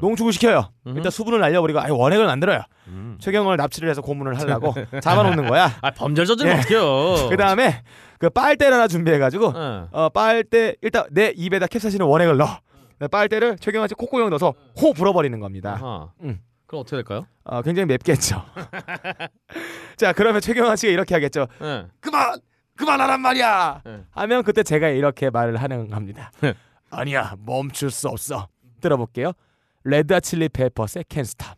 농축을 0.00 0.32
시켜요. 0.32 0.70
일단 0.86 1.10
수분을 1.10 1.40
날려버리고 1.40 1.80
아예 1.80 1.90
원액을 1.90 2.24
만들어요. 2.26 2.62
음. 2.88 3.16
최경을 3.20 3.56
납치를 3.56 3.88
해서 3.90 4.00
고문을 4.02 4.34
하려고 4.38 4.74
잡아놓는 5.00 5.48
거야. 5.48 5.70
아 5.80 5.90
범죄를 5.90 6.26
저지르면 6.26 6.56
예. 6.58 6.60
어떡해요? 6.60 7.28
그 7.30 7.36
다음에 7.36 7.82
그 8.18 8.30
빨대를 8.30 8.72
하나 8.74 8.86
준비해가지고 8.88 9.52
예. 9.56 9.88
어 9.90 10.08
빨대 10.10 10.76
일단 10.82 11.04
내 11.10 11.32
입에다 11.36 11.66
캡사이신을 11.66 12.06
원액을 12.06 12.36
넣어. 12.36 12.60
네, 12.98 13.08
빨대를 13.08 13.56
최경환 13.58 13.88
씨 13.88 13.94
콧구멍 13.94 14.30
넣어서 14.30 14.54
호 14.80 14.92
불어버리는 14.92 15.38
겁니다. 15.40 16.12
음. 16.22 16.38
그럼 16.66 16.80
어떻게 16.80 16.96
될까요? 16.96 17.26
어, 17.44 17.62
굉장히 17.62 17.86
맵겠죠. 17.86 18.42
자 19.96 20.12
그러면 20.12 20.40
최경환 20.40 20.76
씨가 20.76 20.92
이렇게 20.92 21.14
하겠죠. 21.14 21.46
예. 21.62 21.86
그만 22.00 22.38
그만하란 22.76 23.20
말이야. 23.20 23.82
네. 23.84 24.04
하면 24.10 24.42
그때 24.42 24.62
제가 24.62 24.88
이렇게 24.88 25.30
말을 25.30 25.56
하는 25.56 25.88
겁니다. 25.88 26.30
네. 26.40 26.54
아니야 26.90 27.34
멈출 27.44 27.90
수 27.90 28.08
없어. 28.08 28.48
들어볼게요. 28.80 29.32
레드 29.84 30.20
칠리 30.20 30.48
페퍼스의 30.50 31.04
캔 31.08 31.24
스탑. 31.24 31.56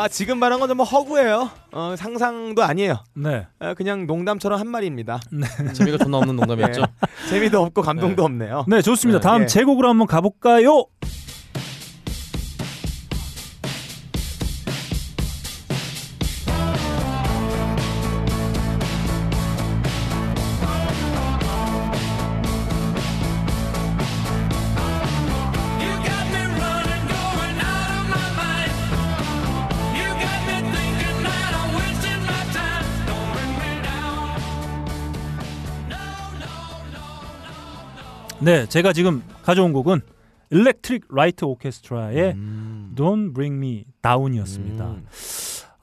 아 0.00 0.08
지금 0.08 0.38
말한 0.38 0.60
건뭐 0.60 0.82
허구예요. 0.82 1.50
어, 1.72 1.94
상상도 1.94 2.62
아니에요. 2.62 3.04
네. 3.12 3.46
어, 3.58 3.74
그냥 3.74 4.06
농담처럼 4.06 4.58
한 4.58 4.66
말입니다. 4.66 5.20
재미가 5.74 5.98
존나 5.98 6.16
없는 6.16 6.36
농담이었죠. 6.36 6.84
재미도 7.28 7.60
없고 7.60 7.82
감동도 7.82 8.24
없네요. 8.24 8.64
네, 8.66 8.80
좋습니다. 8.80 9.18
네. 9.18 9.22
다음 9.22 9.42
예. 9.42 9.46
제곡으로 9.46 9.90
한번 9.90 10.06
가볼까요? 10.06 10.86
네, 38.42 38.66
제가 38.66 38.94
지금 38.94 39.22
가져온 39.42 39.72
곡은 39.74 40.00
Electric 40.50 41.14
Light 41.14 41.44
Orchestra의 41.44 42.32
음. 42.32 42.92
Don't 42.96 43.34
Bring 43.34 43.56
Me 43.56 43.84
Down이었습니다. 44.02 44.84
음. 44.92 45.06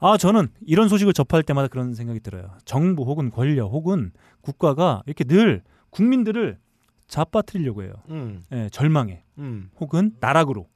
아, 0.00 0.16
저는 0.16 0.48
이런 0.66 0.88
소식을 0.88 1.12
접할 1.12 1.42
때마다 1.44 1.68
그런 1.68 1.94
생각이 1.94 2.20
들어요. 2.20 2.50
정부 2.64 3.04
혹은 3.04 3.30
권력 3.30 3.70
혹은 3.72 4.10
국가가 4.40 5.02
이렇게 5.06 5.24
늘 5.24 5.62
국민들을 5.90 6.58
자빠뜨리려고 7.06 7.84
해요. 7.84 7.92
음. 8.10 8.42
예, 8.52 8.68
절망에 8.70 9.22
음. 9.38 9.70
혹은 9.80 10.12
나락으로. 10.20 10.66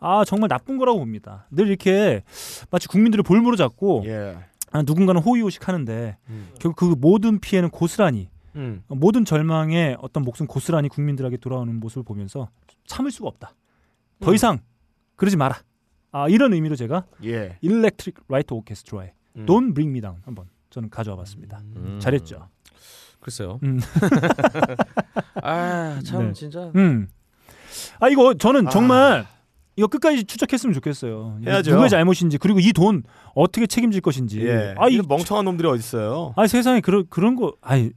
아, 0.00 0.24
정말 0.24 0.48
나쁜 0.48 0.76
거라고 0.76 0.98
봅니다. 0.98 1.46
늘 1.50 1.68
이렇게 1.68 2.22
마치 2.70 2.88
국민들을 2.88 3.22
볼모로 3.22 3.56
잡고 3.56 4.02
예. 4.06 4.36
아, 4.70 4.82
누군가는 4.82 5.20
호의호식 5.20 5.66
하는데 5.66 6.16
음. 6.28 6.48
결국 6.58 6.76
그 6.76 6.94
모든 6.98 7.38
피해는 7.38 7.70
고스란히 7.70 8.28
음. 8.58 8.82
모든 8.88 9.24
절망의 9.24 9.96
어떤 10.00 10.24
몫은 10.24 10.46
고스란히 10.46 10.88
국민들에게 10.88 11.36
돌아오는 11.38 11.74
모습을 11.80 12.02
보면서 12.02 12.50
참을 12.86 13.10
수가 13.10 13.28
없다. 13.28 13.54
더 14.20 14.30
음. 14.30 14.34
이상 14.34 14.58
그러지 15.16 15.36
마라. 15.36 15.56
아, 16.12 16.28
이런 16.28 16.52
의미로 16.52 16.74
제가 16.76 17.04
예. 17.24 17.56
Electric 17.60 18.24
Light 18.28 18.52
Orchestra의 18.54 19.12
음. 19.36 19.46
Don't 19.46 19.74
Bring 19.74 19.90
Me 19.90 20.00
Down 20.00 20.20
한번 20.24 20.46
저는 20.70 20.90
가져와 20.90 21.16
봤습니다. 21.18 21.62
음. 21.76 21.98
잘했죠. 22.00 22.48
글쎄요. 23.20 23.58
음. 23.62 23.80
아, 25.42 26.00
참 26.04 26.28
네. 26.28 26.32
진짜. 26.32 26.70
음. 26.76 27.08
아 28.00 28.08
이거 28.08 28.34
저는 28.34 28.66
아. 28.68 28.70
정말 28.70 29.26
이거 29.76 29.86
끝까지 29.86 30.24
추적했으면 30.24 30.74
좋겠어요. 30.74 31.38
해야죠. 31.46 31.72
누구의 31.72 31.90
잘못인지 31.90 32.38
그리고 32.38 32.58
이 32.60 32.72
돈 32.72 33.02
어떻게 33.34 33.66
책임질 33.66 34.00
것인지. 34.00 34.40
예. 34.46 34.74
아, 34.78 34.88
이이 34.88 35.00
멍청한 35.06 35.44
놈들이 35.44 35.68
어디 35.68 35.78
있어요? 35.78 36.32
아 36.36 36.46
세상에 36.46 36.80
그런 36.80 37.06
그런 37.08 37.36
거 37.36 37.54
아니 37.60 37.90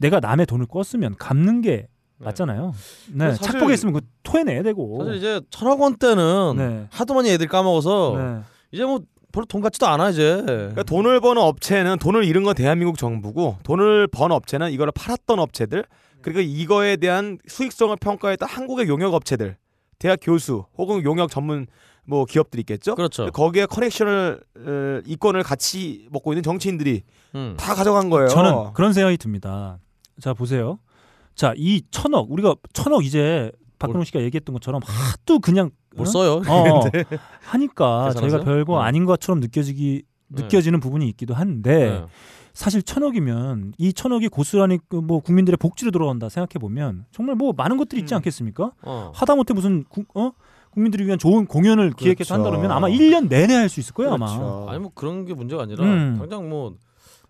내가 0.00 0.20
남의 0.20 0.46
돈을 0.46 0.66
껐으면 0.66 1.14
갚는 1.18 1.60
게 1.62 1.88
맞잖아요. 2.18 2.72
네. 3.12 3.30
사실- 3.32 3.42
착복에 3.52 3.74
있으면 3.74 3.94
그 3.94 4.00
토해내야 4.22 4.62
되고. 4.62 4.98
사실 5.04 5.16
이제 5.16 5.40
천억 5.50 5.80
원대는 5.80 6.54
네. 6.56 6.86
하도 6.90 7.14
많이 7.14 7.30
애들이 7.30 7.48
까먹어서 7.48 8.14
네. 8.18 8.40
이제 8.72 8.84
뭐 8.84 9.00
별로 9.32 9.44
돈 9.46 9.60
같지도 9.60 9.86
않아 9.86 10.10
이제. 10.10 10.42
그러니까 10.46 10.82
돈을 10.82 11.20
버는 11.20 11.42
업체는 11.42 11.98
돈을 11.98 12.24
잃은 12.24 12.42
건 12.44 12.54
대한민국 12.54 12.96
정부고 12.96 13.58
돈을 13.64 14.06
번 14.08 14.32
업체는 14.32 14.70
이거를 14.72 14.92
팔았던 14.94 15.38
업체들 15.38 15.84
그리고 16.22 16.40
이거에 16.40 16.96
대한 16.96 17.38
수익성을 17.46 17.94
평가했던 17.96 18.48
한국의 18.48 18.88
용역 18.88 19.12
업체들 19.14 19.56
대학 19.98 20.18
교수 20.22 20.64
혹은 20.78 21.04
용역 21.04 21.30
전문 21.30 21.66
뭐 22.08 22.24
기업들이 22.24 22.60
있겠죠. 22.60 22.94
그렇죠. 22.94 23.26
거기에 23.30 23.66
커넥션을 23.66 24.40
어, 24.58 25.00
이권을 25.04 25.42
같이 25.42 26.06
먹고 26.10 26.32
있는 26.32 26.42
정치인들이 26.42 27.02
음. 27.34 27.56
다 27.58 27.74
가져간 27.74 28.08
거예요. 28.10 28.28
저는 28.28 28.72
그런 28.74 28.92
생각이 28.92 29.16
듭니다. 29.18 29.78
자 30.20 30.34
보세요. 30.34 30.78
자 31.34 31.52
이 31.56 31.82
천억 31.90 32.30
우리가 32.32 32.54
천억 32.72 33.04
이제 33.04 33.52
박근홍 33.78 34.04
씨가 34.04 34.20
얘기했던 34.22 34.54
것처럼 34.54 34.80
하도 34.84 35.38
그냥 35.38 35.70
뭘 35.94 36.08
어? 36.08 36.10
써요? 36.10 36.42
어, 36.48 36.80
하니까 37.44 38.08
계산하세요? 38.08 38.30
저희가 38.30 38.44
별거 38.44 38.78
네. 38.80 38.84
아닌 38.86 39.04
것처럼 39.04 39.40
느껴지기 39.40 40.02
네. 40.28 40.42
느껴지는 40.42 40.80
부분이 40.80 41.06
있기도 41.10 41.34
한데 41.34 41.90
네. 41.90 42.04
사실 42.54 42.82
천억이면 42.82 43.74
이 43.76 43.92
천억이 43.92 44.28
고스란히 44.28 44.78
그뭐 44.88 45.20
국민들의 45.20 45.58
복지로 45.58 45.90
돌아온다 45.90 46.30
생각해 46.30 46.58
보면 46.58 47.04
정말 47.12 47.36
뭐 47.36 47.52
많은 47.54 47.76
것들이 47.76 48.00
있지 48.00 48.14
음. 48.14 48.16
않겠습니까? 48.16 48.72
어. 48.82 49.12
하다못해 49.14 49.52
무슨 49.52 49.84
구, 49.84 50.04
어? 50.14 50.32
국민들을 50.70 51.04
위한 51.06 51.18
좋은 51.18 51.46
공연을 51.46 51.92
기획해서 51.92 52.34
그렇죠. 52.34 52.34
한다 52.34 52.50
그러면 52.50 52.70
아마 52.70 52.88
1년 52.88 53.28
내내 53.28 53.54
할 53.54 53.68
수 53.68 53.80
있을 53.80 53.92
거예요 53.94 54.14
아마. 54.14 54.26
그렇죠. 54.26 54.66
아니 54.70 54.78
뭐 54.78 54.90
그런 54.94 55.26
게 55.26 55.34
문제가 55.34 55.62
아니라 55.64 55.84
음. 55.84 56.16
당장 56.18 56.48
뭐 56.48 56.76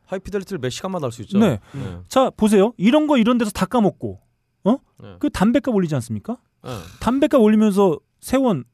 하이피델리티를 0.07 0.59
몇 0.59 0.71
시간마다 0.71 1.07
할수 1.07 1.23
있죠. 1.23 1.39
네. 1.39 1.61
네. 1.73 1.99
자 2.09 2.31
보세요 2.31 2.73
이런 2.77 3.07
거 3.07 3.19
이런 3.19 3.39
데서 3.39 3.51
다 3.51 3.67
까먹고 3.67 4.21
어? 4.65 4.77
네. 5.03 5.17
그 5.19 5.31
담배값 5.31 5.75
올리지 5.75 5.95
않습니까? 5.97 6.39
네. 6.65 6.71
담배값 7.01 7.41
올리면서 7.41 7.99
세원 8.21 8.65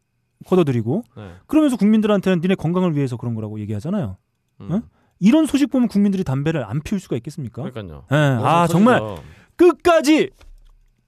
걷어들이고 0.47 1.05
네. 1.16 1.35
그러면서 1.47 1.76
국민들한테는 1.76 2.41
니네 2.41 2.55
건강을 2.57 2.97
위해서 2.97 3.16
그런 3.16 3.35
거라고 3.35 3.61
얘기하잖아요. 3.61 4.16
음. 4.61 4.72
어? 4.72 4.83
이런 5.20 5.47
소식 5.47 5.70
보면 5.70 5.89
국민들이 5.89 6.24
담배를 6.24 6.64
안 6.64 6.80
피울 6.80 7.01
수가 7.01 7.16
있겠습니까? 7.16 7.62
그러니까요. 7.62 8.05
예, 8.11 8.16
아 8.16 8.66
그래서 8.66 8.66
정말. 8.72 9.01
끝까지 9.57 10.30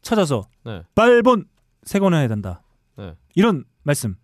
찾아서 0.03 0.45
네. 0.65 0.83
빨본 0.95 1.47
세건해야 1.83 2.29
된다. 2.29 2.63
네. 2.97 3.17
이런 3.35 3.65
말씀 3.83 4.17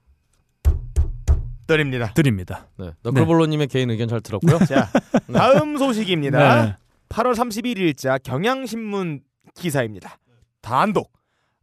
드립니다. 1.76 2.12
드립니다. 2.14 2.68
네. 2.78 2.92
너클볼로님의 3.02 3.68
개인 3.68 3.90
의견 3.90 4.08
잘 4.08 4.20
들었고요. 4.20 4.58
자, 4.66 4.88
다음 5.32 5.76
소식입니다. 5.76 6.64
네. 6.64 6.76
8월 7.08 7.34
31일자 7.34 8.22
경향신문 8.22 9.20
기사입니다. 9.54 10.18
단독 10.60 11.12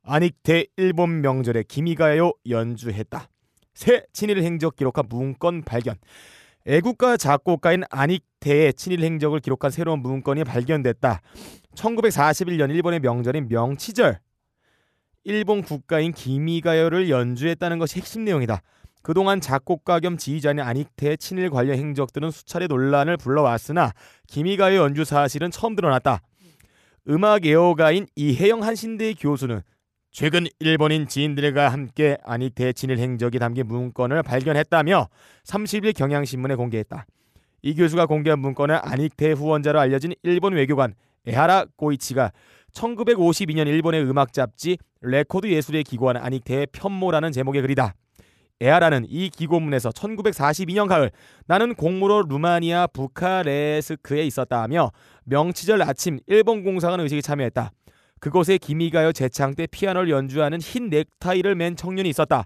안익대 0.03 0.67
일본 0.77 1.21
명절에 1.21 1.63
기미가요 1.67 2.31
연주했다. 2.49 3.29
새 3.73 4.05
친일 4.13 4.41
행적 4.41 4.75
기록한 4.75 5.05
문건 5.09 5.63
발견. 5.63 5.95
애국가 6.65 7.15
작곡가인 7.15 7.83
안익대의 7.89 8.73
친일 8.73 9.03
행적을 9.03 9.39
기록한 9.39 9.71
새로운 9.71 9.99
문건이 9.99 10.43
발견됐다. 10.43 11.21
1941년 11.75 12.69
일본의 12.71 12.99
명절인 12.99 13.47
명치절 13.49 14.19
일본 15.23 15.61
국가인 15.61 16.13
기미가요를 16.13 17.09
연주했다는 17.09 17.79
것이 17.79 17.99
핵심 17.99 18.23
내용이다. 18.25 18.61
그동안 19.07 19.39
작곡가 19.39 20.01
겸 20.01 20.17
지휘자인 20.17 20.59
안익태의 20.59 21.17
친일 21.17 21.49
관련 21.49 21.77
행적들은 21.77 22.29
수차례 22.29 22.67
논란을 22.67 23.15
불러왔으나 23.15 23.93
기미가요 24.27 24.81
연주 24.81 25.05
사실은 25.05 25.49
처음 25.49 25.77
드러났다. 25.77 26.19
음악 27.07 27.45
애호가인 27.45 28.07
이혜영 28.17 28.63
한신대 28.63 29.13
교수는 29.13 29.61
최근 30.11 30.45
일본인 30.59 31.07
지인들과 31.07 31.69
함께 31.69 32.17
안익태의 32.25 32.73
친일 32.73 32.97
행적이 32.97 33.39
담긴 33.39 33.67
문건을 33.67 34.23
발견했다며 34.23 35.07
30일 35.45 35.95
경향신문에 35.95 36.55
공개했다. 36.55 37.05
이 37.61 37.75
교수가 37.75 38.07
공개한 38.07 38.39
문건은 38.39 38.77
안익태 38.81 39.31
후원자로 39.31 39.79
알려진 39.79 40.15
일본 40.21 40.51
외교관 40.51 40.95
에하라 41.25 41.67
고이치가 41.77 42.33
1952년 42.73 43.67
일본의 43.67 44.03
음악 44.03 44.33
잡지 44.33 44.77
레코드 44.99 45.47
예술에 45.47 45.83
기고한 45.83 46.17
안익태의 46.17 46.67
편모라는 46.73 47.31
제목의 47.31 47.61
글이다. 47.61 47.93
에하라는 48.59 49.05
이 49.07 49.29
기고문에서 49.29 49.89
1942년 49.89 50.87
가을 50.87 51.11
나는 51.45 51.75
공무로 51.75 52.23
루마니아 52.23 52.87
부카레스트에 52.87 54.25
있었다며 54.25 54.91
명치절 55.25 55.81
아침 55.83 56.19
일본 56.27 56.63
공사관 56.63 56.99
의식에 56.99 57.21
참여했다. 57.21 57.71
그곳에 58.19 58.57
기미가요 58.57 59.11
재창 59.11 59.53
때 59.53 59.67
피아노를 59.67 60.09
연주하는 60.09 60.59
흰 60.59 60.89
넥타이를 60.89 61.55
맨 61.55 61.75
청년이 61.75 62.09
있었다. 62.09 62.45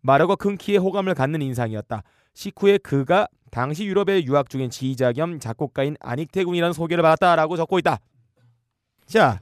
마르고 0.00 0.36
큰 0.36 0.56
키에 0.56 0.78
호감을 0.78 1.14
갖는 1.14 1.42
인상이었다. 1.42 2.02
식후에 2.32 2.78
그가 2.78 3.28
당시 3.50 3.84
유럽에 3.84 4.24
유학 4.24 4.48
중인 4.48 4.70
지휘자 4.70 5.12
겸 5.12 5.38
작곡가인 5.40 5.96
안익태 6.00 6.44
군이라는 6.44 6.72
소개를 6.72 7.02
받았다라고 7.02 7.56
적고 7.56 7.78
있다. 7.80 7.98
자, 9.04 9.40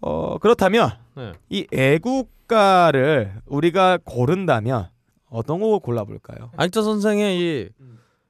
어, 0.00 0.38
그렇다면 0.38 0.90
네. 1.16 1.32
이 1.48 1.66
애국가를 1.72 3.40
우리가 3.46 3.98
고른다면 4.04 4.90
어떤 5.30 5.60
곡을 5.60 5.80
골라볼까요? 5.80 6.50
안익자 6.56 6.82
선생의 6.82 7.38
이 7.40 7.68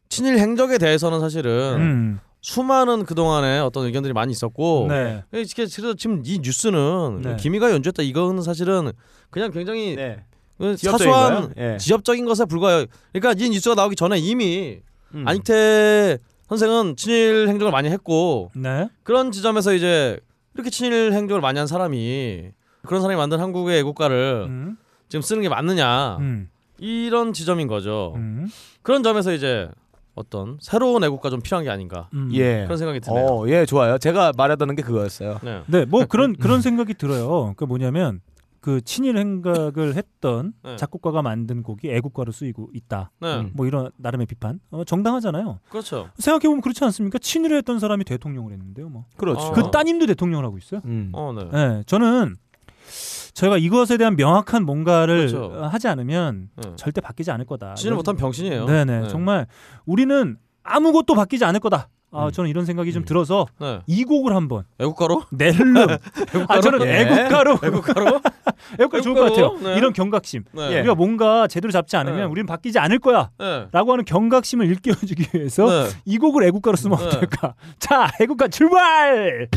친일 0.09 0.39
행적에 0.39 0.79
대해서는 0.79 1.21
사실은 1.21 1.51
음. 1.79 2.21
수많은 2.41 3.05
그동안의 3.05 3.61
어떤 3.61 3.87
의견들이 3.87 4.13
많이 4.13 4.31
있었고 4.31 4.87
네. 4.89 5.25
그래서 5.31 5.95
지금 5.95 6.23
이 6.25 6.39
뉴스는 6.39 7.23
네. 7.23 7.37
기미가 7.37 7.73
연주했다 7.73 8.03
이거는 8.03 8.43
사실은 8.43 8.93
그냥 9.31 9.51
굉장히 9.51 9.97
네. 9.97 10.25
그 10.59 10.77
사소한? 10.77 11.53
예. 11.59 11.77
지엽적인 11.79 12.25
것에 12.25 12.45
불과해요. 12.45 12.87
그러니까 13.13 13.45
이 13.45 13.51
뉴스가 13.51 13.75
나오기 13.75 13.97
전에 13.97 14.19
이미 14.19 14.79
음. 15.15 15.27
안익태 15.27 16.19
선생은 16.49 16.97
친일 16.97 17.49
행적을 17.49 17.73
많이 17.73 17.89
했고 17.91 18.51
네. 18.55 18.89
그런 19.03 19.33
지점에서 19.33 19.75
이제 19.75 20.19
이렇게 20.55 20.71
친일 20.71 21.13
행적을 21.13 21.41
많이 21.41 21.59
한 21.59 21.67
사람이 21.67 22.53
그런 22.87 23.03
사람이 23.03 23.19
만든 23.19 23.41
한국의 23.41 23.81
애국가를 23.81 24.47
음. 24.49 24.77
지금 25.09 25.21
쓰는 25.21 25.43
게 25.43 25.49
맞느냐 25.49 26.19
음. 26.21 26.49
이런 26.79 27.33
지점인 27.33 27.69
거죠. 27.69 28.13
음. 28.17 28.49
그런 28.83 29.03
점에서 29.03 29.33
이제 29.33 29.69
어떤 30.15 30.59
새로운 30.61 31.05
애국가 31.05 31.31
좀 31.31 31.41
필요한 31.41 31.65
게 31.65 31.71
아닌가 31.71 32.09
음. 32.15 32.31
예. 32.33 32.65
그런 32.65 32.79
생각이 32.79 33.01
드네요. 33.01 33.27
어, 33.27 33.49
예, 33.49 33.67
좋아요. 33.67 33.99
제가 33.99 34.33
말하던 34.37 34.75
게 34.75 34.83
그거였어요. 34.83 35.39
네. 35.43 35.63
네, 35.67 35.85
뭐 35.85 36.07
그런 36.07 36.35
그런 36.41 36.61
생각이 36.63 36.95
들어요. 36.95 37.53
그 37.57 37.65
뭐냐면 37.65 38.21
그 38.61 38.81
친일 38.81 39.17
행각을 39.19 39.95
했던 39.95 40.53
네. 40.65 40.75
작곡가가 40.77 41.23
만든 41.23 41.63
곡이 41.63 41.89
애국가로 41.89 42.33
쓰이고 42.33 42.71
있다. 42.75 43.13
네. 43.21 43.37
음. 43.37 43.51
뭐 43.55 43.67
이런 43.67 43.91
나름의 43.97 44.27
비판. 44.27 44.59
어, 44.71 44.83
정당하잖아요. 44.85 45.61
그렇죠. 45.69 46.09
생각해 46.17 46.49
보면 46.49 46.63
그렇지 46.63 46.83
않습니까? 46.83 47.19
친일을 47.19 47.59
했던 47.59 47.79
사람이 47.79 48.05
대통령을 48.05 48.53
했는데요. 48.53 48.89
뭐. 48.89 49.05
그렇죠. 49.17 49.41
어. 49.49 49.53
그 49.53 49.71
따님도 49.71 50.07
대통령을 50.07 50.45
하고 50.45 50.59
있어요. 50.59 50.81
음. 50.87 51.11
어, 51.13 51.33
네. 51.33 51.45
네, 51.53 51.83
저는 51.87 52.37
저희가 53.37 53.59
이것에 53.59 53.99
대한 53.99 54.17
명확한 54.17 54.65
뭔가를 54.65 55.29
그렇죠. 55.29 55.53
어, 55.55 55.67
하지 55.67 55.89
않으면 55.89 56.49
네. 56.57 56.73
절대 56.77 57.03
바뀌지 57.03 57.31
않을 57.31 57.45
거다. 57.45 57.75
진을 57.75 57.95
못한 57.95 58.17
병신이에요. 58.17 58.65
네네. 58.65 59.01
네. 59.01 59.09
정말 59.09 59.47
우리는 59.85 60.39
아무것도 60.63 61.15
바뀌지 61.15 61.45
않을 61.45 61.61
거다. 61.61 61.89
아, 62.13 62.27
음. 62.27 62.33
저는 62.33 62.49
이런 62.49 62.65
생각이 62.65 62.93
좀 62.95 63.03
음. 63.03 63.05
들어서 63.05 63.47
네. 63.61 63.81
이 63.87 64.05
곡을 64.05 64.35
한번 64.35 64.65
애국가로? 64.79 65.25
낼름. 65.33 65.77
아, 66.49 66.61
저는 66.61 66.87
예. 66.87 67.01
애국가로 67.01 67.59
애국가로? 67.63 68.21
애국가 68.81 69.01
좋을 69.03 69.15
것 69.15 69.21
같아요. 69.25 69.59
네. 69.63 69.77
이런 69.77 69.93
경각심. 69.93 70.45
네. 70.53 70.73
예. 70.73 70.79
우리가 70.81 70.95
뭔가 70.95 71.47
제대로 71.47 71.71
잡지 71.71 71.97
않으면 71.99 72.19
네. 72.21 72.25
우리는 72.25 72.47
바뀌지 72.47 72.79
않을 72.79 73.01
거야. 73.01 73.31
네. 73.39 73.67
라고 73.71 73.93
하는 73.93 74.07
경각심을 74.07 74.67
일깨워주기 74.67 75.27
위해서 75.35 75.67
네. 75.67 75.89
이 76.07 76.17
곡을 76.17 76.43
애국가로 76.45 76.77
쓰면 76.79 76.99
네. 76.99 77.05
어떨까? 77.07 77.55
자, 77.79 78.11
애국가 78.19 78.49
출발! 78.49 79.49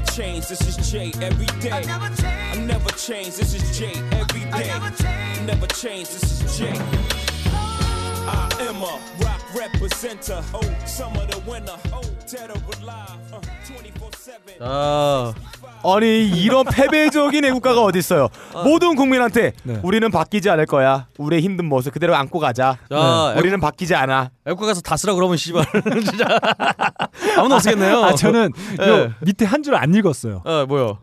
Never 0.00 0.12
change, 0.12 0.46
this 0.46 0.66
is 0.66 0.90
Jay 0.90 1.12
every 1.20 1.46
day. 1.60 1.70
I 1.70 1.82
never 1.82 2.08
change. 2.08 2.58
I 2.58 2.64
never 2.64 2.90
change, 2.90 3.36
this 3.36 3.52
is 3.52 3.78
Jay 3.78 3.92
every 4.12 4.40
day. 4.40 4.50
I 4.50 4.78
never 4.78 4.90
change. 4.96 5.46
Never 5.46 5.66
change, 5.66 6.08
this 6.08 6.40
is 6.40 6.58
J. 6.58 6.72
I 7.52 8.48
am 8.60 8.76
a 8.76 8.98
rock 9.54 9.70
representer. 9.72 10.42
Oh, 10.54 10.60
summer 10.86 11.26
the 11.26 11.40
winner. 11.48 11.76
Oh, 11.92 12.00
dead 12.26 12.50
or 12.50 12.60
alive. 12.80 13.18
Uh, 13.32 13.40
24/7. 13.66 14.60
아, 14.60 15.32
아니 15.84 16.28
이런 16.28 16.64
패배적인 16.66 17.44
애국가가 17.44 17.82
어디 17.82 17.98
있어요? 17.98 18.28
모든 18.64 18.94
국민한테 18.96 19.52
네. 19.62 19.80
우리는 19.82 20.10
바뀌지 20.10 20.50
않을 20.50 20.66
거야. 20.66 21.06
우리의 21.18 21.42
힘든 21.42 21.66
모습 21.66 21.92
그대로 21.94 22.14
안고 22.14 22.38
가자. 22.38 22.76
야, 22.92 23.34
우리는 23.36 23.58
바뀌지 23.60 23.94
않아. 23.94 24.30
애국가 24.46 24.66
가서 24.66 24.80
다 24.80 24.96
쓰라 24.96 25.14
그러면 25.14 25.36
씨발 25.36 25.64
진짜 26.04 26.26
아무도 27.36 27.54
없겠네요. 27.56 28.04
아, 28.04 28.14
저는 28.14 28.52
네. 28.78 28.88
요 28.88 29.12
밑에 29.20 29.44
한 29.46 29.62
줄 29.62 29.74
안 29.74 29.94
읽었어요. 29.94 30.42
아, 30.44 30.64
뭐요? 30.68 30.98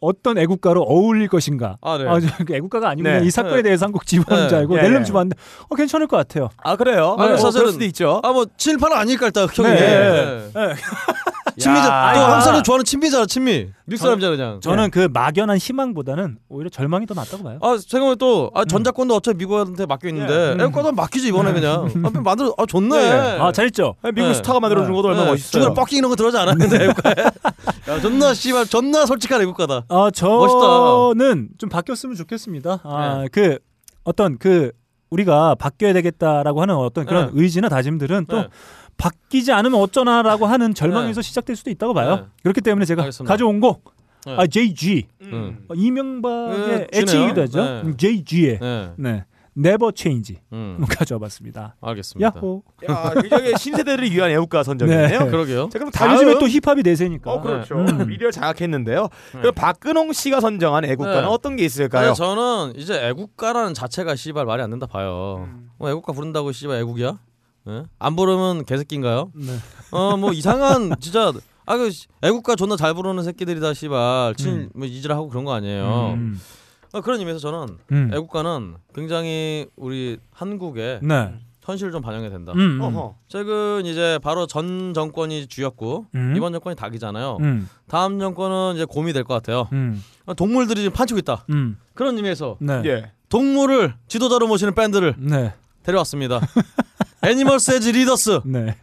어떤 0.00 0.38
애국가로 0.38 0.82
어울릴 0.82 1.28
것인가? 1.28 1.76
아, 1.80 1.98
네. 1.98 2.04
저, 2.04 2.44
그 2.44 2.54
애국가가 2.54 2.88
아니고 2.90 3.08
네. 3.08 3.20
이 3.24 3.30
사건에 3.30 3.56
네. 3.56 3.62
대해서 3.62 3.86
한곡 3.86 4.06
집어한 4.06 4.44
네. 4.44 4.48
줄 4.48 4.58
알고 4.58 4.78
예, 4.78 4.82
낼름 4.82 5.00
예. 5.00 5.04
집어왔는데 5.04 5.36
어, 5.68 5.74
괜찮을 5.74 6.06
것 6.06 6.16
같아요. 6.16 6.50
아 6.62 6.76
그래요? 6.76 7.16
아, 7.18 7.26
뭐 7.26 7.36
사실은- 7.36 7.52
그럴 7.60 7.72
수도 7.72 7.84
있죠. 7.86 8.20
아, 8.22 8.32
뭐 8.32 8.46
친일파는 8.56 8.96
아니니까 8.96 9.26
일단 9.26 9.48
형이. 9.52 9.68
네. 9.70 10.50
네. 11.58 11.64
네. 11.64 11.64
친미자. 11.64 11.86
야. 11.88 12.12
또 12.14 12.20
아. 12.20 12.28
한국 12.30 12.44
사람 12.44 12.62
좋아하는 12.62 12.84
친미잖아, 12.84 13.26
친미. 13.26 13.68
밀 13.84 13.98
사람이잖아 13.98 14.36
그냥. 14.36 14.60
저는 14.60 14.90
그 14.90 15.08
막연한 15.12 15.58
희망보다는 15.58 16.38
오히려 16.48 16.70
절망이 16.70 17.06
더 17.06 17.14
낫다고 17.14 17.42
봐요. 17.42 17.58
아 17.62 17.76
생각해 17.76 18.16
또 18.16 18.50
아, 18.54 18.64
전작권도 18.64 19.16
어차피 19.16 19.38
미국한테 19.38 19.86
맡겨 19.86 20.08
있는데 20.08 20.52
음. 20.52 20.60
애국가도 20.60 20.92
맡기지 20.92 21.28
이번에 21.28 21.52
그냥 21.52 21.88
아, 22.04 22.20
만들어 22.20 22.54
아 22.56 22.66
좋네. 22.66 22.88
네. 22.88 23.38
아, 23.40 23.50
잘했죠? 23.52 23.94
아니, 24.02 24.14
미국 24.14 24.28
네. 24.28 24.34
스타가 24.34 24.60
만들어준 24.60 24.92
것도 24.92 25.08
얼마나 25.08 25.30
멋있어요. 25.30 25.50
중간에 25.50 25.74
뻑킹 25.74 25.98
이런 25.98 26.10
거 26.10 26.16
들어가지 26.16 26.38
않았는데 26.38 26.84
애국가에. 26.84 27.14
야 27.88 28.00
존나 28.00 28.34
씨발 28.34 28.66
존나 28.66 29.06
솔직한 29.06 29.40
애국가다. 29.42 29.84
아, 29.88 30.10
저는 30.14 31.48
좀 31.58 31.68
바뀌었으면 31.70 32.14
좋겠습니다. 32.16 32.80
아, 32.84 33.18
네. 33.22 33.28
그 33.32 33.58
어떤 34.04 34.38
그 34.38 34.72
우리가 35.10 35.54
바뀌어야 35.54 35.92
되겠다라고 35.94 36.60
하는 36.60 36.76
어떤 36.76 37.06
그런 37.06 37.26
네. 37.26 37.32
의지나 37.34 37.68
다짐들은 37.68 38.26
또 38.26 38.36
네. 38.42 38.48
바뀌지 38.98 39.52
않으면 39.52 39.80
어쩌나라고 39.80 40.44
하는 40.46 40.74
절망에서 40.74 41.22
시작될 41.22 41.56
수도 41.56 41.70
있다고 41.70 41.94
봐요. 41.94 42.16
네. 42.16 42.22
그렇기 42.42 42.60
때문에 42.60 42.84
제가 42.84 43.02
알겠습니다. 43.02 43.32
가져온 43.32 43.60
곡 43.60 43.94
네. 44.26 44.36
아, 44.36 44.46
JG 44.46 45.06
음. 45.22 45.64
어, 45.68 45.74
이명박의 45.74 46.58
네, 46.68 46.86
애칭이기도 46.92 47.42
하죠. 47.42 47.64
네. 47.64 47.80
음, 47.82 47.96
JG의 47.96 48.58
네. 48.60 48.92
네. 48.96 49.24
Never 49.56 49.90
Change 49.94 50.36
음. 50.52 50.78
가져와봤습니다. 50.88 51.76
알겠습니다. 51.80 52.32
야호. 52.36 52.62
야, 52.88 53.12
굉장히 53.20 53.54
신세대를 53.56 54.10
위한 54.10 54.30
애국가 54.30 54.62
선정이네요. 54.62 55.18
네. 55.20 55.30
그러게요. 55.30 55.68
자 55.68 55.78
그럼 55.78 55.90
다 55.90 56.06
다음 56.06 56.14
요즘에 56.14 56.38
또 56.38 56.46
힙합이 56.48 56.82
대세니까. 56.82 57.32
어 57.32 57.40
그렇죠. 57.40 57.74
음. 57.76 58.06
미디어 58.06 58.30
장악했는데요. 58.30 59.02
네. 59.34 59.40
그럼 59.40 59.54
박근홍 59.54 60.12
씨가 60.12 60.40
선정한 60.40 60.84
애국가는 60.84 61.22
네. 61.22 61.26
어떤 61.26 61.56
게 61.56 61.64
있을까요? 61.64 62.12
저는 62.14 62.74
이제 62.76 62.94
애국가라는 63.08 63.74
자체가 63.74 64.14
씨발 64.14 64.44
말이 64.44 64.62
안 64.62 64.70
된다 64.70 64.86
봐요. 64.86 65.46
음. 65.48 65.70
뭐 65.78 65.88
애국가 65.90 66.12
부른다고 66.12 66.52
씨발 66.52 66.78
애국이야? 66.78 67.18
예? 67.68 67.84
안 67.98 68.16
부르면 68.16 68.64
개새끼인가요? 68.64 69.30
네. 69.34 69.56
어뭐 69.90 70.32
이상한 70.32 70.92
진짜 71.00 71.32
아그 71.66 71.90
애국가 72.22 72.56
존나 72.56 72.76
잘 72.76 72.94
부르는 72.94 73.22
새끼들이다 73.24 73.74
씨발 73.74 74.30
음. 74.30 74.34
친뭐 74.36 74.86
이질하고 74.86 75.28
그런 75.28 75.44
거 75.44 75.52
아니에요. 75.52 76.12
음. 76.16 76.40
어, 76.92 77.00
그런 77.02 77.18
의미에서 77.20 77.38
저는 77.38 77.76
음. 77.92 78.10
애국가는 78.14 78.76
굉장히 78.94 79.66
우리 79.76 80.16
한국의 80.32 81.00
네. 81.02 81.34
현실을 81.62 81.92
좀 81.92 82.00
반영해야 82.00 82.30
된다. 82.30 82.52
음. 82.54 82.58
음. 82.58 82.80
어허. 82.80 83.16
최근 83.28 83.84
이제 83.84 84.18
바로 84.22 84.46
전 84.46 84.94
정권이 84.94 85.48
주였고 85.48 86.06
음. 86.14 86.32
이번 86.34 86.52
정권이 86.54 86.74
닭이잖아요. 86.76 87.36
음. 87.42 87.68
다음 87.88 88.18
정권은 88.18 88.76
이제 88.76 88.86
곰이 88.86 89.12
될 89.12 89.24
것 89.24 89.34
같아요. 89.34 89.68
음. 89.72 90.02
동물들이 90.38 90.80
지금 90.80 90.94
판치고 90.94 91.18
있다. 91.18 91.44
음. 91.50 91.76
그런 91.92 92.16
의미에서 92.16 92.56
네. 92.60 92.80
예. 92.86 93.12
동물을 93.28 93.92
지도자로 94.08 94.46
모시는 94.46 94.74
밴드를 94.74 95.14
네. 95.18 95.52
데려왔습니다. 95.82 96.40
Animals 97.22 97.72
as 97.72 97.88
Leaders. 97.90 98.40
네. 98.44 98.76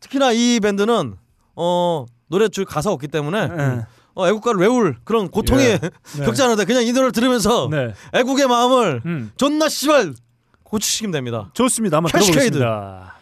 특히나 0.00 0.32
이 0.32 0.60
밴드는 0.60 1.16
어 1.56 2.06
노래 2.28 2.48
줄 2.48 2.64
가사 2.64 2.90
없기 2.90 3.08
때문에 3.08 3.48
네. 3.48 3.86
어, 4.14 4.28
애국가를 4.28 4.60
외울 4.60 4.96
그런 5.04 5.28
고통이 5.28 5.62
예. 5.62 5.78
네. 6.18 6.24
겪지 6.24 6.42
않는데 6.42 6.64
그냥 6.64 6.84
이 6.84 6.92
노래를 6.92 7.12
들으면서 7.12 7.68
네. 7.70 7.92
애국의 8.14 8.46
마음을 8.46 9.02
음. 9.04 9.32
존나 9.36 9.68
씨발 9.68 10.14
고치시면 10.62 11.12
됩니다. 11.12 11.50
좋습니다. 11.54 11.96
한번 11.98 12.12
Kascade. 12.12 12.58
들어보겠습니다. 12.58 13.19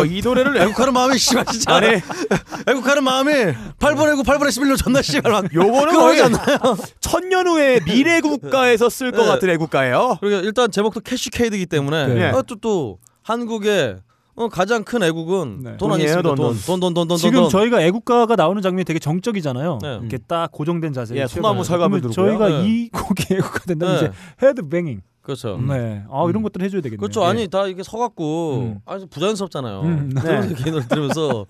어, 0.00 0.04
이 0.04 0.20
노래를 0.22 0.56
애국하는 0.62 0.92
마음이 0.92 1.18
씨발 1.18 1.44
진짜 1.46 1.74
아니 1.76 1.88
애국하는 2.66 3.04
마음이 3.04 3.32
8번 3.78 4.12
애국 4.12 4.24
8번에 4.26 4.48
11로 4.48 4.76
존나 4.76 5.02
씨발 5.02 5.30
막 5.32 5.54
요거는 5.54 5.92
거의? 5.94 6.22
천년 7.00 7.46
후에 7.46 7.80
미래 7.86 8.20
국가에서 8.20 8.88
쓸것 8.88 9.20
네. 9.20 9.26
같은 9.26 9.50
애국가예요. 9.50 10.18
그리고 10.20 10.36
일단 10.46 10.70
제목도 10.70 11.00
캐시 11.00 11.30
케이드이기 11.30 11.66
때문에 11.66 12.06
네. 12.08 12.30
어, 12.30 12.42
또, 12.42 12.56
또 12.56 12.98
한국의 13.22 13.98
어, 14.36 14.48
가장 14.48 14.84
큰 14.84 15.02
애국은 15.02 15.60
네. 15.64 15.76
돈 15.78 15.90
돈이에요, 15.90 15.94
아니겠습니까? 16.18 16.34
돈, 16.34 16.36
돈. 16.36 16.56
돈 16.64 16.80
돈 16.80 16.94
돈 16.94 16.94
돈 16.94 17.08
돈 17.08 17.16
지금 17.18 17.48
저희가 17.48 17.82
애국가가 17.82 18.36
나오는 18.36 18.62
장면이 18.62 18.84
되게 18.84 19.00
정적이잖아요. 19.00 19.78
네. 19.82 19.98
이렇게 20.00 20.18
딱 20.28 20.52
고정된 20.52 20.92
자세로 20.92 21.18
예, 21.20 21.26
소나무. 21.26 21.64
설감을 21.64 22.00
그러면 22.00 22.12
저희가. 22.14 22.48
네. 22.48 22.68
이 22.68 22.88
곡이 22.90 23.24
애국가 23.34 23.58
된다면 23.66 23.94
네. 24.00 24.06
이제 24.06 24.12
헤드 24.46 24.62
뱅잉. 24.68 25.00
그렇죠. 25.28 25.58
네. 25.58 26.02
아 26.10 26.24
이런 26.26 26.42
것들 26.42 26.62
해줘야 26.62 26.80
되겠네요. 26.80 26.98
그렇죠. 27.00 27.22
아니 27.22 27.48
다 27.48 27.66
이게 27.66 27.82
서갖고 27.82 28.60
음. 28.60 28.80
아주 28.86 29.06
부자연스럽잖아요. 29.08 29.80
음, 29.82 30.08
네. 30.08 30.40
이 30.66 30.70
노래 30.70 30.82
들으면서 30.88 31.44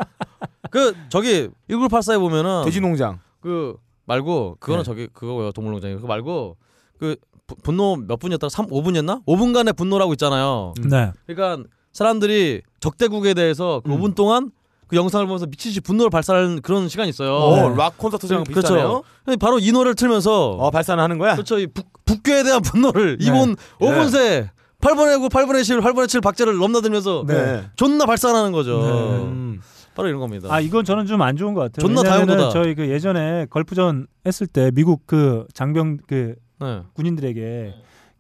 그 0.71 0.97
저기 1.11 1.49
1984에 1.71 2.19
보면은 2.19 2.65
돼지농장. 2.65 3.21
그 3.41 3.77
말고 4.07 4.57
그거는 4.59 4.83
네. 4.83 4.85
저기 4.85 5.07
그거고요 5.13 5.53
동물농장이 5.53 5.95
그거 5.95 6.09
말고 6.09 6.57
그 6.99 7.15
부- 7.47 7.55
분노 7.63 7.95
몇 7.95 8.19
분이었다가 8.19 8.49
3 8.49 8.67
5분이었나? 8.67 9.25
5분간의 9.27 9.77
분노라고 9.77 10.13
있잖아요. 10.15 10.75
네. 10.91 11.13
그러니까 11.27 11.63
사람들이 11.93 12.63
적대국에 12.81 13.35
대해서 13.35 13.81
그 13.85 13.93
음. 13.93 14.01
5분 14.01 14.17
동안 14.17 14.51
그 14.89 14.97
영상을 14.97 15.25
보면서 15.27 15.47
미치지 15.47 15.81
분노를 15.81 16.11
발산하는 16.11 16.61
그런 16.63 16.89
시간이 16.89 17.11
있어요. 17.11 17.35
어, 17.35 17.69
네. 17.71 17.77
락 17.77 17.99
콘서트장 17.99 18.45
비슷하네요. 18.45 18.89
그렇죠. 18.89 19.05
근데 19.25 19.37
바로 19.37 19.59
이 19.59 19.71
노래를 19.71 19.95
틀면서 19.95 20.51
어, 20.53 20.71
발산을 20.71 21.03
하는 21.03 21.19
거야? 21.19 21.35
그렇죠. 21.35 21.59
이 21.59 21.67
북, 21.67 21.87
북교에 22.05 22.43
대한 22.43 22.63
분노를 22.63 23.19
네. 23.19 23.27
이번 23.27 23.51
네. 23.51 23.87
5분 23.87 24.11
새 24.11 24.51
8분의 24.81 25.21
9, 25.21 25.29
8분의 25.29 25.65
10, 25.65 25.79
8분의 25.81 26.09
7 26.09 26.21
박자를 26.21 26.57
넘나들면서 26.57 27.25
네. 27.27 27.65
존나 27.77 28.07
발산하는 28.07 28.53
거죠. 28.53 28.81
네. 28.81 28.91
음. 29.25 29.61
바로 29.95 30.09
이런 30.09 30.21
겁니다. 30.21 30.49
아 30.51 30.61
이건 30.61 30.85
저는 30.85 31.07
좀 31.07 31.21
안 31.21 31.37
좋은 31.37 31.55
것 31.55 31.61
같아요. 31.63 31.87
존나 31.87 32.09
다용도다. 32.09 32.51
저희 32.51 32.75
그 32.77 32.89
예전에 32.89 33.47
걸프전 33.51 34.07
했을 34.27 34.47
때 34.47 34.71
미국 34.73 35.03
그 35.07 35.45
장병 35.55 35.99
그 36.07 36.37
네. 36.61 36.83
군인들에게 36.95 37.75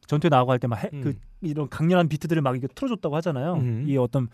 전투에 0.08 0.28
나가고 0.28 0.50
할 0.50 0.58
때막 0.58 0.80
음. 0.92 1.00
그 1.02 1.14
이런 1.40 1.68
강렬한 1.68 2.08
비트들을 2.08 2.42
막 2.42 2.56
이게 2.56 2.66
틀어줬다고 2.74 3.14
하잖아요. 3.16 3.54
음. 3.54 3.84
이 3.86 3.96
어떤 3.96 4.26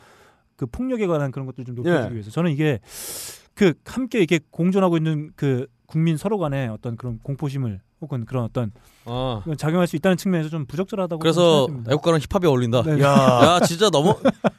그 0.57 0.67
폭력에 0.67 1.07
관한 1.07 1.31
그런 1.31 1.47
것들 1.47 1.65
좀 1.65 1.75
높여주기 1.75 2.11
예. 2.11 2.15
위해서 2.15 2.31
저는 2.31 2.51
이게 2.51 2.81
그 3.55 3.75
함께 3.85 4.19
이렇게 4.19 4.41
공존하고 4.51 4.97
있는 4.97 5.31
그 5.37 5.67
국민 5.87 6.17
서로 6.17 6.39
간의 6.39 6.69
어떤 6.69 6.97
그런 6.97 7.19
공포심을 7.23 7.81
혹은 8.01 8.27
그런 8.27 8.45
어떤 8.45 8.71
어. 9.07 9.43
작용할 9.57 9.87
수 9.87 9.97
있다는 9.97 10.17
측면에서 10.17 10.51
좀 10.51 10.67
부적절하다고 10.67 11.19
그래서. 11.19 11.67
애국가는 11.89 12.21
힙합이 12.21 12.47
어울린다. 12.47 12.83
네. 12.83 13.01
야, 13.03 13.07
야 13.07 13.61
진짜 13.65 13.89
너무 13.91 14.15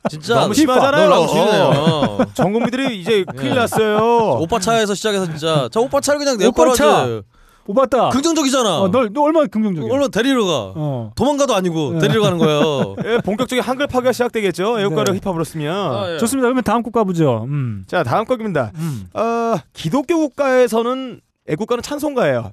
진짜 0.09 0.35
너무 0.35 0.53
심하잖아요. 0.53 1.09
너무 1.09 1.27
심해요. 1.27 2.17
전 2.33 2.53
국민들이 2.53 2.99
이제 2.99 3.23
큰일 3.23 3.51
예. 3.51 3.55
났어요. 3.55 4.39
오빠 4.39 4.59
차에서 4.59 4.95
시작해서 4.95 5.25
진짜 5.25 5.69
저 5.71 5.81
오빠 5.81 6.01
차를 6.01 6.19
그냥 6.19 6.35
오빠 6.35 6.65
내거라 6.65 6.73
차! 6.73 7.21
오바다. 7.67 8.09
긍정적이잖아. 8.09 8.81
어, 8.81 8.91
널, 8.91 9.11
너 9.11 9.23
얼마나 9.23 9.47
긍정적이야. 9.47 9.91
얼른 9.91 10.11
데리러 10.11 10.45
가. 10.45 10.73
어. 10.75 11.11
도망가도 11.15 11.55
아니고 11.55 11.93
네. 11.93 11.99
데리러 11.99 12.21
가는 12.21 12.37
거예요. 12.37 12.95
예, 13.05 13.17
본격적인 13.25 13.63
한글 13.63 13.87
파괴가 13.87 14.11
시작되겠죠. 14.11 14.79
애국가를 14.81 15.13
네. 15.13 15.19
힙합으로 15.19 15.43
쓰면. 15.43 15.75
아, 15.75 16.13
예. 16.13 16.17
좋습니다. 16.19 16.45
그러면 16.45 16.63
다음 16.63 16.83
곡 16.83 16.93
가보죠. 16.93 17.45
음. 17.45 17.83
자, 17.87 18.03
다음 18.03 18.25
곡입니다. 18.25 18.71
음. 18.75 19.07
어, 19.13 19.57
기독교 19.73 20.17
국가에서는 20.17 21.19
애국가는 21.47 21.81
찬송가예요. 21.81 22.51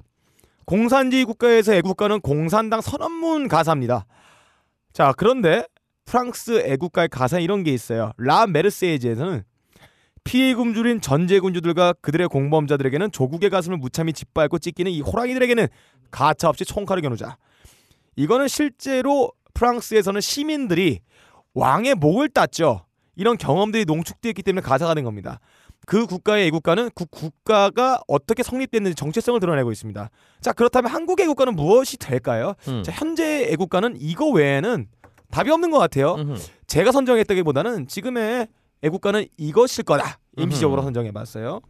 공산주의 0.65 1.25
국가에서 1.25 1.73
애국가는 1.73 2.19
공산당 2.21 2.81
선언문 2.81 3.49
가사입니다. 3.49 4.05
자, 4.93 5.13
그런데 5.15 5.65
프랑스 6.05 6.63
애국가의 6.65 7.09
가사에 7.09 7.41
이런 7.41 7.63
게 7.63 7.71
있어요. 7.71 8.13
라 8.17 8.47
메르세이즈에서는 8.47 9.43
피해 10.23 10.53
굶주린 10.53 11.01
전제 11.01 11.39
군주들과 11.39 11.93
그들의 12.01 12.27
공범자들에게는 12.27 13.11
조국의 13.11 13.49
가슴을 13.49 13.77
무참히 13.77 14.13
짓밟고 14.13 14.59
찢기는 14.59 14.91
이 14.91 15.01
호랑이들에게는 15.01 15.67
가차 16.11 16.49
없이 16.49 16.65
총칼을 16.65 17.01
겨누자. 17.01 17.37
이거는 18.15 18.47
실제로 18.47 19.31
프랑스에서는 19.53 20.21
시민들이 20.21 20.99
왕의 21.53 21.95
목을 21.95 22.29
땄죠. 22.29 22.85
이런 23.15 23.37
경험들이 23.37 23.85
농축되어 23.85 24.29
있기 24.31 24.43
때문에 24.43 24.61
가사가 24.61 24.93
된 24.93 25.03
겁니다. 25.03 25.39
그 25.85 26.05
국가의 26.05 26.47
애국가는 26.47 26.89
그 26.95 27.05
국가가 27.05 27.99
어떻게 28.07 28.41
성립됐는지 28.41 28.95
정체성을 28.95 29.39
드러내고 29.39 29.71
있습니다. 29.71 30.09
자 30.39 30.53
그렇다면 30.53 30.89
한국의 30.91 31.25
애국가는 31.25 31.55
무엇이 31.55 31.97
될까요? 31.97 32.53
음. 32.69 32.83
자 32.83 32.91
현재 32.93 33.47
애국가는 33.51 33.95
이거 33.99 34.27
외에는 34.29 34.87
답이 35.29 35.51
없는 35.51 35.71
것 35.71 35.79
같아요. 35.79 36.15
음흠. 36.15 36.35
제가 36.67 36.91
선정했다기보다는 36.91 37.87
지금의 37.87 38.47
애국가는 38.83 39.25
이것일 39.37 39.85
거다. 39.85 40.19
임시적으로. 40.37 40.81
선정해봤어요. 40.81 41.61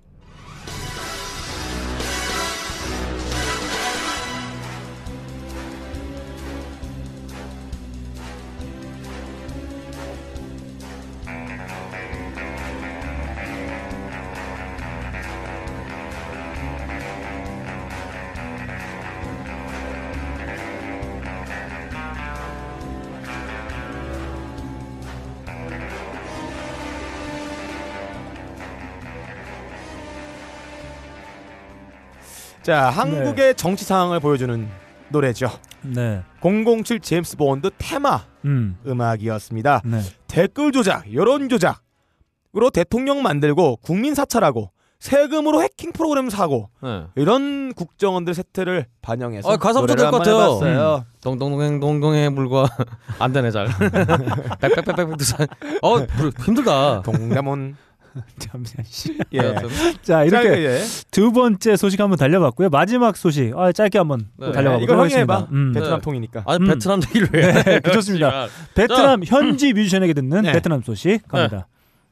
자 32.63 32.89
한국의 32.89 33.55
정치 33.55 33.83
상황을 33.83 34.19
보여주는 34.19 34.69
노래죠. 35.09 35.49
네. 35.81 36.23
007 36.41 37.01
제임스 37.01 37.35
본드 37.37 37.71
테마 37.77 38.21
음. 38.45 38.77
음악이었습니다. 38.87 39.81
네. 39.85 39.99
댓글 40.27 40.71
조작, 40.71 41.13
여론 41.13 41.49
조작으로 41.49 42.69
대통령 42.73 43.21
만들고 43.21 43.77
국민 43.81 44.15
사찰하고 44.15 44.71
세금으로 44.99 45.61
해킹 45.61 45.91
프로그램 45.91 46.29
사고 46.29 46.69
네. 46.81 47.03
이런 47.17 47.73
국정원들 47.73 48.33
세태를 48.33 48.85
반영해서 49.01 49.51
아, 49.51 49.57
가사 49.57 49.81
노래를 49.81 49.97
붙을 49.97 50.11
것 50.11 50.25
한번 50.25 50.33
같아요. 50.33 50.69
해봤어요. 50.71 51.05
동동동행 51.21 51.81
동동해 51.81 52.29
물과 52.29 52.67
안 53.19 53.33
되네 53.33 53.51
잘. 53.51 53.67
빽빽빽빽 54.61 55.17
두산. 55.17 55.45
어 55.81 55.99
힘들다. 56.45 57.01
동대문 57.01 57.75
잠시만. 58.39 58.85
씨. 58.87 59.17
예. 59.33 59.37
여하튼. 59.37 59.69
자 60.01 60.23
이렇게 60.23 60.49
자, 60.49 60.57
예. 60.59 60.81
두 61.11 61.31
번째 61.31 61.75
소식 61.75 61.99
한번 61.99 62.17
달려봤고요. 62.17 62.69
마지막 62.69 63.17
소식 63.17 63.55
아, 63.57 63.71
짧게 63.71 63.97
한번 63.97 64.27
또 64.39 64.47
네. 64.47 64.51
달려가보도록 64.51 64.83
이거 64.83 65.01
형이 65.03 65.13
해봐. 65.21 65.33
하겠습니다. 65.35 65.55
음. 65.55 65.71
베트남 65.73 65.99
네. 65.99 66.01
통이니까. 66.03 66.43
아니 66.45 66.63
음. 66.63 66.67
베트남 66.67 67.01
얘기를 67.07 67.29
왜? 67.33 67.51
네, 67.63 67.79
좋습니다. 67.91 68.47
베트남 68.75 69.23
현지 69.25 69.73
뮤지션에게 69.73 70.13
듣는 70.13 70.43
네. 70.43 70.51
베트남 70.51 70.81
소식 70.81 71.27
갑니다. 71.27 71.67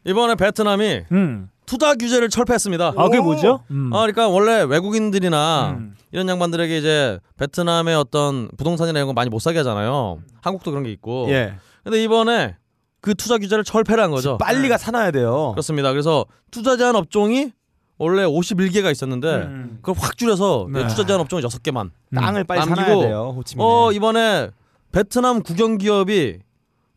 이번에 0.06 0.36
베트남이 0.36 1.02
음. 1.12 1.50
투자 1.66 1.96
규제를 1.96 2.30
철폐했습니다. 2.30 2.94
아 2.98 3.04
그게 3.06 3.20
오. 3.20 3.24
뭐죠? 3.24 3.64
음. 3.72 3.92
아, 3.94 4.00
그러니까 4.00 4.28
원래 4.28 4.64
외국인들이나 4.64 5.76
음. 5.78 5.96
이런 6.12 6.28
양반들에게 6.28 6.78
이제 6.78 7.20
베트남의 7.38 7.96
어떤 7.96 8.50
부동산이나 8.58 9.00
이런 9.00 9.08
거 9.08 9.14
많이 9.14 9.30
못 9.30 9.40
사게 9.40 9.60
하잖아요. 9.60 10.20
한국도 10.42 10.72
그런 10.72 10.84
게 10.84 10.92
있고. 10.92 11.28
예. 11.30 11.54
근데 11.84 12.04
이번에 12.04 12.56
그 13.02 13.16
투자 13.16 13.38
규제를 13.38 13.64
철폐를 13.64 14.04
한 14.04 14.12
거죠. 14.12 14.38
빨리가 14.38 14.78
사놔야 14.78 15.12
돼요. 15.12 15.52
그렇습니다. 15.54 15.92
그래서 15.92 16.26
투자 16.52 16.78
제한 16.78 16.96
업종이 16.96 17.52
원래 17.98 18.24
51개가 18.26 18.92
있었는데 18.92 19.28
음. 19.36 19.80
그걸 19.82 19.96
확 20.02 20.18
줄여서 20.18 20.68
네. 20.72 20.88
투자 20.88 21.06
제한 21.06 21.20
업종이 21.20 21.42
6개만. 21.44 21.92
땅을 22.16 22.44
빨리 22.44 22.60
남기고, 22.60 22.76
사놔야 22.86 23.06
돼요. 23.08 23.34
호치민에. 23.38 23.68
어, 23.68 23.92
이번에 23.92 24.50
베트남 24.92 25.42
국영 25.42 25.78
기업이 25.78 26.40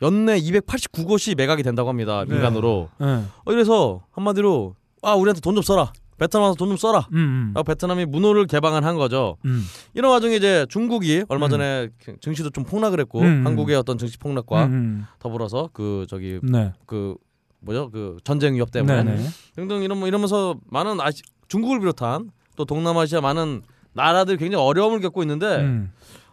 연내 0.02 0.38
289곳이 0.40 1.36
매각이 1.36 1.62
된다고 1.62 1.88
합니다. 1.88 2.24
네. 2.26 2.34
민간으로. 2.34 2.88
네. 2.98 3.22
어, 3.44 3.52
이래서 3.52 4.02
한마디로 4.12 4.74
아, 5.02 5.14
우리한테 5.14 5.40
돈 5.40 5.54
좀 5.54 5.62
써라. 5.62 5.92
베트남 6.18 6.42
와서 6.44 6.54
돈 6.54 6.68
좀 6.68 6.76
써라. 6.76 7.06
음, 7.12 7.16
음. 7.18 7.50
라고 7.54 7.64
베트남이 7.64 8.06
문호를 8.06 8.46
개방을 8.46 8.84
한 8.84 8.96
거죠. 8.96 9.36
음. 9.44 9.62
이런 9.94 10.10
와중에 10.12 10.36
이제 10.36 10.66
중국이 10.68 11.24
얼마 11.28 11.46
음. 11.46 11.50
전에 11.50 11.88
증시도 12.20 12.50
좀 12.50 12.64
폭락을 12.64 13.00
했고 13.00 13.20
음. 13.20 13.46
한국의 13.46 13.76
어떤 13.76 13.98
증시 13.98 14.18
폭락과 14.18 14.66
음, 14.66 15.06
더불어서 15.18 15.70
그 15.72 16.06
저기 16.08 16.40
음. 16.42 16.52
네. 16.52 16.72
그 16.86 17.14
뭐죠 17.60 17.90
그 17.90 18.16
전쟁 18.24 18.54
위협 18.54 18.70
때문에 18.70 19.02
네, 19.04 19.16
네. 19.16 19.22
등등 19.56 19.82
이런 19.82 19.98
뭐 19.98 20.06
이러면서 20.08 20.56
많은 20.70 21.00
아시, 21.00 21.22
중국을 21.48 21.80
비롯한 21.80 22.30
또 22.56 22.64
동남아시아 22.64 23.20
많은 23.20 23.62
나라들이 23.92 24.36
굉장히 24.38 24.64
어려움을 24.64 25.00
겪고 25.00 25.22
있는데 25.22 25.56
음. 25.60 25.92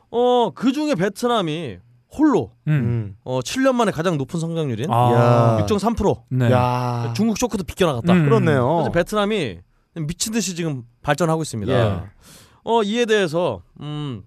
어그 0.09 0.71
중에 0.73 0.95
베트남이 0.95 1.77
홀로 2.17 2.51
음. 2.67 2.71
음. 2.73 3.15
어 3.23 3.39
7년 3.39 3.73
만에 3.75 3.91
가장 3.91 4.17
높은 4.17 4.39
성장률인 4.39 4.91
아. 4.91 5.57
야. 5.61 5.65
6.3% 5.65 6.23
네. 6.29 6.51
야. 6.51 7.13
중국 7.15 7.37
쇼크도 7.37 7.63
비껴나갔다. 7.63 8.11
음. 8.13 8.25
그렇네요. 8.25 8.89
베트남이 8.93 9.59
미친 9.95 10.33
듯이 10.33 10.55
지금 10.55 10.83
발전하고 11.01 11.41
있습니다. 11.41 11.71
예. 11.73 12.01
어 12.63 12.83
이에 12.83 13.05
대해서 13.05 13.61
음 13.79 14.23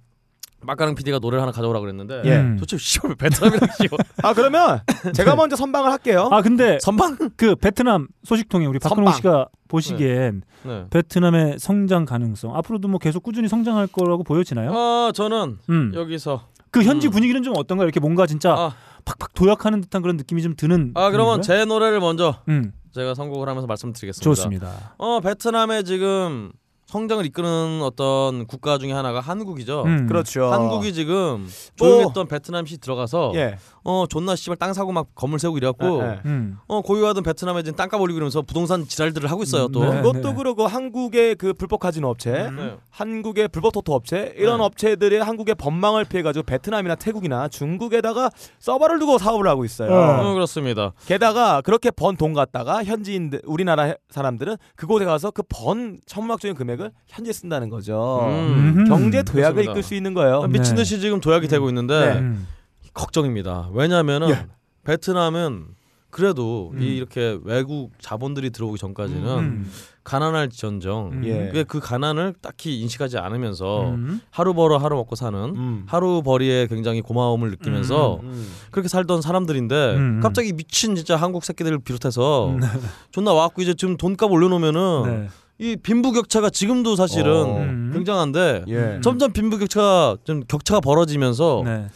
막가능 0.60 0.94
PD가 0.94 1.18
노래를 1.18 1.42
하나 1.42 1.52
가져오라 1.52 1.80
그랬는데 1.80 2.22
예. 2.24 2.36
음. 2.36 2.56
도대체 2.58 2.76
왜 3.06 3.14
베트남이랑 3.14 3.68
씨발 3.80 3.98
아 4.22 4.32
그러면 4.34 4.80
제가 5.14 5.36
먼저 5.36 5.56
선방을 5.56 5.90
할게요. 5.90 6.28
아 6.32 6.42
근데 6.42 6.78
선방? 6.80 7.16
그 7.36 7.54
베트남 7.54 8.08
소식통에 8.24 8.66
우리 8.66 8.78
박근홍 8.78 9.04
선방. 9.04 9.14
씨가 9.16 9.48
보시기엔 9.68 10.42
네. 10.64 10.86
베트남의 10.90 11.58
성장 11.58 12.04
가능성 12.04 12.56
앞으로도 12.56 12.88
뭐 12.88 12.98
계속 12.98 13.22
꾸준히 13.22 13.48
성장할 13.48 13.86
거라고 13.88 14.22
보여지나요? 14.24 14.70
어 14.72 15.12
저는 15.12 15.58
음. 15.70 15.92
여기서 15.94 16.48
그 16.70 16.82
현지 16.82 17.08
음. 17.08 17.10
분위기는 17.12 17.42
좀 17.42 17.54
어떤가 17.56 17.84
이렇게 17.84 18.00
뭔가 18.00 18.26
진짜 18.26 18.52
아, 18.52 18.74
팍팍 19.04 19.34
도약하는 19.34 19.80
듯한 19.82 20.02
그런 20.02 20.16
느낌이 20.16 20.42
좀 20.42 20.54
드는. 20.56 20.92
아 20.94 21.10
그러면 21.10 21.34
분위기인가요? 21.36 21.42
제 21.42 21.64
노래를 21.66 22.00
먼저 22.00 22.40
음 22.48 22.72
제가 22.94 23.14
선곡을 23.14 23.48
하면서 23.48 23.66
말씀드리겠습니다. 23.66 24.24
좋습니다. 24.24 24.94
어 24.98 25.20
베트남의 25.20 25.84
지금 25.84 26.52
성장을 26.86 27.24
이끄는 27.26 27.80
어떤 27.82 28.46
국가 28.46 28.78
중에 28.78 28.92
하나가 28.92 29.18
한국이죠. 29.20 29.82
음. 29.84 30.06
그렇죠. 30.06 30.46
한국이 30.52 30.92
지금 30.92 31.48
뭐- 31.78 31.88
조용했던 31.88 32.28
베트남시 32.28 32.78
들어가서 32.78 33.32
예. 33.34 33.58
어 33.86 34.06
존나 34.08 34.34
씨발 34.34 34.56
땅 34.56 34.72
사고 34.72 34.92
막 34.92 35.08
건물 35.14 35.38
세우고 35.38 35.58
이래갖고 35.58 36.02
예, 36.02 36.06
예. 36.08 36.20
음. 36.24 36.56
어 36.66 36.80
고유하던 36.80 37.22
베트남에 37.22 37.62
지금 37.62 37.76
땅값 37.76 38.00
올리고 38.00 38.16
이러면서 38.16 38.40
부동산 38.42 38.86
지랄들을 38.88 39.30
하고 39.30 39.42
있어요 39.42 39.68
또. 39.68 39.84
네. 39.84 40.00
그것도 40.00 40.34
그러고 40.34 40.66
한국의 40.66 41.34
그 41.36 41.52
불법 41.52 41.80
카지노 41.80 42.08
업체, 42.08 42.50
네. 42.50 42.76
한국의 42.90 43.48
불법 43.48 43.72
토토 43.72 43.92
업체 43.94 44.32
이런 44.38 44.58
네. 44.58 44.64
업체들이 44.64 45.16
한국의 45.18 45.54
법망을 45.56 46.04
피해 46.06 46.22
가지고 46.22 46.44
베트남이나 46.44 46.94
태국이나 46.94 47.48
중국에다가 47.48 48.30
서버를 48.58 48.98
두고 48.98 49.18
사업을 49.18 49.46
하고 49.48 49.64
있어요. 49.64 49.92
어. 49.92 50.30
어, 50.30 50.34
그렇습니다. 50.34 50.92
게다가 51.06 51.60
그렇게 51.60 51.90
번 51.90 52.14
돈 52.16 52.32
갖다가 52.32 52.84
현지인들 52.84 53.42
우리나라 53.44 53.82
해- 53.82 53.96
사람들은 54.08 54.56
그곳에 54.76 55.04
가서 55.04 55.30
그 55.30 55.42
번 55.48 55.98
천문학적인 56.06 56.56
금액을 56.56 56.90
현지에 57.06 57.32
쓴다는 57.32 57.68
거죠. 57.68 58.20
음. 58.28 58.74
음. 58.78 58.84
경제 58.88 59.22
도약을 59.22 59.52
그렇습니다. 59.64 59.72
이끌 59.72 59.82
수 59.82 59.94
있는 59.94 60.14
거예요. 60.14 60.46
네. 60.46 60.58
미친 60.58 60.74
듯이 60.74 61.00
지금 61.00 61.20
도약이 61.20 61.48
되고 61.48 61.68
있는데 61.68 62.14
네. 62.14 62.18
음. 62.20 62.46
걱정입니다. 62.94 63.70
왜냐하면은 63.72 64.30
예. 64.30 64.46
베트남은 64.84 65.74
그래도 66.14 66.70
음. 66.74 66.80
이 66.80 66.96
이렇게 66.96 67.36
외국 67.42 67.90
자본들이 67.98 68.50
들어오기 68.50 68.78
전까지는 68.78 69.38
음. 69.38 69.70
가난할지언정 70.04 71.10
음. 71.12 71.22
예. 71.24 71.64
그 71.66 71.80
가난을 71.80 72.34
딱히 72.40 72.80
인식하지 72.80 73.18
않으면서 73.18 73.90
음. 73.90 74.20
하루 74.30 74.54
벌어 74.54 74.76
하루 74.76 74.94
먹고 74.94 75.16
사는 75.16 75.36
음. 75.36 75.82
하루 75.86 76.22
벌이에 76.22 76.68
굉장히 76.68 77.00
고마움을 77.00 77.50
느끼면서 77.50 78.20
음. 78.22 78.48
그렇게 78.70 78.88
살던 78.88 79.22
사람들인데 79.22 79.94
음. 79.96 80.20
갑자기 80.22 80.52
미친 80.52 80.94
진짜 80.94 81.16
한국 81.16 81.44
새끼들을 81.44 81.80
비롯해서 81.80 82.50
음. 82.50 82.60
존나 83.10 83.32
와갖고 83.32 83.62
이제 83.62 83.74
지금 83.74 83.96
돈값 83.96 84.30
올려놓으면은 84.30 85.02
네. 85.06 85.28
이 85.58 85.76
빈부격차가 85.76 86.50
지금도 86.50 86.94
사실은 86.94 87.32
어. 87.32 87.56
음. 87.58 87.90
굉장한데 87.92 88.66
예. 88.68 89.00
점점 89.02 89.32
빈부격차가 89.32 90.18
좀 90.22 90.44
격차가 90.46 90.80
벌어지면서 90.80 91.62
네. 91.64 91.88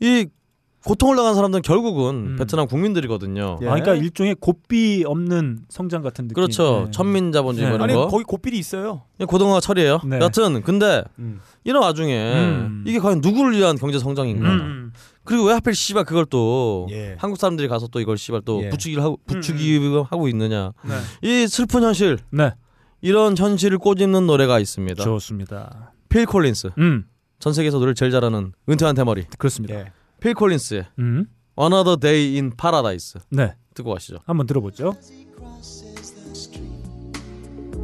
이 0.00 0.26
고통을 0.84 1.16
당한 1.16 1.34
사람들은 1.34 1.62
결국은 1.62 2.32
음. 2.32 2.36
베트남 2.36 2.66
국민들이거든요. 2.66 3.58
예. 3.62 3.66
아, 3.66 3.74
그러니까 3.74 3.94
일종의 3.94 4.36
고삐 4.40 5.04
없는 5.06 5.60
성장 5.68 6.02
같은 6.02 6.24
느낌. 6.26 6.34
그렇죠. 6.34 6.84
네. 6.86 6.90
천민 6.90 7.30
자본주의 7.32 7.66
네. 7.66 7.70
뭐 7.70 7.76
이런 7.76 7.88
아니 7.88 7.94
거. 7.94 8.08
거기 8.08 8.24
고삐리 8.24 8.58
있어요. 8.58 9.02
그냥 9.16 9.28
고등어가 9.28 9.60
처리예요. 9.60 10.00
네. 10.04 10.18
여튼 10.20 10.62
근데 10.62 11.04
음. 11.18 11.40
이런 11.64 11.82
와중에 11.82 12.34
음. 12.34 12.84
이게 12.86 12.98
과연 12.98 13.20
누구를 13.20 13.56
위한 13.56 13.76
경제 13.76 13.98
성장인가? 13.98 14.48
음. 14.48 14.92
그리고 15.24 15.44
왜 15.44 15.52
하필 15.52 15.74
씨발 15.74 16.04
그걸 16.04 16.26
또 16.26 16.88
예. 16.90 17.14
한국 17.18 17.38
사람들이 17.38 17.68
가서 17.68 17.86
또 17.86 18.00
이걸 18.00 18.18
씨발 18.18 18.42
또 18.44 18.64
예. 18.64 18.70
부추기를 18.70 19.02
하고 19.02 19.18
부추기 19.26 19.78
하고 20.10 20.28
있느냐? 20.28 20.72
네. 20.84 20.94
이 21.22 21.46
슬픈 21.46 21.84
현실 21.84 22.18
네. 22.30 22.52
이런 23.00 23.36
현실을 23.36 23.78
꼬집는 23.78 24.26
노래가 24.26 24.58
있습니다. 24.58 25.02
좋습니다. 25.04 25.92
필 26.08 26.26
콜린스 26.26 26.70
음. 26.78 27.04
전 27.38 27.52
세계에서 27.52 27.78
노래를 27.78 27.94
제일 27.94 28.10
잘하는 28.10 28.52
은퇴한 28.68 28.94
대머리 28.96 29.24
그렇습니다. 29.38 29.92
예. 30.22 30.24
필 30.24 30.34
콜린스의 30.34 30.86
음. 31.00 31.26
Another 31.58 31.98
Day 31.98 32.34
in 32.36 32.52
Paradise 32.56 33.20
네. 33.30 33.54
듣고 33.74 33.92
가시죠. 33.92 34.20
한번 34.24 34.46
들어보죠. 34.46 34.94
crosses 35.36 36.12
the 36.14 36.34
street. 36.34 36.70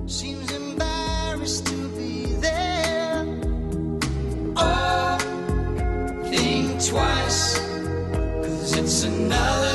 Seems 0.07 0.51
embarrassed 0.53 1.67
to 1.67 1.77
be 1.97 2.39
there. 2.41 3.27
Oh, 4.57 5.19
think 6.31 6.79
twice, 6.81 7.59
cause 8.43 8.73
it's 8.79 9.03
another 9.05 9.68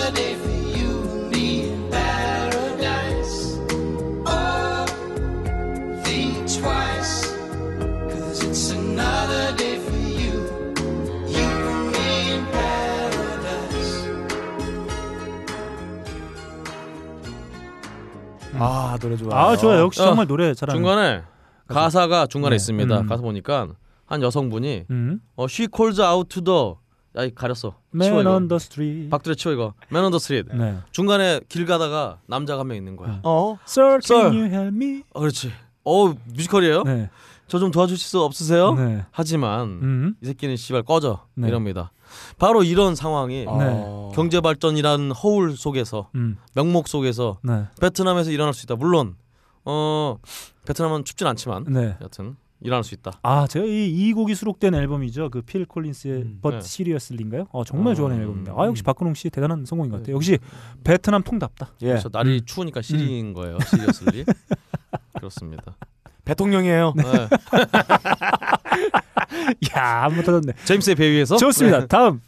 아 18.63 18.97
노래 18.99 19.17
좋아. 19.17 19.35
아, 19.51 19.55
좋아요. 19.57 19.81
역시 19.81 20.01
어, 20.01 20.05
정말 20.05 20.27
노래 20.27 20.53
잘하는. 20.53 20.79
중간에 20.81 21.23
가사가 21.67 22.27
중간에 22.27 22.51
네. 22.51 22.55
있습니다. 22.57 22.99
음. 23.01 23.07
가사 23.07 23.21
보니까 23.21 23.67
한 24.05 24.21
여성분이 24.21 24.85
음. 24.89 25.19
어, 25.35 25.45
She 25.45 25.67
calls 25.73 26.01
out 26.01 26.29
to 26.29 26.43
the 26.43 26.73
야, 27.15 27.23
이 27.25 27.33
가렸어. 27.33 27.75
치워 27.93 28.05
Man 28.09 28.21
이거. 28.21 28.31
on 28.35 28.47
the 28.47 28.55
street. 28.57 29.09
박두래 29.09 29.35
치워 29.35 29.53
이거. 29.53 29.73
Man 29.91 30.03
on 30.05 30.11
the 30.11 30.17
street. 30.17 30.49
네. 30.55 30.77
중간에 30.91 31.39
길 31.47 31.65
가다가 31.65 32.17
남자가 32.27 32.61
한 32.61 32.67
명 32.67 32.77
있는 32.77 32.95
거야. 32.95 33.19
어. 33.23 33.57
Sir, 33.67 33.99
Sir. 34.03 34.29
can 34.31 34.33
you 34.41 34.45
help 34.51 34.75
me? 34.75 35.03
어, 35.13 35.19
그렇지. 35.19 35.51
어 35.85 36.07
뮤지컬이에요? 36.33 36.83
네. 36.83 37.09
저 37.47 37.59
좀 37.59 37.69
도와주실 37.71 38.07
수 38.07 38.21
없으세요? 38.23 38.73
네. 38.73 39.05
하지만 39.11 39.59
음. 39.83 40.15
이 40.23 40.25
새끼는 40.25 40.55
씨발 40.55 40.83
꺼져 40.83 41.25
네. 41.35 41.47
이럽니다. 41.49 41.91
바로 42.37 42.63
이런 42.63 42.95
상황이 42.95 43.45
어. 43.47 44.11
경제 44.15 44.41
발전이라는 44.41 45.11
허울 45.11 45.55
속에서 45.57 46.09
음. 46.15 46.37
명목 46.55 46.87
속에서 46.87 47.39
네. 47.43 47.65
베트남에서 47.79 48.31
일어날 48.31 48.53
수 48.53 48.65
있다. 48.65 48.75
물론 48.75 49.15
어 49.65 50.17
베트남은 50.65 51.05
춥진 51.05 51.27
않지만 51.27 51.65
네. 51.69 51.97
여튼 52.01 52.35
일어날 52.61 52.83
수 52.85 52.93
있다. 52.95 53.19
아, 53.23 53.45
제가 53.45 53.65
이, 53.65 53.87
이 53.89 54.13
곡이 54.13 54.35
수록된 54.35 54.73
앨범이죠. 54.73 55.29
그 55.31 55.41
필 55.41 55.65
콜린스의 55.65 56.21
음, 56.21 56.39
But 56.41 56.55
네. 56.55 56.57
Seriously,인가요? 56.59 57.47
어, 57.51 57.65
정말 57.65 57.91
어, 57.91 57.95
좋아하는 57.95 58.17
음. 58.17 58.21
앨범입니다. 58.21 58.53
아, 58.55 58.65
역시 58.67 58.83
박근홍 58.83 59.15
씨 59.15 59.29
대단한 59.29 59.65
성공인 59.65 59.91
것 59.91 59.97
네. 59.97 60.01
같아요. 60.03 60.15
역시 60.15 60.39
베트남 60.83 61.23
통답다. 61.23 61.71
예. 61.81 61.87
그래서 61.87 62.09
날이 62.11 62.37
음. 62.39 62.45
추우니까 62.45 62.81
시리인 62.81 63.33
거예요. 63.33 63.57
시리어슬리. 63.69 64.23
그렇습니다. 65.15 65.75
대통령이에요. 66.25 66.93
네. 66.95 67.03
야, 69.75 70.03
한번 70.03 70.23
터졌네. 70.23 70.53
제임스의 70.65 70.95
배 70.95 71.09
위에서 71.11 71.37
좋습니다. 71.37 71.85
다음 71.87 72.21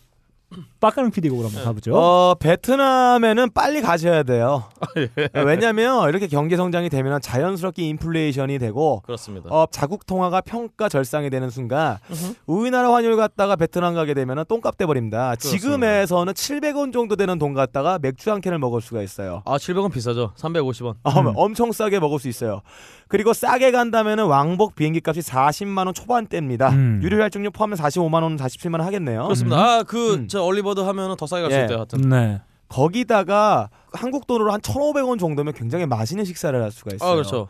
빡가능 0.85 1.09
PD 1.09 1.29
곡으로 1.29 1.47
한번 1.47 1.63
가보죠. 1.63 1.95
어 1.95 2.35
베트남에는 2.35 3.49
빨리 3.55 3.81
가셔야 3.81 4.21
돼요. 4.21 4.65
예. 4.97 5.09
왜냐하면 5.33 6.07
이렇게 6.09 6.27
경제 6.27 6.55
성장이 6.55 6.89
되면 6.89 7.19
자연스럽게 7.19 7.81
인플레이션이 7.81 8.59
되고 8.59 9.01
그렇습니다. 9.03 9.49
어, 9.49 9.65
자국 9.71 10.05
통화가 10.05 10.41
평가 10.41 10.87
절상이 10.87 11.31
되는 11.31 11.49
순간 11.49 11.97
우리나라 12.45 12.93
환율 12.93 13.17
갖다가 13.17 13.55
베트남 13.55 13.95
가게 13.95 14.13
되면 14.13 14.45
똥값 14.47 14.77
돼 14.77 14.85
버립니다. 14.85 15.35
지금에서는 15.35 16.33
700원 16.33 16.93
정도 16.93 17.15
되는 17.15 17.39
돈 17.39 17.55
갖다가 17.55 17.97
맥주 17.99 18.31
한 18.31 18.39
캔을 18.39 18.59
먹을 18.59 18.79
수가 18.79 19.01
있어요. 19.01 19.41
아 19.45 19.57
700원 19.57 19.91
비싸죠. 19.91 20.33
350원. 20.37 20.95
어, 21.03 21.33
엄청 21.35 21.71
싸게 21.71 21.99
먹을 21.99 22.19
수 22.19 22.27
있어요. 22.27 22.61
그리고 23.07 23.33
싸게 23.33 23.71
간다면은 23.71 24.25
왕복 24.25 24.75
비행기 24.75 25.01
값이 25.03 25.21
40만 25.21 25.85
원 25.85 25.93
초반대입니다. 25.93 26.69
음. 26.69 26.99
유료 27.03 27.21
할증료 27.21 27.49
포함해 27.51 27.75
45만 27.75 28.21
원, 28.23 28.35
47만 28.35 28.73
원 28.73 28.81
하겠네요. 28.81 29.23
그렇습니다. 29.23 29.57
아그 29.79 30.13
음. 30.13 30.27
저 30.27 30.43
얼리버 30.43 30.74
드 30.75 30.81
하면은 30.81 31.15
더 31.15 31.25
싸게 31.25 31.41
갈 31.43 31.51
수 31.51 31.57
예. 31.57 31.61
있대요. 31.63 31.77
하여튼. 31.77 32.01
네. 32.09 32.41
거기다가 32.67 33.69
한국 33.93 34.27
돈으로 34.27 34.51
한 34.51 34.59
1,500원 34.61 35.19
정도면 35.19 35.53
굉장히 35.53 35.85
맛있는 35.85 36.25
식사를 36.25 36.61
할 36.61 36.71
수가 36.71 36.95
있어요. 36.95 37.09
아 37.09 37.13
그렇죠. 37.13 37.47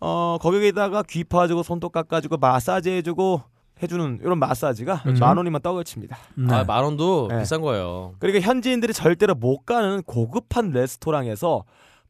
어, 0.00 0.36
거기에다가 0.40 1.02
귀 1.08 1.24
파주고 1.24 1.62
손톱 1.62 1.92
깎아주고 1.92 2.36
마사지 2.38 2.90
해주고 2.90 3.42
해주는 3.82 4.20
이런 4.22 4.38
마사지가 4.38 5.02
그렇죠. 5.02 5.20
만 5.24 5.36
원이면 5.36 5.60
떡을 5.62 5.84
칩니다. 5.84 6.16
네. 6.34 6.54
아 6.54 6.64
만 6.64 6.82
원도 6.84 7.28
네. 7.30 7.40
비싼 7.40 7.60
거예요. 7.60 8.14
그러니까 8.18 8.46
현지인들이 8.46 8.92
절대로 8.92 9.34
못 9.34 9.64
가는 9.66 10.02
고급한 10.02 10.70
레스토랑에서 10.70 11.64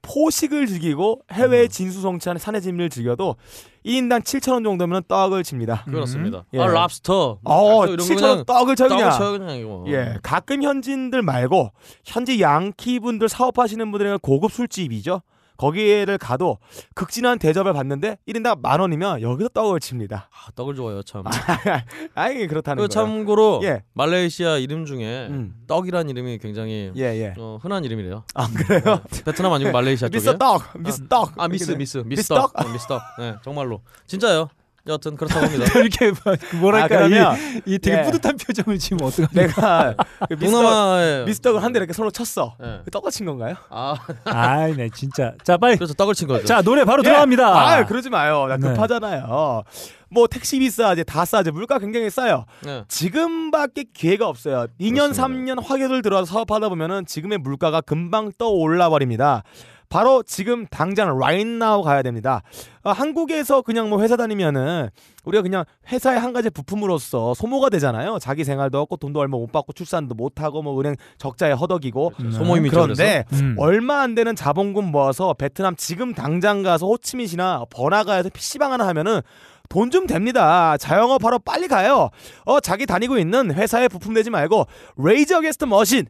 포식을 0.06 0.66
즐기고 0.66 1.22
해외 1.32 1.62
음. 1.62 1.68
진수성찬 1.68 2.38
산의 2.38 2.62
진미를 2.62 2.88
즐겨도 2.90 3.36
1인당 3.84 4.22
7,000원 4.22 4.64
정도면 4.64 5.02
떡을 5.08 5.44
칩니다. 5.44 5.84
그렇습니다. 5.84 6.44
예. 6.54 6.60
아 6.60 6.66
랍스터. 6.66 7.38
어, 7.44 7.86
거 7.86 7.86
7,000원 7.86 8.14
그냥 8.16 8.44
떡을 8.44 8.76
쳐 8.76 8.88
떡을 8.88 9.02
그냥. 9.04 9.18
쳐요 9.18 9.38
그냥 9.38 9.56
이거. 9.56 9.84
예, 9.88 10.16
가끔 10.22 10.62
현지인들 10.62 11.22
말고 11.22 11.72
현지 12.04 12.40
양키 12.40 13.00
분들 13.00 13.28
사업하시는 13.28 13.90
분들은 13.90 14.18
고급 14.20 14.52
술집이죠. 14.52 15.22
거기를 15.56 16.18
가도 16.18 16.58
극진한 16.94 17.38
대접을 17.38 17.72
받는데 17.72 18.18
1인당 18.28 18.60
만 18.60 18.80
원이면 18.80 19.22
여기서 19.22 19.48
떡을 19.50 19.80
칩니다. 19.80 20.28
아, 20.30 20.50
떡을 20.54 20.74
좋아해요 20.74 21.02
참. 21.02 21.24
아이 22.14 22.46
그렇다는 22.46 22.82
그 22.82 22.88
거예요. 22.88 22.88
참고로 22.88 23.60
예. 23.64 23.82
말레이시아 23.94 24.58
이름 24.58 24.84
중에 24.86 25.28
음. 25.28 25.54
떡이란 25.66 26.08
이름이 26.08 26.38
굉장히 26.38 26.92
예, 26.96 27.02
예. 27.02 27.34
어, 27.38 27.58
흔한 27.62 27.84
이름이래요. 27.84 28.24
아, 28.34 28.48
그래요? 28.48 29.00
베트남 29.24 29.52
아니고 29.52 29.70
말레이시아 29.72 30.08
쪽에. 30.10 30.16
미스터 30.18 30.38
떡, 30.38 30.62
미스터 30.80 31.06
떡. 31.08 31.32
아 31.40 31.48
미스 31.48 31.64
이렇게 31.64 31.78
미스 31.78 32.02
돼. 32.02 32.08
미스 32.08 32.20
미스 32.20 32.28
떡. 32.28 32.52
떡? 32.52 32.64
어, 32.66 32.72
미스 32.72 32.86
떡. 32.86 33.02
네 33.18 33.34
정말로 33.42 33.80
진짜요. 34.06 34.48
여하튼 34.88 35.16
그렇다고 35.16 35.46
합니다. 35.46 35.64
이렇게 35.78 36.10
뭐- 36.10 36.34
그 36.38 36.56
아, 36.56 36.60
뭐랄까 36.60 36.88
그러면 36.88 37.36
이, 37.66 37.74
이 37.74 37.78
되게 37.78 37.98
예. 37.98 38.02
뿌듯한 38.02 38.36
표정을 38.36 38.78
지금 38.78 39.04
어떡하냐. 39.04 39.28
내가 39.32 39.94
그 40.28 40.34
미스터 40.34 40.50
동남아의 40.62 41.24
미스떡을 41.26 41.62
한대 41.62 41.78
이렇게 41.78 41.92
손으로 41.92 42.10
쳤어. 42.10 42.56
예. 42.62 42.80
그 42.84 42.90
떡을 42.90 43.10
친 43.10 43.26
건가요? 43.26 43.56
아 43.70 43.96
아이, 44.24 44.74
네, 44.76 44.88
진짜. 44.94 45.32
자, 45.42 45.56
빨리. 45.56 45.76
그래서 45.76 45.94
떡을 45.94 46.14
친 46.14 46.28
거죠. 46.28 46.44
자, 46.44 46.62
노래 46.62 46.84
바로 46.84 47.02
예. 47.02 47.08
들어갑니다. 47.08 47.46
아, 47.46 47.84
그러지 47.84 48.10
마요. 48.10 48.46
나 48.48 48.56
네. 48.56 48.68
급하잖아요. 48.68 49.64
뭐 50.08 50.28
택시 50.28 50.60
비싸지, 50.60 51.02
다 51.04 51.24
싸지, 51.24 51.50
물가 51.50 51.80
굉장히 51.80 52.08
싸요. 52.10 52.44
네. 52.62 52.84
지금밖에 52.86 53.84
기회가 53.92 54.28
없어요. 54.28 54.66
2년, 54.80 55.12
그렇습니다. 55.12 55.26
3년 55.56 55.64
화교를 55.66 56.02
들어서 56.02 56.32
사업하다 56.32 56.68
보면은 56.68 57.06
지금의 57.06 57.38
물가가 57.38 57.80
금방 57.80 58.30
떠올라 58.38 58.88
버립니다. 58.88 59.42
바로 59.88 60.22
지금 60.22 60.66
당장 60.66 61.16
right 61.16 61.48
now 61.48 61.82
가야 61.82 62.02
됩니다. 62.02 62.42
아, 62.82 62.92
한국에서 62.92 63.62
그냥 63.62 63.88
뭐 63.88 64.02
회사 64.02 64.16
다니면은 64.16 64.90
우리가 65.24 65.42
그냥 65.42 65.64
회사의 65.88 66.20
한 66.20 66.32
가지 66.32 66.50
부품으로서 66.50 67.34
소모가 67.34 67.70
되잖아요. 67.70 68.18
자기 68.20 68.44
생활도 68.44 68.78
없고 68.80 68.96
돈도 68.96 69.20
얼마 69.20 69.36
못 69.36 69.50
받고 69.50 69.72
출산도 69.72 70.14
못 70.14 70.40
하고 70.40 70.62
뭐 70.62 70.78
은행 70.80 70.96
적자에 71.18 71.52
허덕이고 71.52 72.12
음. 72.20 72.30
소모임이죠. 72.30 72.80
그런데 72.80 73.24
음. 73.32 73.56
얼마 73.58 74.02
안 74.02 74.14
되는 74.14 74.34
자본금 74.36 74.84
모아서 74.90 75.34
베트남 75.34 75.74
지금 75.76 76.14
당장 76.14 76.62
가서 76.62 76.86
호치민이나 76.86 77.64
버나가에서 77.70 78.28
PC방 78.30 78.72
하나 78.72 78.86
하면은 78.88 79.20
돈좀 79.68 80.06
됩니다. 80.06 80.76
자영업하러 80.76 81.38
빨리 81.40 81.66
가요. 81.68 82.10
어 82.44 82.60
자기 82.60 82.86
다니고 82.86 83.18
있는 83.18 83.52
회사에 83.52 83.88
부품 83.88 84.14
되지 84.14 84.30
말고 84.30 84.66
레이저 84.96 85.40
게스트 85.40 85.64
머신 85.64 86.06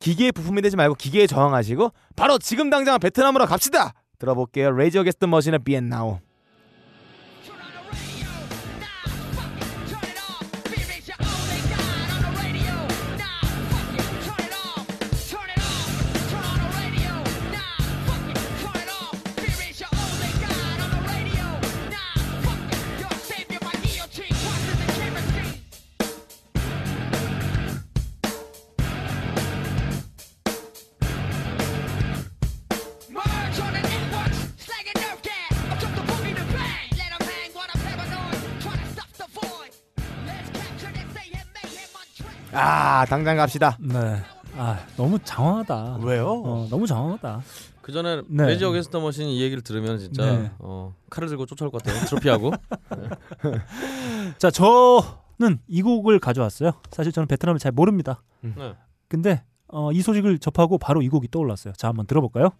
기계에 0.00 0.32
부품이 0.32 0.62
되지 0.62 0.76
말고 0.76 0.94
기계에 0.94 1.26
저항하시고 1.26 1.92
바로 2.16 2.38
지금 2.38 2.70
당장 2.70 2.98
베트남으로 2.98 3.46
갑시다. 3.46 3.94
들어볼게요. 4.18 4.72
레이저 4.72 5.02
게스트 5.02 5.24
머신의 5.26 5.60
비엔나우. 5.64 6.18
아 42.98 43.04
당장 43.04 43.36
갑시다. 43.36 43.78
네. 43.78 44.20
아 44.56 44.84
너무 44.96 45.20
장황하다. 45.22 46.00
왜요? 46.02 46.42
어, 46.44 46.66
너무 46.68 46.84
장황하다. 46.84 47.42
그 47.80 47.92
전에 47.92 48.22
네. 48.26 48.46
레지 48.46 48.64
어게스터 48.64 48.98
머신이 48.98 49.36
이 49.36 49.42
얘기를 49.42 49.62
들으면 49.62 50.00
진짜 50.00 50.24
네. 50.24 50.50
어, 50.58 50.92
칼을 51.08 51.28
들고 51.28 51.46
쫓아올 51.46 51.70
것 51.70 51.80
같아요. 51.80 52.04
트로피하고. 52.06 52.52
자 54.38 54.50
저는 54.50 55.60
이 55.68 55.80
곡을 55.80 56.18
가져왔어요. 56.18 56.72
사실 56.90 57.12
저는 57.12 57.28
베트남을 57.28 57.60
잘 57.60 57.70
모릅니다. 57.70 58.24
네. 58.40 58.74
근데 59.06 59.44
어, 59.68 59.92
이 59.92 60.02
소식을 60.02 60.40
접하고 60.40 60.76
바로 60.78 61.00
이 61.00 61.08
곡이 61.08 61.28
떠올랐어요. 61.30 61.74
자 61.74 61.86
한번 61.86 62.08
들어볼까요? 62.08 62.50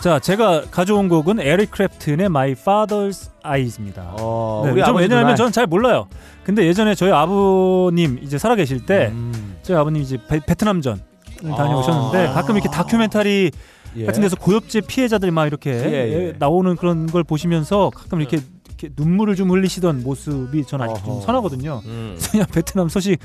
자 0.00 0.20
제가 0.20 0.66
가져온 0.70 1.08
곡은 1.08 1.40
에릭 1.40 1.70
크랩튼의 1.72 2.26
My 2.26 2.52
Father's 2.52 3.28
Eyes입니다. 3.44 4.14
어, 4.20 4.62
네, 4.64 4.84
좀 4.84 4.96
왜냐하면 4.96 5.24
말- 5.28 5.36
저는 5.36 5.52
잘 5.52 5.66
몰라요. 5.66 6.06
근데 6.44 6.64
예전에 6.66 6.94
저희 6.94 7.10
아버님 7.10 8.18
이제 8.22 8.38
살아계실 8.38 8.86
때 8.86 9.08
음. 9.12 9.56
저희 9.62 9.76
아버님 9.76 10.02
이제 10.02 10.16
베, 10.28 10.38
베트남전 10.38 11.00
다녀오셨는데 11.42 12.28
아. 12.28 12.32
가끔 12.34 12.56
이렇게 12.56 12.68
다큐멘터리 12.68 13.50
예. 13.96 14.04
같은 14.06 14.20
데서 14.22 14.36
고엽제 14.36 14.82
피해자들 14.82 15.30
막 15.32 15.46
이렇게 15.46 15.70
예, 15.72 16.12
예. 16.28 16.34
나오는 16.38 16.76
그런 16.76 17.06
걸 17.06 17.24
보시면서 17.24 17.90
가끔 17.94 18.20
이렇게, 18.20 18.38
이렇게 18.68 18.90
눈물을 18.96 19.34
좀 19.34 19.50
흘리시던 19.50 20.02
모습이 20.04 20.66
저는 20.66 20.88
아직 20.88 21.02
좀 21.02 21.14
어허. 21.14 21.20
선하거든요. 21.22 21.80
음. 21.86 22.16
그냥 22.30 22.46
베트남 22.52 22.88
소식 22.88 23.18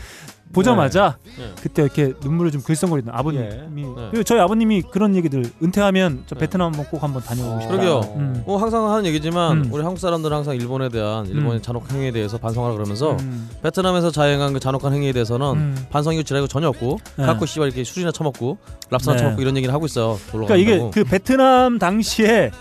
보자마자 0.54 1.18
네. 1.38 1.52
그때 1.62 1.82
이렇게 1.84 2.14
눈물을 2.22 2.52
좀 2.52 2.62
글썽거리던 2.62 3.14
아버님이 3.14 3.44
예. 3.44 3.68
그리고 4.12 4.24
저희 4.24 4.40
아버님이 4.40 4.84
그런 4.84 5.16
얘기들 5.16 5.46
은퇴하면 5.62 6.24
저 6.28 6.36
네. 6.36 6.42
베트남 6.42 6.68
한번 6.68 6.86
꼭 6.86 7.04
한번 7.04 7.22
다녀오고 7.24 7.62
싶다. 7.62 7.76
그러게요. 7.76 8.00
음. 8.18 8.44
뭐 8.46 8.58
항상 8.58 8.90
하는 8.90 9.06
얘기지만 9.06 9.66
음. 9.66 9.70
우리 9.72 9.84
한국 9.84 10.00
사람들은 10.00 10.36
항상 10.36 10.56
일본에 10.56 10.90
대한 10.90 11.26
일본의 11.26 11.60
음. 11.60 11.62
잔혹 11.62 11.92
행위에 11.92 12.12
대해서 12.12 12.38
반성하라 12.38 12.74
그러면서 12.76 13.12
음. 13.20 13.50
베트남에서 13.64 14.12
자행한 14.12 14.54
그 14.54 14.60
잔혹한 14.60 14.94
행위에 14.94 15.12
대해서는 15.14 15.46
음. 15.54 15.78
반성이고 15.90 16.24
지랄이고 16.24 16.48
전혀 16.48 16.68
없고 16.70 17.00
네. 17.18 17.26
갖고 17.26 17.46
씨발 17.46 17.68
이렇게 17.68 17.84
술이나 17.84 18.12
처먹고 18.12 18.58
랍스나 18.90 19.16
네. 19.16 19.20
처먹고 19.20 19.42
이런 19.42 19.56
얘기를 19.58 19.74
하고 19.74 19.86
있어요. 19.86 20.20
그러니까 20.32 20.56
이게 20.56 20.72
간다고. 20.72 20.92
그 20.92 21.04
베트남 21.04 21.80
당시에 21.80 22.52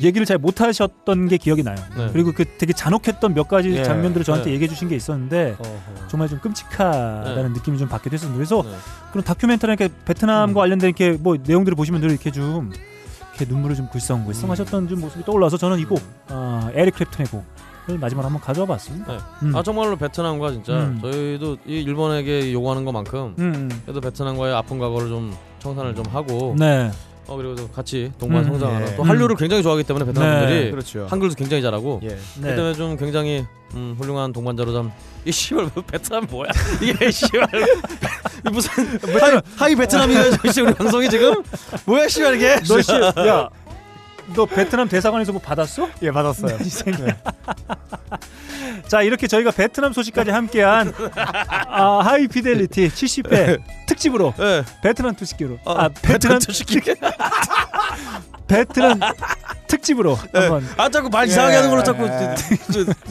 얘기를 0.00 0.24
잘 0.24 0.38
못하셨던 0.38 1.28
게 1.28 1.36
기억이 1.36 1.62
나요. 1.62 1.76
네. 1.96 2.08
그리고 2.12 2.32
그 2.32 2.44
되게 2.44 2.72
잔혹했던 2.72 3.34
몇 3.34 3.48
가지 3.48 3.70
예. 3.70 3.82
장면들을 3.82 4.24
저한테 4.24 4.50
네. 4.50 4.54
얘기해 4.54 4.68
주신 4.68 4.88
게 4.88 4.96
있었는데 4.96 5.56
어허. 5.58 6.08
정말 6.08 6.28
좀 6.28 6.38
끔찍하다는 6.40 7.52
느낌이 7.54 7.78
좀 7.78 7.88
받게 7.88 8.10
됐었는데 8.10 8.36
그래서 8.36 8.62
네. 8.62 8.76
그런 9.10 9.24
다큐멘터리 9.24 9.72
이렇게 9.72 9.92
베트남과 10.04 10.52
음. 10.52 10.54
관련된 10.54 10.88
이렇게 10.88 11.12
뭐 11.12 11.36
내용들을 11.42 11.74
보시면 11.74 12.00
늘 12.00 12.10
이렇게 12.10 12.30
좀 12.30 12.72
이렇게 13.34 13.52
눈물을 13.52 13.76
좀 13.76 13.88
글썽글썽하셨던 13.90 14.88
좀 14.88 15.00
모습이 15.00 15.24
떠올라서 15.24 15.56
저는 15.56 15.78
이곡 15.78 16.00
어, 16.28 16.70
에릭 16.74 16.94
크랩튼의 16.96 17.30
곡을 17.30 17.98
마지막으로 17.98 18.26
한번 18.26 18.40
가져와 18.40 18.66
봤습니다. 18.66 19.12
네. 19.12 19.18
음. 19.44 19.56
아 19.56 19.62
정말로 19.62 19.96
베트남과 19.96 20.52
진짜 20.52 20.72
음. 20.74 20.98
저희도 21.00 21.58
이 21.66 21.80
일본에게 21.82 22.52
요구하는 22.52 22.84
것만큼 22.84 23.34
음, 23.38 23.82
그래도 23.84 24.00
베트남과의 24.00 24.54
아픈 24.54 24.78
과거를 24.78 25.08
좀 25.08 25.34
청산을 25.60 25.94
좀 25.94 26.04
하고 26.10 26.52
음. 26.52 26.56
네. 26.56 26.90
어 27.28 27.36
그리고 27.36 27.54
또 27.54 27.68
같이 27.68 28.10
동반 28.18 28.44
음. 28.44 28.52
성장하는 28.52 28.88
예. 28.88 28.96
또 28.96 29.02
한류를 29.02 29.36
굉장히 29.36 29.62
좋아하기 29.62 29.84
때문에 29.84 30.06
베트남 30.06 30.28
네. 30.28 30.38
분들이 30.38 30.70
그렇죠. 30.70 31.06
한글도 31.10 31.34
굉장히 31.34 31.62
잘하고 31.62 32.00
예. 32.02 32.08
네. 32.08 32.16
그 32.36 32.42
때문에 32.42 32.72
좀 32.72 32.96
굉장히 32.96 33.44
음, 33.74 33.94
훌륭한 33.98 34.32
동반자로 34.32 34.72
좀이 34.72 35.30
씨발 35.30 35.70
뭐 35.74 35.84
베트남 35.84 36.26
뭐야 36.30 36.50
이게 36.80 37.10
씨발 37.10 37.46
이 38.48 38.50
무슨 38.50 38.72
hi, 39.20 39.40
hi 39.56 39.74
베트남이야 39.76 40.22
씨 40.50 40.62
우리 40.62 40.72
방송이 40.72 41.10
지금 41.10 41.42
뭐야 41.84 42.08
씨발 42.08 42.36
이게 42.36 42.56
너 42.66 42.80
씨, 42.80 42.92
야, 42.92 43.50
너 44.34 44.44
베트남 44.46 44.88
대사관에서 44.88 45.32
뭐 45.32 45.40
받았어? 45.40 45.88
예 46.02 46.10
받았어요. 46.10 46.58
이 46.60 46.68
새끼. 46.68 46.98
자 48.86 49.02
이렇게 49.02 49.26
저희가 49.26 49.50
베트남 49.50 49.92
소식까지 49.92 50.30
함께한 50.30 50.92
아, 51.68 52.00
하이피델리티 52.04 52.88
70회 52.88 53.60
특집으로 53.86 54.34
예. 54.38 54.64
베트남 54.82 55.14
투식기로 55.14 55.58
어, 55.64 55.72
아 55.72 55.88
베트남 55.88 56.38
투식기. 56.38 56.80
베트남 58.46 59.00
특집으로 59.68 60.14
한번. 60.32 60.66
아 60.76 60.88
자꾸 60.88 61.08
말 61.08 61.28
이상하게 61.28 61.56
하는 61.56 61.70
걸로 61.70 61.82
자꾸 61.84 62.04
예. 62.04 62.34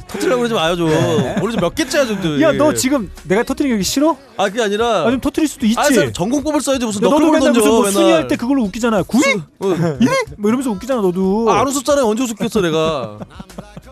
터트리려고 0.07 0.37
그러지 0.41 0.53
마요 0.53 0.75
좀. 0.75 0.89
오늘 0.89 1.51
좀몇 1.53 1.75
개째야 1.75 2.05
좀 2.05 2.41
야 2.41 2.51
너 2.51 2.73
지금 2.73 3.09
내가 3.23 3.43
터트리는 3.43 3.77
게 3.77 3.83
싫어? 3.83 4.17
아 4.35 4.45
그게 4.49 4.61
아니라. 4.63 5.05
아 5.07 5.11
좀 5.11 5.21
터트릴 5.21 5.47
수도 5.47 5.65
있지. 5.65 5.79
아 5.79 6.11
전공법을 6.11 6.59
써야지 6.61 6.85
무슨 6.85 7.03
야, 7.03 7.09
너도 7.09 7.31
맨날 7.31 7.39
던져 7.53 7.59
무슨 7.61 7.71
뭐 7.71 7.91
순위할 7.91 8.27
때 8.27 8.35
그걸로 8.35 8.63
웃기잖아. 8.63 9.03
구이? 9.03 9.21
어. 9.59 9.67
이리? 10.01 10.09
뭐 10.37 10.49
이러면서 10.49 10.71
웃기잖아 10.71 11.01
너도. 11.01 11.45
아, 11.51 11.61
안 11.61 11.67
웃었잖아요 11.67 12.05
언제 12.05 12.23
웃겼어 12.23 12.61
내가. 12.61 13.19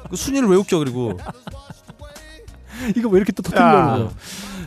그 0.09 0.15
순위를 0.15 0.49
왜 0.49 0.57
웃겨 0.57 0.79
그리고. 0.79 1.17
이거 2.95 3.09
왜 3.09 3.17
이렇게 3.17 3.31
또 3.31 3.41
야. 3.55 3.93
터트리려고 3.95 4.11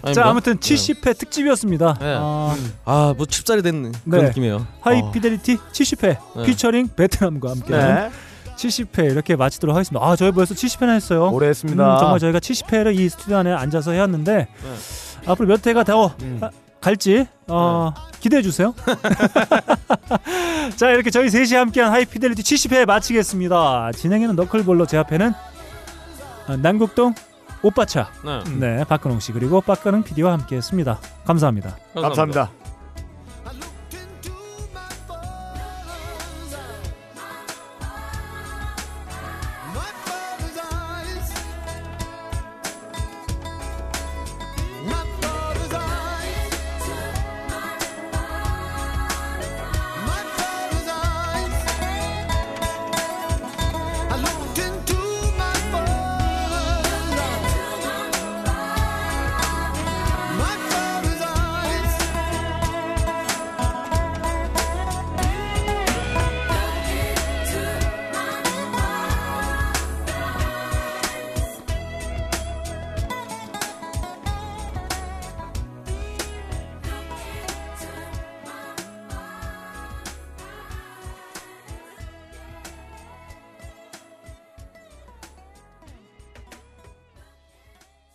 아니, 0.09 0.15
자 0.15 0.23
뭐. 0.23 0.31
아무튼 0.31 0.59
70회 0.59 1.17
특집이었습니다 1.17 1.97
네. 2.01 2.17
아, 2.19 2.57
아뭐 2.85 3.27
칩살이 3.27 3.63
된 3.63 3.93
그런 4.05 4.25
네. 4.25 4.29
느낌이에요 4.29 4.67
하이피델리티 4.81 5.57
70회 5.57 6.19
네. 6.37 6.43
피처링 6.45 6.89
베트남과 6.97 7.51
함께 7.51 7.77
네. 7.77 8.11
70회 8.57 9.13
이렇게 9.13 9.37
마치도록 9.37 9.77
하겠습니다. 9.77 10.05
아, 10.05 10.17
저희 10.17 10.33
벌써 10.33 10.53
70회나 10.53 10.97
했어요. 10.97 11.31
오래 11.31 11.47
했습니다. 11.47 11.95
음, 11.95 11.99
정말 12.01 12.19
저희가 12.19 12.41
70회를 12.41 12.99
이 12.99 13.09
스튜디오 13.09 13.37
안에 13.37 13.53
앉아서 13.53 13.93
해왔는데 13.93 14.49
앞으로 15.27 15.47
몇 15.47 15.65
회가 15.65 15.85
더 15.85 16.13
음. 16.23 16.41
아, 16.43 16.51
갈지 16.81 17.27
어, 17.47 17.93
기대해 18.21 18.43
주세요. 18.43 18.75
자, 20.77 20.91
이렇게 20.91 21.11
저희 21.11 21.31
셋이 21.31 21.55
함께한 21.55 21.93
하이피델리티 21.93 22.43
70회 22.43 22.87
마치겠습니다. 22.87 23.93
진행에는 23.95 24.37
너클볼러 24.37 24.87
제 24.87 24.97
앞에는 24.99 25.33
어, 26.49 26.57
남국동 26.57 27.15
오빠차 27.63 28.11
네. 28.25 28.77
네 28.77 28.85
박근홍 28.85 29.21
씨 29.21 29.33
그리고 29.33 29.61
박근홍 29.61 30.03
PD와 30.03 30.33
함께했습니다. 30.33 31.01
감사합니다. 31.25 31.77
감사합니다. 31.95 32.51